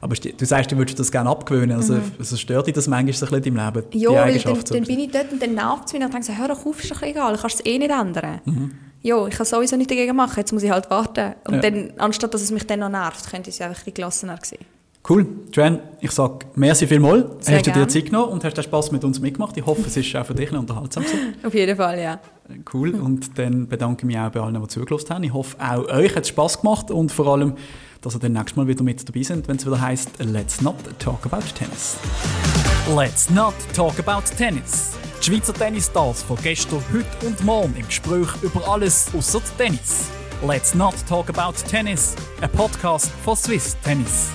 Aber 0.00 0.14
du 0.16 0.44
sagst, 0.44 0.72
du 0.72 0.76
würdest 0.76 0.98
das 0.98 1.12
gerne 1.12 1.30
abgewöhnen, 1.30 1.76
also, 1.76 1.98
also 2.18 2.36
stört 2.36 2.66
dich 2.66 2.74
das 2.74 2.88
manchmal 2.88 3.12
so 3.14 3.26
ein 3.26 3.40
bisschen 3.40 3.56
im 3.56 3.64
Leben, 3.64 3.90
die 3.92 3.96
Mhm. 3.98 4.02
Ja, 4.02 4.10
dann, 4.12 4.28
Eigenschaft? 4.28 4.68
so 4.68 4.74
dann 4.74 4.84
bin 4.84 4.98
ich 4.98 5.10
dort 5.10 5.30
und 5.32 5.40
dann 5.42 5.54
nervt 5.54 5.84
es 5.86 5.92
mich 5.92 6.02
und 6.02 6.12
dann 6.12 6.22
denke 6.22 6.26
so, 6.26 6.36
hör 6.38 6.48
doch 6.48 6.66
auf, 6.66 6.82
ist 6.82 6.90
doch 6.90 7.02
egal, 7.02 7.34
du 7.34 7.40
kannst 7.40 7.60
es 7.60 7.66
eh 7.66 7.78
nicht 7.78 7.90
ändern. 7.90 8.40
Mhm. 8.44 8.70
Ja, 9.06 9.24
ich 9.28 9.36
kann 9.36 9.46
sowieso 9.46 9.76
nichts 9.76 9.90
dagegen 9.92 10.16
machen, 10.16 10.34
jetzt 10.38 10.52
muss 10.52 10.64
ich 10.64 10.70
halt 10.70 10.90
warten. 10.90 11.34
Und 11.46 11.54
Ja. 11.54 11.60
dann, 11.60 11.92
anstatt 11.98 12.34
dass 12.34 12.42
es 12.42 12.50
mich 12.50 12.66
dann 12.66 12.80
noch 12.80 12.88
nervt, 12.88 13.30
könnte 13.30 13.50
es 13.50 13.60
einfach 13.60 13.76
ein 13.78 13.84
bisschen 13.84 13.94
gelassener 13.94 14.38
sein. 14.42 14.58
Cool. 15.08 15.24
Joanne, 15.52 15.78
ich 16.00 16.10
sage 16.10 16.40
merci 16.56 16.88
vielmals. 16.88 17.46
Sehr 17.46 17.58
hast 17.58 17.66
du 17.68 17.70
dir. 17.70 17.86
Zeit 17.86 18.06
genommen 18.06 18.32
und 18.32 18.42
hast 18.42 18.54
den 18.56 18.64
Spass 18.64 18.90
mit 18.90 19.04
uns 19.04 19.20
mitgemacht. 19.20 19.56
Ich 19.56 19.64
hoffe, 19.64 19.82
es 19.86 19.96
ist 19.96 20.16
auch 20.16 20.26
für 20.26 20.34
dich 20.34 20.50
unterhaltsam. 20.50 21.04
Auf 21.46 21.54
jeden 21.54 21.76
Fall, 21.76 22.00
ja. 22.00 22.18
Cool. 22.74 22.90
Und 22.96 23.38
dann 23.38 23.68
bedanke 23.68 24.00
ich 24.00 24.06
mich 24.06 24.18
auch 24.18 24.30
bei 24.32 24.40
allen, 24.40 24.60
die 24.60 24.66
zugelassen 24.66 25.10
haben. 25.10 25.22
Ich 25.22 25.32
hoffe, 25.32 25.56
auch 25.60 25.86
euch 25.88 26.16
hat 26.16 26.24
es 26.24 26.30
Spass 26.30 26.60
gemacht 26.60 26.90
und 26.90 27.12
vor 27.12 27.28
allem, 27.28 27.54
dass 28.00 28.16
ihr 28.16 28.18
dann 28.18 28.32
nächstes 28.32 28.56
Mal 28.56 28.66
wieder 28.66 28.82
mit 28.82 29.08
dabei 29.08 29.22
sind, 29.22 29.46
wenn 29.46 29.56
es 29.58 29.64
wieder 29.66 29.80
heißt 29.80 30.10
Let's 30.18 30.60
not 30.60 30.74
talk 30.98 31.24
about 31.24 31.44
tennis. 31.56 31.98
Let's 32.92 33.30
not 33.30 33.54
talk 33.72 33.96
about 34.00 34.22
tennis. 34.36 34.96
Schweizer 35.26 35.54
Tennisstars 35.54 36.22
von 36.22 36.36
gestern, 36.40 36.80
heute 36.92 37.26
und 37.26 37.42
morgen 37.42 37.74
im 37.74 37.84
Gespräch 37.84 38.28
über 38.42 38.68
alles 38.68 39.08
außer 39.12 39.42
Tennis. 39.58 40.04
Let's 40.46 40.72
not 40.72 40.94
talk 41.08 41.28
about 41.36 41.58
tennis. 41.68 42.14
Ein 42.40 42.52
Podcast 42.52 43.10
von 43.24 43.34
Swiss 43.34 43.76
Tennis. 43.82 44.28